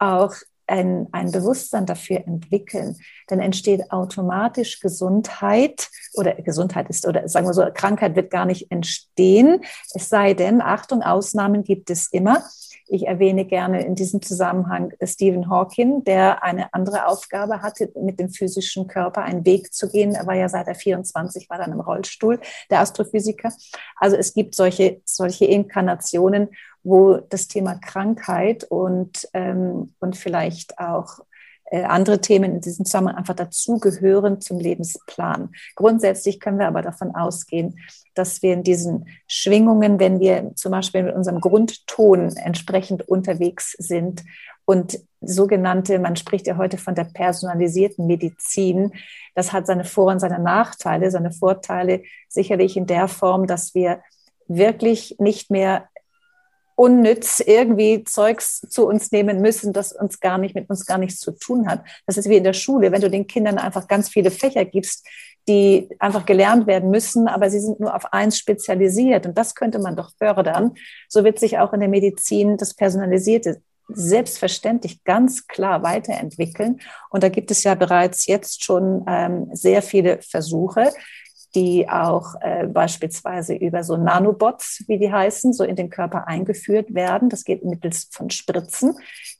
auch 0.00 0.34
ein, 0.70 1.08
ein 1.12 1.32
Bewusstsein 1.32 1.84
dafür 1.84 2.18
entwickeln, 2.26 2.96
dann 3.26 3.40
entsteht 3.40 3.90
automatisch 3.90 4.80
Gesundheit 4.80 5.88
oder 6.14 6.34
Gesundheit 6.34 6.88
ist, 6.88 7.06
oder 7.06 7.28
sagen 7.28 7.46
wir 7.46 7.54
so, 7.54 7.66
Krankheit 7.74 8.16
wird 8.16 8.30
gar 8.30 8.46
nicht 8.46 8.70
entstehen, 8.70 9.62
es 9.94 10.08
sei 10.08 10.34
denn, 10.34 10.62
Achtung, 10.62 11.02
Ausnahmen 11.02 11.64
gibt 11.64 11.90
es 11.90 12.06
immer. 12.12 12.44
Ich 12.92 13.06
erwähne 13.06 13.44
gerne 13.44 13.84
in 13.86 13.94
diesem 13.94 14.20
Zusammenhang 14.20 14.92
Stephen 15.04 15.48
Hawking, 15.48 16.02
der 16.02 16.42
eine 16.42 16.74
andere 16.74 17.06
Aufgabe 17.06 17.62
hatte, 17.62 17.92
mit 17.94 18.18
dem 18.18 18.30
physischen 18.30 18.88
Körper 18.88 19.22
einen 19.22 19.44
Weg 19.46 19.72
zu 19.72 19.88
gehen. 19.88 20.16
Er 20.16 20.26
war 20.26 20.34
ja 20.34 20.48
seit 20.48 20.66
er 20.66 20.74
24 20.74 21.48
war 21.48 21.58
dann 21.58 21.70
im 21.70 21.78
Rollstuhl, 21.78 22.40
der 22.68 22.80
Astrophysiker. 22.80 23.52
Also 23.94 24.16
es 24.16 24.34
gibt 24.34 24.56
solche, 24.56 25.02
solche 25.04 25.44
Inkarnationen, 25.44 26.48
wo 26.82 27.16
das 27.16 27.48
Thema 27.48 27.74
Krankheit 27.74 28.64
und, 28.64 29.28
ähm, 29.34 29.94
und 30.00 30.16
vielleicht 30.16 30.78
auch 30.78 31.20
äh, 31.70 31.84
andere 31.84 32.20
Themen 32.20 32.56
in 32.56 32.60
diesem 32.60 32.84
Zusammenhang 32.84 33.16
einfach 33.16 33.36
dazugehören 33.36 34.40
zum 34.40 34.58
Lebensplan. 34.58 35.50
Grundsätzlich 35.76 36.40
können 36.40 36.58
wir 36.58 36.66
aber 36.66 36.82
davon 36.82 37.14
ausgehen, 37.14 37.78
dass 38.14 38.42
wir 38.42 38.54
in 38.54 38.64
diesen 38.64 39.08
Schwingungen, 39.28 40.00
wenn 40.00 40.18
wir 40.18 40.52
zum 40.56 40.72
Beispiel 40.72 41.04
mit 41.04 41.14
unserem 41.14 41.40
Grundton 41.40 42.36
entsprechend 42.36 43.08
unterwegs 43.08 43.72
sind 43.78 44.24
und 44.64 44.98
sogenannte, 45.20 45.98
man 45.98 46.16
spricht 46.16 46.46
ja 46.46 46.56
heute 46.56 46.76
von 46.76 46.94
der 46.94 47.04
personalisierten 47.04 48.06
Medizin, 48.06 48.92
das 49.34 49.52
hat 49.52 49.66
seine 49.66 49.84
Vor- 49.84 50.10
und 50.10 50.18
seine 50.18 50.40
Nachteile, 50.40 51.10
seine 51.10 51.30
Vorteile 51.30 52.02
sicherlich 52.28 52.76
in 52.76 52.86
der 52.86 53.06
Form, 53.06 53.46
dass 53.46 53.74
wir 53.74 54.00
wirklich 54.48 55.16
nicht 55.18 55.50
mehr 55.50 55.88
unnütz 56.80 57.40
irgendwie 57.40 58.04
Zeugs 58.04 58.62
zu 58.70 58.86
uns 58.86 59.12
nehmen 59.12 59.42
müssen, 59.42 59.74
das 59.74 59.92
uns 59.92 60.18
gar 60.18 60.38
nicht 60.38 60.54
mit 60.54 60.70
uns 60.70 60.86
gar 60.86 60.96
nichts 60.96 61.20
zu 61.20 61.32
tun 61.32 61.68
hat. 61.68 61.84
Das 62.06 62.16
ist 62.16 62.26
wie 62.26 62.38
in 62.38 62.44
der 62.44 62.54
Schule, 62.54 62.90
wenn 62.90 63.02
du 63.02 63.10
den 63.10 63.26
Kindern 63.26 63.58
einfach 63.58 63.86
ganz 63.86 64.08
viele 64.08 64.30
Fächer 64.30 64.64
gibst, 64.64 65.06
die 65.46 65.90
einfach 65.98 66.24
gelernt 66.24 66.66
werden 66.66 66.90
müssen, 66.90 67.28
aber 67.28 67.50
sie 67.50 67.60
sind 67.60 67.80
nur 67.80 67.94
auf 67.94 68.14
eins 68.14 68.38
spezialisiert 68.38 69.26
und 69.26 69.36
das 69.36 69.54
könnte 69.54 69.78
man 69.78 69.94
doch 69.94 70.12
fördern. 70.16 70.72
So 71.06 71.22
wird 71.22 71.38
sich 71.38 71.58
auch 71.58 71.74
in 71.74 71.80
der 71.80 71.90
Medizin 71.90 72.56
das 72.56 72.72
Personalisierte 72.72 73.60
selbstverständlich 73.88 75.04
ganz 75.04 75.48
klar 75.48 75.82
weiterentwickeln. 75.82 76.80
Und 77.10 77.22
da 77.22 77.28
gibt 77.28 77.50
es 77.50 77.62
ja 77.62 77.74
bereits 77.74 78.26
jetzt 78.26 78.64
schon 78.64 79.04
ähm, 79.06 79.50
sehr 79.52 79.82
viele 79.82 80.22
Versuche 80.22 80.92
die 81.54 81.88
auch 81.88 82.34
äh, 82.40 82.66
beispielsweise 82.66 83.54
über 83.54 83.82
so 83.82 83.96
Nanobots, 83.96 84.84
wie 84.86 84.98
die 84.98 85.12
heißen, 85.12 85.52
so 85.52 85.64
in 85.64 85.76
den 85.76 85.90
Körper 85.90 86.28
eingeführt 86.28 86.94
werden. 86.94 87.28
Das 87.28 87.44
geht 87.44 87.64
mittels 87.64 88.08
von 88.12 88.30
Spritzen. 88.30 88.96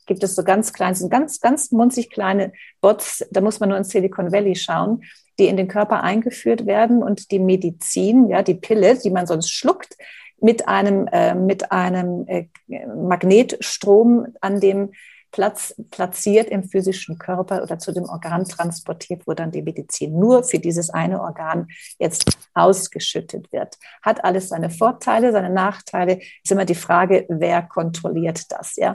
Gibt 0.06 0.22
es 0.24 0.34
so 0.34 0.42
ganz 0.42 0.72
kleine, 0.72 0.96
sind 0.96 1.11
ganz, 1.11 1.40
ganz 1.40 1.70
munzig 1.70 2.11
kleine 2.11 2.52
Bots, 2.80 3.24
da 3.30 3.40
muss 3.40 3.61
man 3.61 3.68
nur 3.68 3.78
in 3.78 3.84
Silicon 3.84 4.32
Valley 4.32 4.56
schauen, 4.56 5.02
die 5.38 5.46
in 5.46 5.56
den 5.56 5.68
Körper 5.68 6.02
eingeführt 6.02 6.66
werden 6.66 7.02
und 7.02 7.30
die 7.30 7.38
Medizin, 7.38 8.28
ja, 8.28 8.42
die 8.42 8.54
Pille, 8.54 8.98
die 8.98 9.11
man 9.11 9.26
sonst 9.26 9.50
schluckt, 9.50 9.96
mit 10.40 10.68
einem, 10.68 11.06
äh, 11.12 11.34
mit 11.34 11.70
einem 11.70 12.26
äh, 12.26 12.46
Magnetstrom 12.86 14.26
an 14.40 14.61
dem 14.61 14.90
Platz, 15.33 15.74
platziert 15.91 16.49
im 16.49 16.64
physischen 16.64 17.18
Körper 17.18 17.62
oder 17.62 17.78
zu 17.78 17.93
dem 17.93 18.05
Organ 18.05 18.45
transportiert, 18.45 19.26
wo 19.26 19.35
dann 19.35 19.51
die 19.51 19.62
Medizin 19.62 20.18
nur 20.18 20.45
für 20.45 20.59
dieses 20.59 20.91
eine 20.91 21.20
Organ 21.20 21.68
jetzt 21.99 22.24
ausgeschüttet 22.55 23.53
wird. 23.53 23.76
Hat 24.03 24.24
alles 24.24 24.49
seine 24.49 24.70
Vorteile, 24.70 25.33
seine 25.33 25.51
Nachteile. 25.51 26.18
Ist 26.43 26.51
immer 26.51 26.64
die 26.64 26.74
Frage, 26.74 27.26
wer 27.28 27.62
kontrolliert 27.62 28.51
das, 28.51 28.76
ja? 28.76 28.95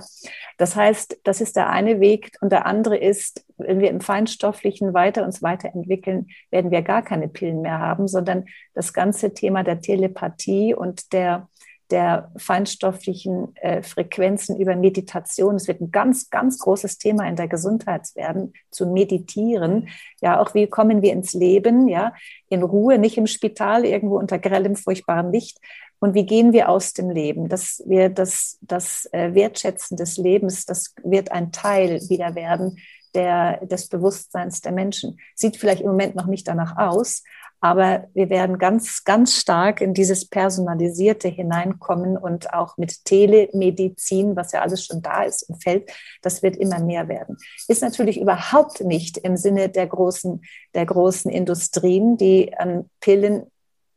Das 0.58 0.76
heißt, 0.76 1.20
das 1.24 1.42
ist 1.42 1.56
der 1.56 1.70
eine 1.70 2.00
Weg 2.00 2.32
und 2.42 2.52
der 2.52 2.66
andere 2.66 2.98
ist, 2.98 3.46
wenn 3.58 3.80
wir 3.80 3.90
im 3.90 4.02
Feinstofflichen 4.02 4.94
weiter 4.94 5.24
uns 5.24 5.42
weiterentwickeln, 5.42 6.28
werden 6.52 6.72
wir 6.72 6.82
gar 6.82 7.02
keine 7.02 7.28
Pillen 7.28 7.62
mehr 7.62 7.80
haben, 7.80 8.08
sondern 8.08 8.46
das 8.74 8.94
ganze 8.94 9.34
Thema 9.34 9.64
der 9.64 9.80
Telepathie 9.80 10.74
und 10.74 11.14
der 11.14 11.48
der 11.92 12.32
feinstofflichen 12.38 13.56
äh, 13.58 13.84
Frequenzen 13.84 14.58
über 14.58 14.76
Meditation. 14.76 15.56
Es 15.56 15.68
wird 15.68 15.82
ein 15.82 15.92
ganz, 15.92 16.30
ganz 16.30 16.58
großes 16.60 16.98
Thema 16.98 17.28
in 17.28 17.36
der 17.36 17.48
Gesundheit 17.48 18.16
werden, 18.16 18.54
zu 18.72 18.88
meditieren. 18.88 19.90
Ja, 20.22 20.40
auch 20.40 20.54
wie 20.54 20.68
kommen 20.68 21.02
wir 21.02 21.14
ins 21.14 21.34
Leben, 21.34 21.88
ja, 21.88 22.14
in 22.50 22.64
Ruhe, 22.64 22.98
nicht 22.98 23.18
im 23.18 23.28
Spital, 23.28 23.86
irgendwo 23.86 24.18
unter 24.18 24.40
grellem, 24.40 24.76
furchtbarem 24.76 25.32
Licht. 25.32 25.60
Und 26.00 26.14
wie 26.14 26.26
gehen 26.26 26.54
wir 26.54 26.70
aus 26.70 26.94
dem 26.94 27.10
Leben? 27.10 27.50
Dass 27.50 27.84
wir 27.86 28.10
das, 28.10 28.58
das 28.62 29.08
äh, 29.12 29.34
Wertschätzen 29.34 29.98
des 29.98 30.18
Lebens, 30.18 30.66
das 30.66 30.94
wird 31.04 31.32
ein 31.32 31.52
Teil 31.52 32.02
wieder 32.10 32.36
werden 32.36 32.78
der, 33.16 33.66
des 33.66 33.88
Bewusstseins 33.88 34.62
der 34.62 34.72
Menschen. 34.72 35.20
Sieht 35.34 35.58
vielleicht 35.58 35.82
im 35.82 35.88
Moment 35.88 36.16
noch 36.16 36.28
nicht 36.28 36.48
danach 36.48 36.78
aus, 36.78 37.24
aber 37.62 38.08
wir 38.14 38.30
werden 38.30 38.58
ganz, 38.58 39.04
ganz 39.04 39.36
stark 39.36 39.82
in 39.82 39.94
dieses 39.94 40.28
Personalisierte 40.28 41.28
hineinkommen 41.28 42.18
und 42.18 42.54
auch 42.54 42.78
mit 42.78 43.06
Telemedizin, 43.06 44.36
was 44.36 44.52
ja 44.52 44.62
alles 44.62 44.86
schon 44.86 45.02
da 45.02 45.24
ist 45.24 45.44
im 45.50 45.56
Feld, 45.56 45.92
das 46.22 46.44
wird 46.44 46.58
immer 46.58 46.80
mehr 46.80 47.08
werden. 47.08 47.38
Ist 47.68 47.82
natürlich 47.82 48.20
überhaupt 48.20 48.82
nicht 48.82 49.18
im 49.18 49.38
Sinne 49.38 49.70
der 49.70 49.88
großen, 49.88 50.42
der 50.74 50.86
großen 50.86 51.32
Industrien, 51.32 52.18
die 52.18 52.56
an 52.58 52.90
Pillen 53.00 53.52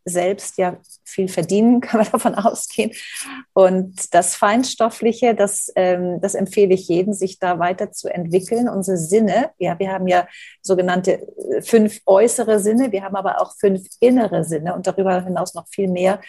selbst 0.09 0.59
ja 0.59 0.79
viel 1.09 1.29
verdienen, 1.29 1.81
kann 1.83 2.01
man 2.01 2.11
davon 2.11 2.35
ausgehen. 2.35 2.93
Und 3.53 4.15
das 4.15 4.37
Feinstoffliche, 4.37 5.35
das, 5.35 5.73
ähm, 5.77 6.21
das 6.21 6.35
empfehle 6.35 6.75
ich 6.75 6.89
jedem, 6.89 7.13
sich 7.13 7.39
da 7.39 7.59
weiterzuentwickeln. 7.59 8.69
Unsere 8.69 8.97
Sinne, 8.97 9.51
ja, 9.59 9.79
wir 9.79 9.93
haben 9.93 10.07
ja 10.07 10.29
sogenannte 10.63 11.23
äh, 11.23 11.63
fünf 11.63 12.01
äußere 12.07 12.61
Sinne, 12.61 12.93
wir 12.93 13.03
haben 13.03 13.17
aber 13.17 13.41
auch 13.41 13.55
fünf 13.59 13.87
innere 14.01 14.45
Sinne 14.45 14.75
und 14.75 14.87
darüber 14.87 15.23
hinaus 15.25 15.55
noch 15.55 15.67
viel 15.69 15.89
mehr. 15.89 16.21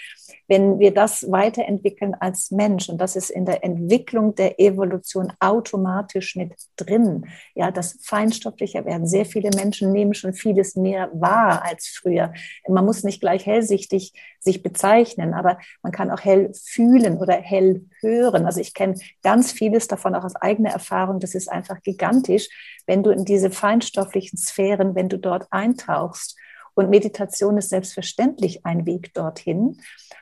Wenn 0.48 0.80
wir 0.80 0.94
das 0.94 1.30
weiterentwickeln 1.30 2.16
als 2.20 2.50
Mensch, 2.52 2.90
und 2.90 3.00
das 3.00 3.16
ist 3.16 3.30
in 3.30 3.46
der 3.46 3.64
Entwicklung 3.64 4.34
der 4.36 4.60
Evolution 4.60 5.32
automatisch 5.40 6.36
mit 6.36 6.54
drin, 6.76 7.26
ja, 7.54 7.72
das 7.72 7.98
feinstofflicher 8.04 8.86
werden. 8.86 9.06
Sehr 9.06 9.26
viele 9.26 9.50
Menschen 9.56 9.92
nehmen 9.92 10.14
schon 10.14 10.34
vieles 10.34 10.76
mehr 10.76 11.10
wahr 11.14 11.64
als 11.64 11.88
früher. 11.88 12.34
Man 12.68 12.86
muss 12.86 13.04
nicht 13.04 13.22
gleich 13.22 13.46
hellsichtig 13.70 14.14
sich 14.40 14.64
bezeichnen, 14.64 15.34
aber 15.34 15.58
man 15.84 15.92
kann 15.92 16.12
auch 16.12 16.22
hell 16.22 16.52
fühlen 16.54 17.18
oder 17.18 17.34
hell 17.34 17.86
hören. 18.02 18.46
Also 18.46 18.62
ich 18.62 18.74
kenne 18.74 18.96
ganz 19.22 19.52
vieles 19.52 19.88
davon 19.88 20.16
auch 20.16 20.24
aus 20.24 20.36
eigener 20.36 20.72
Erfahrung. 20.72 21.20
Das 21.20 21.36
ist 21.36 21.50
einfach 21.50 21.82
gigantisch, 21.82 22.48
wenn 22.88 23.04
du 23.04 23.12
in 23.12 23.26
diese 23.26 23.52
feinstofflichen 23.52 24.38
Sphären, 24.38 24.96
wenn 24.96 25.10
du 25.10 25.18
dort 25.18 25.48
eintauchst. 25.52 26.38
Und 26.74 26.90
Meditation 26.90 27.58
ist 27.58 27.70
selbstverständlich 27.70 28.66
ein 28.66 28.86
Weg 28.86 29.14
dorthin 29.14 29.82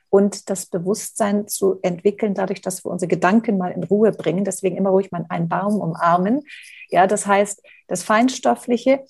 und 0.09 0.49
das 0.49 0.65
Bewusstsein 0.65 1.47
zu 1.47 1.77
entwickeln, 1.83 2.33
dadurch, 2.33 2.61
dass 2.61 2.83
wir 2.83 2.89
unsere 2.89 3.09
Gedanken 3.09 3.57
mal 3.57 3.71
in 3.71 3.83
Ruhe 3.83 4.11
bringen. 4.11 4.43
Deswegen 4.43 4.77
immer 4.77 4.89
ruhig 4.89 5.11
mal 5.11 5.25
einen 5.29 5.49
Baum 5.49 5.79
umarmen. 5.79 6.41
Ja, 6.89 7.05
das 7.05 7.27
heißt, 7.27 7.61
das 7.87 8.01
Feinstoffliche 8.03 9.03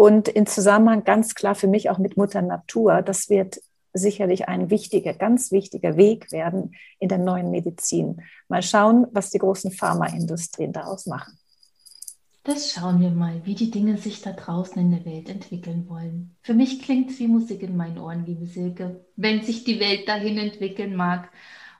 und 0.00 0.28
in 0.28 0.46
Zusammenhang 0.46 1.04
ganz 1.04 1.34
klar 1.34 1.54
für 1.54 1.68
mich 1.68 1.90
auch 1.90 1.98
mit 1.98 2.16
Mutter 2.16 2.40
Natur, 2.40 3.02
das 3.02 3.28
wird 3.28 3.60
sicherlich 3.92 4.48
ein 4.48 4.70
wichtiger, 4.70 5.14
ganz 5.14 5.52
wichtiger 5.52 5.96
Weg 5.96 6.32
werden 6.32 6.74
in 6.98 7.08
der 7.08 7.18
neuen 7.18 7.50
Medizin. 7.50 8.22
Mal 8.48 8.62
schauen, 8.62 9.06
was 9.12 9.30
die 9.30 9.38
großen 9.38 9.72
Pharmaindustrien 9.72 10.72
daraus 10.72 11.06
machen. 11.06 11.38
Das 12.42 12.72
schauen 12.72 13.00
wir 13.00 13.10
mal, 13.10 13.42
wie 13.44 13.54
die 13.54 13.70
Dinge 13.70 13.98
sich 13.98 14.22
da 14.22 14.32
draußen 14.32 14.80
in 14.80 14.90
der 14.90 15.04
Welt 15.04 15.28
entwickeln 15.28 15.86
wollen. 15.90 16.34
Für 16.40 16.54
mich 16.54 16.80
klingt 16.80 17.10
es 17.10 17.18
wie 17.18 17.28
Musik 17.28 17.62
in 17.62 17.76
meinen 17.76 17.98
Ohren, 17.98 18.24
liebe 18.24 18.46
Silke, 18.46 19.04
wenn 19.16 19.42
sich 19.42 19.64
die 19.64 19.78
Welt 19.78 20.08
dahin 20.08 20.38
entwickeln 20.38 20.96
mag. 20.96 21.30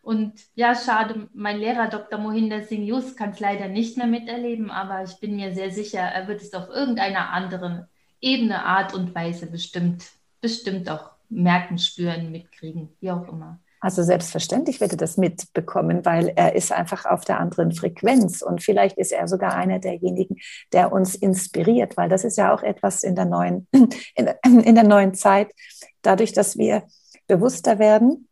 Und 0.02 0.34
ja, 0.54 0.74
schade, 0.74 1.28
mein 1.32 1.58
Lehrer 1.58 1.88
Dr. 1.88 2.18
Mohinder 2.18 2.62
Singh 2.62 2.86
Yus 2.86 3.16
kann 3.16 3.30
es 3.30 3.40
leider 3.40 3.68
nicht 3.68 3.96
mehr 3.96 4.06
miterleben, 4.06 4.70
aber 4.70 5.02
ich 5.02 5.18
bin 5.18 5.36
mir 5.36 5.54
sehr 5.54 5.70
sicher, 5.70 6.00
er 6.00 6.28
wird 6.28 6.42
es 6.42 6.52
auf 6.52 6.68
irgendeiner 6.68 7.30
anderen 7.30 7.86
Ebene, 8.20 8.64
Art 8.64 8.92
und 8.92 9.14
Weise 9.14 9.46
bestimmt, 9.46 10.04
bestimmt 10.42 10.90
auch 10.90 11.10
merken, 11.30 11.78
spüren, 11.78 12.30
mitkriegen, 12.30 12.90
wie 13.00 13.10
auch 13.10 13.26
immer. 13.28 13.60
Also 13.82 14.02
selbstverständlich 14.02 14.80
wird 14.82 14.92
er 14.92 14.98
das 14.98 15.16
mitbekommen, 15.16 16.04
weil 16.04 16.32
er 16.36 16.54
ist 16.54 16.70
einfach 16.70 17.06
auf 17.06 17.24
der 17.24 17.40
anderen 17.40 17.72
Frequenz 17.72 18.42
und 18.42 18.62
vielleicht 18.62 18.98
ist 18.98 19.10
er 19.10 19.26
sogar 19.26 19.54
einer 19.54 19.78
derjenigen, 19.78 20.36
der 20.74 20.92
uns 20.92 21.14
inspiriert, 21.14 21.96
weil 21.96 22.10
das 22.10 22.24
ist 22.24 22.36
ja 22.36 22.54
auch 22.54 22.62
etwas 22.62 23.02
in 23.02 23.14
der 23.14 23.24
neuen, 23.24 23.66
in 24.14 24.74
der 24.74 24.84
neuen 24.84 25.14
Zeit, 25.14 25.52
dadurch, 26.02 26.32
dass 26.32 26.58
wir 26.58 26.82
bewusster 27.26 27.78
werden, 27.78 28.28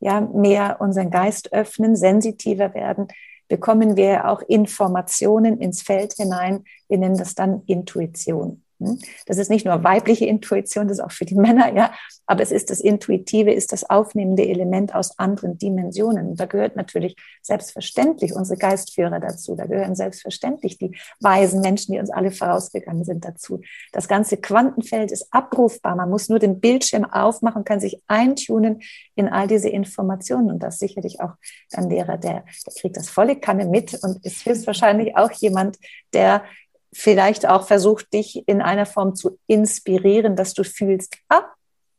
ja, 0.00 0.20
mehr 0.20 0.80
unseren 0.80 1.10
Geist 1.10 1.52
öffnen, 1.52 1.96
sensitiver 1.96 2.74
werden, 2.74 3.08
bekommen 3.48 3.96
wir 3.96 4.28
auch 4.28 4.42
Informationen 4.42 5.60
ins 5.60 5.82
Feld 5.82 6.14
hinein. 6.14 6.64
Wir 6.88 6.98
nennen 6.98 7.18
das 7.18 7.34
dann 7.34 7.62
Intuition. 7.66 8.62
Hm? 8.80 8.98
Das 9.26 9.38
ist 9.38 9.50
nicht 9.50 9.66
nur 9.66 9.84
weibliche 9.84 10.26
Intuition, 10.26 10.88
das 10.88 10.98
ist 10.98 11.04
auch 11.04 11.12
für 11.12 11.26
die 11.26 11.34
Männer, 11.36 11.74
ja, 11.74 11.92
aber 12.26 12.42
es 12.42 12.52
ist 12.52 12.70
das 12.70 12.80
Intuitive, 12.80 13.52
ist 13.52 13.72
das 13.72 13.88
aufnehmende 13.88 14.48
Element 14.48 14.94
aus 14.94 15.18
anderen 15.18 15.58
Dimensionen. 15.58 16.36
Da 16.36 16.46
gehört 16.46 16.76
natürlich 16.76 17.16
selbstverständlich 17.42 18.34
unsere 18.34 18.58
Geistführer 18.58 19.18
dazu. 19.18 19.56
Da 19.56 19.66
gehören 19.66 19.96
selbstverständlich 19.96 20.78
die 20.78 20.96
weisen 21.18 21.60
Menschen, 21.60 21.92
die 21.92 21.98
uns 21.98 22.10
alle 22.10 22.30
vorausgegangen 22.30 23.04
sind, 23.04 23.24
dazu. 23.24 23.60
Das 23.92 24.06
ganze 24.06 24.36
Quantenfeld 24.36 25.10
ist 25.10 25.26
abrufbar. 25.32 25.96
Man 25.96 26.08
muss 26.08 26.28
nur 26.28 26.38
den 26.38 26.60
Bildschirm 26.60 27.04
aufmachen, 27.04 27.64
kann 27.64 27.80
sich 27.80 28.00
eintunen 28.06 28.80
in 29.16 29.28
all 29.28 29.48
diese 29.48 29.68
Informationen. 29.68 30.50
Und 30.50 30.62
das 30.62 30.78
sicherlich 30.78 31.20
auch 31.20 31.32
ein 31.72 31.90
Lehrer, 31.90 32.16
der, 32.16 32.44
der 32.66 32.74
kriegt 32.80 32.96
das 32.96 33.10
volle 33.10 33.36
Kanne 33.36 33.66
mit 33.66 33.98
und 34.04 34.24
ist 34.24 34.46
höchstwahrscheinlich 34.46 35.16
auch 35.16 35.32
jemand, 35.32 35.78
der 36.12 36.44
vielleicht 36.92 37.46
auch 37.46 37.66
versucht, 37.66 38.12
dich 38.12 38.46
in 38.46 38.60
einer 38.60 38.86
Form 38.86 39.14
zu 39.14 39.38
inspirieren, 39.46 40.36
dass 40.36 40.54
du 40.54 40.64
fühlst, 40.64 41.16
ah, 41.28 41.44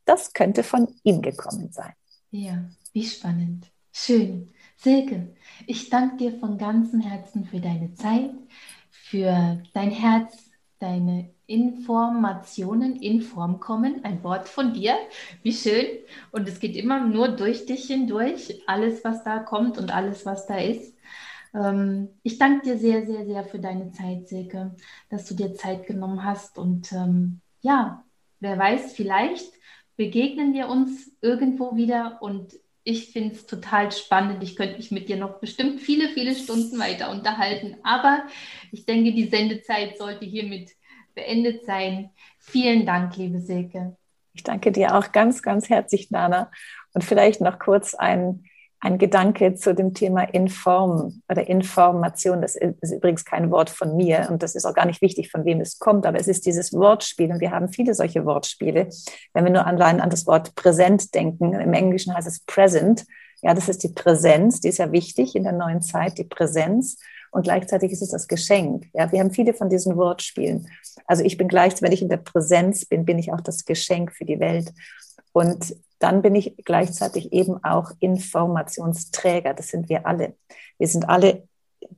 das 0.06 0.34
könnte 0.34 0.64
von 0.64 0.88
ihm 1.04 1.22
gekommen 1.22 1.72
sein. 1.72 1.94
Ja, 2.32 2.66
wie 2.94 3.06
spannend. 3.06 3.68
Schön. 3.94 4.54
Silke, 4.78 5.36
ich 5.68 5.90
danke 5.90 6.18
dir 6.18 6.40
von 6.40 6.58
ganzem 6.58 7.02
Herzen 7.02 7.46
für 7.46 7.60
deine 7.60 7.94
Zeit, 7.94 8.32
für 8.90 9.62
dein 9.74 9.92
Herz, 9.92 10.50
deine 10.80 11.30
Informationen 11.46 12.96
in 12.96 13.22
Form 13.22 13.60
kommen. 13.60 14.04
Ein 14.04 14.24
Wort 14.24 14.50
von 14.50 14.74
dir. 14.74 14.96
Wie 15.44 15.54
schön. 15.54 15.86
Und 16.32 16.48
es 16.48 16.60
geht 16.60 16.76
immer 16.76 17.06
nur 17.06 17.28
durch 17.28 17.66
dich 17.66 17.86
hindurch. 17.86 18.62
Alles, 18.66 19.04
was 19.04 19.24
da 19.24 19.40
kommt 19.40 19.78
und 19.78 19.94
alles, 19.94 20.26
was 20.26 20.48
da 20.48 20.58
ist. 20.58 20.96
Ähm, 21.54 22.10
ich 22.24 22.38
danke 22.38 22.66
dir 22.66 22.78
sehr, 22.78 23.06
sehr, 23.06 23.26
sehr 23.26 23.44
für 23.44 23.60
deine 23.60 23.92
Zeit, 23.92 24.28
Silke, 24.28 24.76
dass 25.10 25.26
du 25.26 25.36
dir 25.36 25.54
Zeit 25.54 25.86
genommen 25.88 26.24
hast. 26.24 26.58
Und 26.58 26.92
ähm, 26.92 27.42
ja, 27.62 28.04
wer 28.40 28.58
weiß, 28.58 28.94
vielleicht 28.94 29.52
begegnen 29.98 30.54
wir 30.54 30.68
uns 30.68 31.12
irgendwo 31.22 31.76
wieder 31.76 32.18
und 32.22 32.54
ich 32.84 33.12
finde 33.12 33.36
es 33.36 33.46
total 33.46 33.92
spannend. 33.92 34.42
Ich 34.42 34.56
könnte 34.56 34.78
mich 34.78 34.90
mit 34.90 35.08
dir 35.08 35.18
noch 35.18 35.40
bestimmt 35.40 35.82
viele, 35.82 36.10
viele 36.10 36.36
Stunden 36.36 36.80
weiter 36.80 37.12
unterhalten. 37.12 37.78
Aber 37.84 38.24
ich 38.72 38.86
denke, 38.86 39.14
die 39.14 39.28
Sendezeit 39.28 39.98
sollte 39.98 40.26
hiermit 40.26 40.72
beendet 41.14 41.66
sein. 41.66 42.10
Vielen 42.40 42.86
Dank, 42.86 43.16
liebe 43.18 43.40
Silke. 43.40 43.96
Ich 44.34 44.44
danke 44.44 44.72
dir 44.72 44.96
auch 44.96 45.12
ganz, 45.12 45.44
ganz 45.44 45.70
herzlich, 45.70 46.10
Nana. 46.10 46.50
Und 46.94 47.04
vielleicht 47.04 47.42
noch 47.42 47.60
kurz 47.60 47.94
ein 47.94 48.46
ein 48.82 48.98
Gedanke 48.98 49.54
zu 49.54 49.76
dem 49.76 49.94
Thema 49.94 50.24
Inform 50.24 51.22
oder 51.30 51.48
Information. 51.48 52.42
Das 52.42 52.56
ist 52.56 52.92
übrigens 52.92 53.24
kein 53.24 53.52
Wort 53.52 53.70
von 53.70 53.96
mir 53.96 54.28
und 54.30 54.42
das 54.42 54.56
ist 54.56 54.66
auch 54.66 54.74
gar 54.74 54.88
nicht 54.88 55.04
wichtig, 55.04 55.30
von 55.30 55.46
wem 55.46 55.62
es 55.62 55.78
kommt, 55.78 56.08
aber 56.08 56.20
es 56.20 56.28
ist 56.28 56.48
dieses 56.48 56.74
Wortspiel 56.74 57.32
und 57.32 57.40
wir 57.40 57.52
haben 57.52 57.72
viele 57.72 57.94
solche 57.94 58.26
Wortspiele. 58.26 58.90
Wenn 59.34 59.46
wir 59.46 59.52
nur 59.52 59.68
allein 59.68 60.02
an 60.02 60.10
das 60.10 60.26
Wort 60.26 60.56
präsent 60.56 61.14
denken, 61.14 61.54
im 61.54 61.74
Englischen 61.74 62.16
heißt 62.16 62.28
es 62.28 62.40
present. 62.46 63.06
Ja, 63.44 63.54
das 63.54 63.70
ist 63.70 63.84
die 63.84 63.90
Präsenz, 63.90 64.62
die 64.62 64.70
ist 64.70 64.80
ja 64.80 64.92
wichtig 64.92 65.36
in 65.36 65.44
der 65.44 65.54
neuen 65.54 65.82
Zeit, 65.82 66.18
die 66.18 66.24
Präsenz. 66.24 66.98
Und 67.32 67.44
gleichzeitig 67.44 67.92
ist 67.92 68.02
es 68.02 68.10
das 68.10 68.28
Geschenk. 68.28 68.88
Ja, 68.94 69.12
wir 69.12 69.20
haben 69.20 69.32
viele 69.32 69.54
von 69.54 69.70
diesen 69.70 69.96
Wortspielen. 69.96 70.68
Also 71.06 71.24
ich 71.24 71.38
bin 71.38 71.48
gleich, 71.48 71.82
wenn 71.82 71.92
ich 71.92 72.02
in 72.02 72.10
der 72.10 72.18
Präsenz 72.18 72.86
bin, 72.86 73.06
bin 73.06 73.18
ich 73.18 73.32
auch 73.32 73.42
das 73.42 73.66
Geschenk 73.66 74.12
für 74.12 74.26
die 74.26 74.40
Welt. 74.40 74.74
Und 75.32 75.76
dann 76.02 76.22
bin 76.22 76.36
ich 76.36 76.56
gleichzeitig 76.66 77.32
eben 77.32 77.64
auch 77.64 77.92
Informationsträger. 78.00 79.54
Das 79.54 79.68
sind 79.68 79.88
wir 79.88 80.06
alle. 80.08 80.36
Wir 80.78 80.88
sind 80.88 81.08
alle 81.08 81.48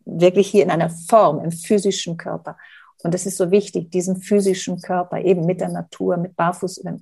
wirklich 0.05 0.47
hier 0.49 0.63
in 0.63 0.71
einer 0.71 0.89
Form, 0.89 1.43
im 1.43 1.51
physischen 1.51 2.17
Körper. 2.17 2.57
Und 3.03 3.15
es 3.15 3.25
ist 3.25 3.37
so 3.37 3.51
wichtig, 3.51 3.91
diesen 3.91 4.21
physischen 4.21 4.81
Körper 4.81 5.19
eben 5.19 5.45
mit 5.45 5.61
der 5.61 5.69
Natur, 5.69 6.17
mit 6.17 6.35
Barfuß 6.35 6.77
über, 6.79 6.97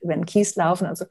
über 0.00 0.14
den 0.14 0.26
Kies 0.26 0.56
laufen, 0.56 0.86
also 0.86 1.04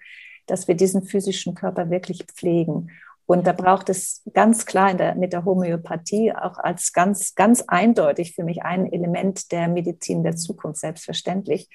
dass 0.47 0.67
wir 0.67 0.75
diesen 0.75 1.03
physischen 1.03 1.55
Körper 1.55 1.89
wirklich 1.89 2.23
pflegen. 2.25 2.91
Und 3.27 3.47
da 3.47 3.53
braucht 3.53 3.89
es 3.89 4.21
ganz 4.33 4.65
klar 4.65 4.91
in 4.91 4.97
der, 4.97 5.15
mit 5.15 5.33
der 5.33 5.45
Homöopathie 5.45 6.33
auch 6.33 6.59
als 6.59 6.93
ganz, 6.93 7.33
ganz 7.33 7.63
eindeutig 7.67 8.35
für 8.35 8.43
mich 8.43 8.61
ein 8.61 8.91
Element 8.91 9.51
der 9.51 9.67
Medizin 9.67 10.23
der 10.23 10.35
Zukunft, 10.35 10.79
selbstverständlich, 10.79 11.69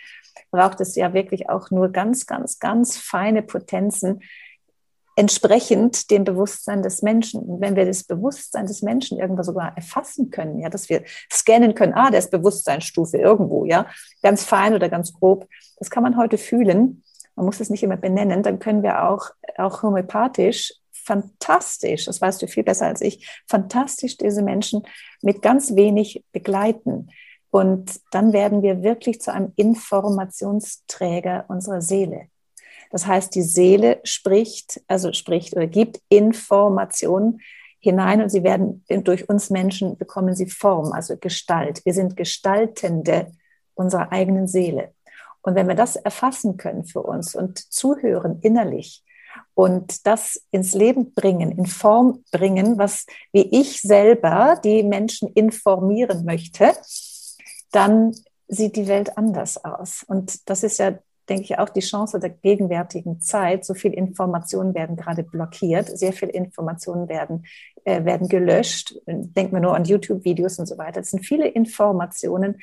braucht 0.52 0.80
es 0.80 0.94
ja 0.94 1.12
wirklich 1.12 1.48
auch 1.48 1.70
nur 1.70 1.90
ganz, 1.90 2.26
ganz, 2.26 2.60
ganz 2.60 2.96
feine 2.96 3.42
Potenzen, 3.42 4.20
entsprechend 5.16 6.10
dem 6.10 6.24
Bewusstsein 6.24 6.82
des 6.82 7.02
Menschen. 7.02 7.42
Und 7.42 7.60
wenn 7.60 7.76
wir 7.76 7.84
das 7.84 8.04
Bewusstsein 8.04 8.66
des 8.66 8.80
Menschen 8.80 9.18
irgendwo 9.18 9.42
sogar 9.42 9.76
erfassen 9.76 10.30
können, 10.30 10.60
ja, 10.60 10.70
dass 10.70 10.88
wir 10.88 11.02
scannen 11.30 11.74
können, 11.74 11.94
ah, 11.94 12.08
ist 12.08 12.30
Bewusstseinsstufe 12.30 13.18
irgendwo, 13.18 13.64
ja, 13.64 13.86
ganz 14.22 14.44
fein 14.44 14.72
oder 14.72 14.88
ganz 14.88 15.12
grob, 15.12 15.46
das 15.78 15.90
kann 15.90 16.04
man 16.04 16.16
heute 16.16 16.38
fühlen. 16.38 17.02
Man 17.34 17.44
muss 17.44 17.60
es 17.60 17.70
nicht 17.70 17.82
immer 17.82 17.96
benennen, 17.96 18.42
dann 18.42 18.60
können 18.60 18.82
wir 18.82 19.08
auch, 19.08 19.30
auch 19.58 19.82
homöopathisch 19.82 20.72
fantastisch, 21.04 22.06
das 22.06 22.20
weißt 22.20 22.42
du 22.42 22.46
viel 22.46 22.64
besser 22.64 22.86
als 22.86 23.00
ich, 23.00 23.28
fantastisch 23.48 24.16
diese 24.16 24.42
Menschen 24.42 24.82
mit 25.22 25.42
ganz 25.42 25.74
wenig 25.74 26.24
begleiten. 26.32 27.10
Und 27.50 28.00
dann 28.12 28.32
werden 28.32 28.62
wir 28.62 28.82
wirklich 28.82 29.20
zu 29.20 29.32
einem 29.32 29.52
Informationsträger 29.56 31.44
unserer 31.48 31.80
Seele. 31.80 32.28
Das 32.90 33.06
heißt, 33.06 33.34
die 33.34 33.42
Seele 33.42 34.00
spricht, 34.04 34.80
also 34.88 35.12
spricht 35.12 35.54
oder 35.54 35.66
gibt 35.66 36.00
Informationen 36.08 37.40
hinein 37.80 38.20
und 38.22 38.28
sie 38.28 38.42
werden 38.42 38.84
durch 38.88 39.28
uns 39.28 39.50
Menschen 39.50 39.96
bekommen 39.96 40.34
sie 40.34 40.46
Form, 40.46 40.92
also 40.92 41.16
Gestalt. 41.16 41.84
Wir 41.84 41.94
sind 41.94 42.16
Gestaltende 42.16 43.32
unserer 43.74 44.12
eigenen 44.12 44.46
Seele. 44.46 44.92
Und 45.42 45.54
wenn 45.54 45.68
wir 45.68 45.74
das 45.74 45.96
erfassen 45.96 46.56
können 46.56 46.84
für 46.84 47.02
uns 47.02 47.34
und 47.34 47.58
zuhören 47.72 48.38
innerlich, 48.42 49.02
und 49.54 50.06
das 50.06 50.42
ins 50.50 50.74
Leben 50.74 51.12
bringen, 51.12 51.52
in 51.52 51.66
Form 51.66 52.24
bringen, 52.32 52.78
was 52.78 53.06
wie 53.32 53.60
ich 53.60 53.80
selber 53.80 54.60
die 54.62 54.82
Menschen 54.82 55.28
informieren 55.34 56.24
möchte, 56.24 56.72
dann 57.72 58.12
sieht 58.48 58.76
die 58.76 58.88
Welt 58.88 59.16
anders 59.16 59.64
aus. 59.64 60.04
Und 60.06 60.48
das 60.48 60.62
ist 60.62 60.78
ja, 60.78 60.98
denke 61.28 61.44
ich, 61.44 61.58
auch 61.58 61.68
die 61.68 61.80
Chance 61.80 62.18
der 62.18 62.30
gegenwärtigen 62.30 63.20
Zeit. 63.20 63.64
So 63.64 63.74
viel 63.74 63.92
Informationen 63.92 64.74
werden 64.74 64.96
gerade 64.96 65.22
blockiert, 65.22 65.96
sehr 65.96 66.12
viele 66.12 66.32
Informationen 66.32 67.08
werden, 67.08 67.46
äh, 67.84 68.04
werden 68.04 68.28
gelöscht. 68.28 68.96
Denken 69.06 69.52
wir 69.52 69.60
nur 69.60 69.76
an 69.76 69.84
YouTube-Videos 69.84 70.58
und 70.58 70.66
so 70.66 70.76
weiter. 70.78 71.00
Es 71.00 71.10
sind 71.10 71.24
viele 71.24 71.46
Informationen. 71.46 72.60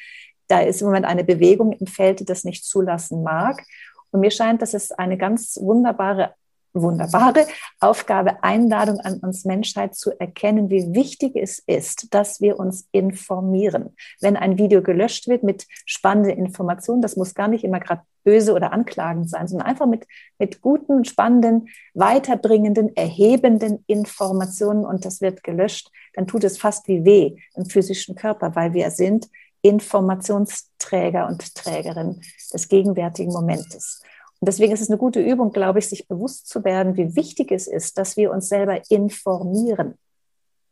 Da 0.47 0.59
ist 0.59 0.82
im 0.82 0.88
Moment 0.88 1.05
eine 1.05 1.23
Bewegung 1.23 1.71
im 1.73 1.88
Feld, 1.88 2.19
die 2.19 2.25
das 2.25 2.43
nicht 2.43 2.65
zulassen 2.65 3.23
mag. 3.23 3.63
Und 4.11 4.21
mir 4.21 4.32
scheint, 4.32 4.61
dass 4.61 4.73
es 4.73 4.91
eine 4.91 5.17
ganz 5.17 5.57
wunderbare 5.61 6.34
wunderbare 6.82 7.45
Aufgabe, 7.80 8.43
Einladung 8.43 8.99
an 8.99 9.19
uns 9.19 9.45
Menschheit 9.45 9.95
zu 9.95 10.11
erkennen, 10.19 10.69
wie 10.69 10.93
wichtig 10.93 11.36
es 11.36 11.59
ist, 11.59 12.13
dass 12.13 12.41
wir 12.41 12.59
uns 12.59 12.88
informieren. 12.91 13.95
Wenn 14.21 14.38
ein 14.38 14.57
Video 14.57 14.82
gelöscht 14.82 15.28
wird 15.28 15.43
mit 15.43 15.67
spannenden 15.86 16.38
Informationen, 16.38 17.01
das 17.01 17.15
muss 17.15 17.34
gar 17.34 17.47
nicht 17.47 17.63
immer 17.63 17.80
gerade 17.80 18.01
böse 18.23 18.53
oder 18.53 18.73
anklagend 18.73 19.30
sein, 19.30 19.47
sondern 19.47 19.67
einfach 19.67 19.86
mit, 19.86 20.05
mit 20.38 20.61
guten, 20.61 21.05
spannenden, 21.05 21.69
weiterbringenden, 21.93 22.95
erhebenden 22.95 23.84
Informationen 23.88 24.86
und 24.86 25.05
das 25.05 25.21
wird 25.21 25.43
gelöscht, 25.43 25.91
dann 26.13 26.28
tut 26.28 26.43
es 26.43 26.57
fast 26.57 26.88
wie 26.88 27.05
weh 27.05 27.38
im 27.55 27.65
physischen 27.65 28.15
Körper, 28.15 28.55
weil 28.55 28.73
wir 28.73 28.91
sind 28.91 29.30
Informationsträger 29.61 31.28
und 31.28 31.55
Trägerin 31.55 32.21
des 32.53 32.67
gegenwärtigen 32.67 33.32
Momentes. 33.32 34.01
Und 34.40 34.48
deswegen 34.48 34.74
ist 34.74 34.82
es 34.82 34.90
eine 34.90 35.00
gute 35.00 35.20
Übung, 35.20 35.52
glaube 35.52 35.80
ich, 35.80 35.90
sich 35.90 36.08
bewusst 36.08 36.48
zu 36.48 36.64
werden, 36.64 36.96
wie 36.96 37.16
wichtig 37.16 37.52
es 37.52 37.68
ist, 37.68 37.98
dass 37.98 38.18
wir 38.18 38.32
uns 38.32 38.50
selber 38.50 38.82
informieren. 38.90 39.96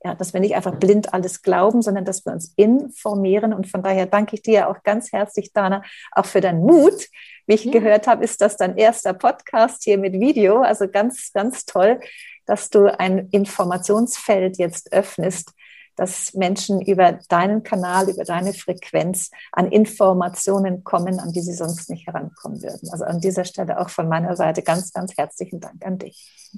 Ja, 0.04 0.14
dass 0.14 0.34
wir 0.34 0.40
nicht 0.40 0.56
einfach 0.56 0.76
blind 0.76 1.16
alles 1.16 1.42
glauben, 1.42 1.82
sondern 1.82 2.06
dass 2.06 2.24
wir 2.28 2.34
uns 2.34 2.54
informieren. 2.58 3.54
Und 3.54 3.66
von 3.68 3.82
daher 3.82 4.06
danke 4.06 4.36
ich 4.36 4.44
dir 4.44 4.70
auch 4.70 4.84
ganz 4.84 5.12
herzlich, 5.12 5.52
Dana, 5.52 5.82
auch 6.12 6.28
für 6.28 6.42
deinen 6.42 6.62
Mut. 6.62 7.08
Wie 7.48 7.56
ich 7.56 7.66
ja. 7.66 7.72
gehört 7.72 8.06
habe, 8.06 8.24
ist 8.24 8.40
das 8.42 8.56
dein 8.56 8.78
erster 8.78 9.14
Podcast 9.14 9.84
hier 9.84 9.98
mit 9.98 10.14
Video. 10.14 10.62
Also 10.62 10.88
ganz, 10.88 11.32
ganz 11.34 11.66
toll, 11.66 12.00
dass 12.46 12.70
du 12.70 12.86
ein 13.00 13.30
Informationsfeld 13.32 14.60
jetzt 14.60 14.94
öffnest, 14.94 15.54
dass 15.96 16.34
Menschen 16.34 16.82
über 16.82 17.20
deinen 17.30 17.64
Kanal, 17.64 18.10
über 18.10 18.24
deine 18.24 18.54
Frequenz 18.54 19.32
an 19.52 19.72
Informationen 19.72 20.84
kommen, 20.84 21.20
an 21.20 21.32
die 21.32 21.42
sie 21.42 21.54
sonst 21.54 21.90
nicht 21.90 22.08
herankommen 22.08 22.62
würden. 22.62 22.90
Also 22.92 23.06
an 23.06 23.20
dieser 23.20 23.46
Stelle 23.46 23.80
auch 23.80 23.90
von 23.90 24.08
meiner 24.08 24.36
Seite 24.36 24.62
ganz, 24.62 24.92
ganz 24.94 25.16
herzlichen 25.18 25.60
Dank 25.60 25.86
an 25.86 25.98
dich. 25.98 26.52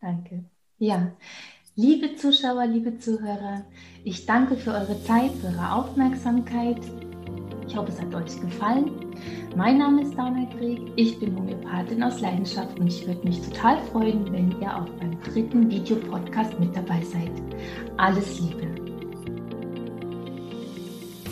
Danke. 0.00 0.44
Ja, 0.78 1.12
liebe 1.74 2.16
Zuschauer, 2.16 2.66
liebe 2.66 2.98
Zuhörer, 2.98 3.64
ich 4.04 4.24
danke 4.26 4.56
für 4.56 4.72
eure 4.72 5.02
Zeit, 5.04 5.32
für 5.32 5.48
eure 5.48 5.74
Aufmerksamkeit. 5.74 6.80
Ich 7.70 7.76
hoffe, 7.76 7.92
es 7.92 8.00
hat 8.00 8.12
euch 8.12 8.40
gefallen. 8.40 8.90
Mein 9.54 9.78
Name 9.78 10.02
ist 10.02 10.12
Dana 10.16 10.44
Krieg, 10.58 10.80
ich 10.96 11.20
bin 11.20 11.36
Homöopathin 11.36 12.02
aus 12.02 12.20
Leidenschaft 12.20 12.76
und 12.80 12.88
ich 12.88 13.06
würde 13.06 13.24
mich 13.24 13.40
total 13.42 13.78
freuen, 13.92 14.24
wenn 14.32 14.50
ihr 14.60 14.76
auch 14.76 14.88
beim 14.98 15.16
dritten 15.22 15.70
Videopodcast 15.70 16.58
mit 16.58 16.74
dabei 16.74 17.00
seid. 17.04 17.30
Alles 17.96 18.40
Liebe! 18.40 18.66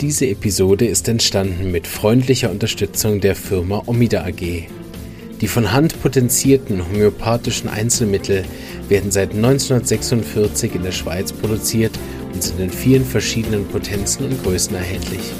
Diese 0.00 0.28
Episode 0.28 0.86
ist 0.86 1.08
entstanden 1.08 1.72
mit 1.72 1.88
freundlicher 1.88 2.52
Unterstützung 2.52 3.20
der 3.20 3.34
Firma 3.34 3.82
Omida 3.86 4.24
AG. 4.24 4.68
Die 5.40 5.48
von 5.48 5.72
Hand 5.72 6.00
potenzierten 6.00 6.88
homöopathischen 6.88 7.68
Einzelmittel 7.68 8.44
werden 8.88 9.10
seit 9.10 9.34
1946 9.34 10.76
in 10.76 10.84
der 10.84 10.92
Schweiz 10.92 11.32
produziert 11.32 11.98
und 12.32 12.44
sind 12.44 12.60
in 12.60 12.70
vielen 12.70 13.04
verschiedenen 13.04 13.66
Potenzen 13.66 14.26
und 14.26 14.40
Größen 14.44 14.76
erhältlich. 14.76 15.32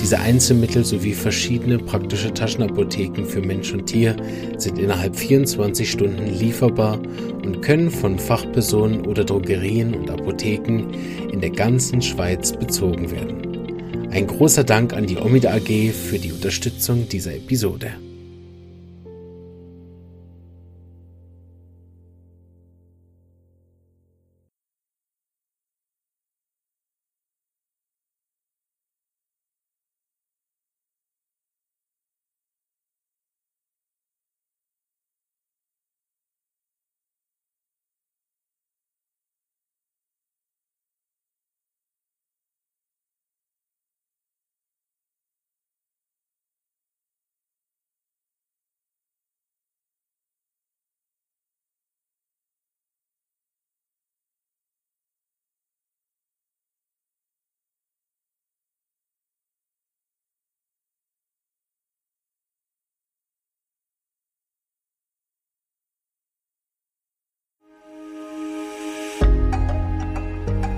Diese 0.00 0.18
Einzelmittel 0.18 0.84
sowie 0.84 1.12
verschiedene 1.12 1.78
praktische 1.78 2.32
Taschenapotheken 2.32 3.24
für 3.24 3.40
Mensch 3.40 3.72
und 3.72 3.86
Tier 3.86 4.16
sind 4.56 4.78
innerhalb 4.78 5.16
24 5.16 5.90
Stunden 5.90 6.26
lieferbar 6.26 6.98
und 7.44 7.60
können 7.62 7.90
von 7.90 8.18
Fachpersonen 8.18 9.06
oder 9.06 9.24
Drogerien 9.24 9.94
und 9.94 10.10
Apotheken 10.10 10.84
in 11.32 11.40
der 11.40 11.50
ganzen 11.50 12.00
Schweiz 12.00 12.52
bezogen 12.52 13.10
werden. 13.10 14.08
Ein 14.10 14.26
großer 14.26 14.64
Dank 14.64 14.94
an 14.94 15.06
die 15.06 15.18
Omida 15.18 15.52
AG 15.52 15.92
für 15.92 16.18
die 16.18 16.32
Unterstützung 16.32 17.08
dieser 17.08 17.34
Episode. 17.34 17.92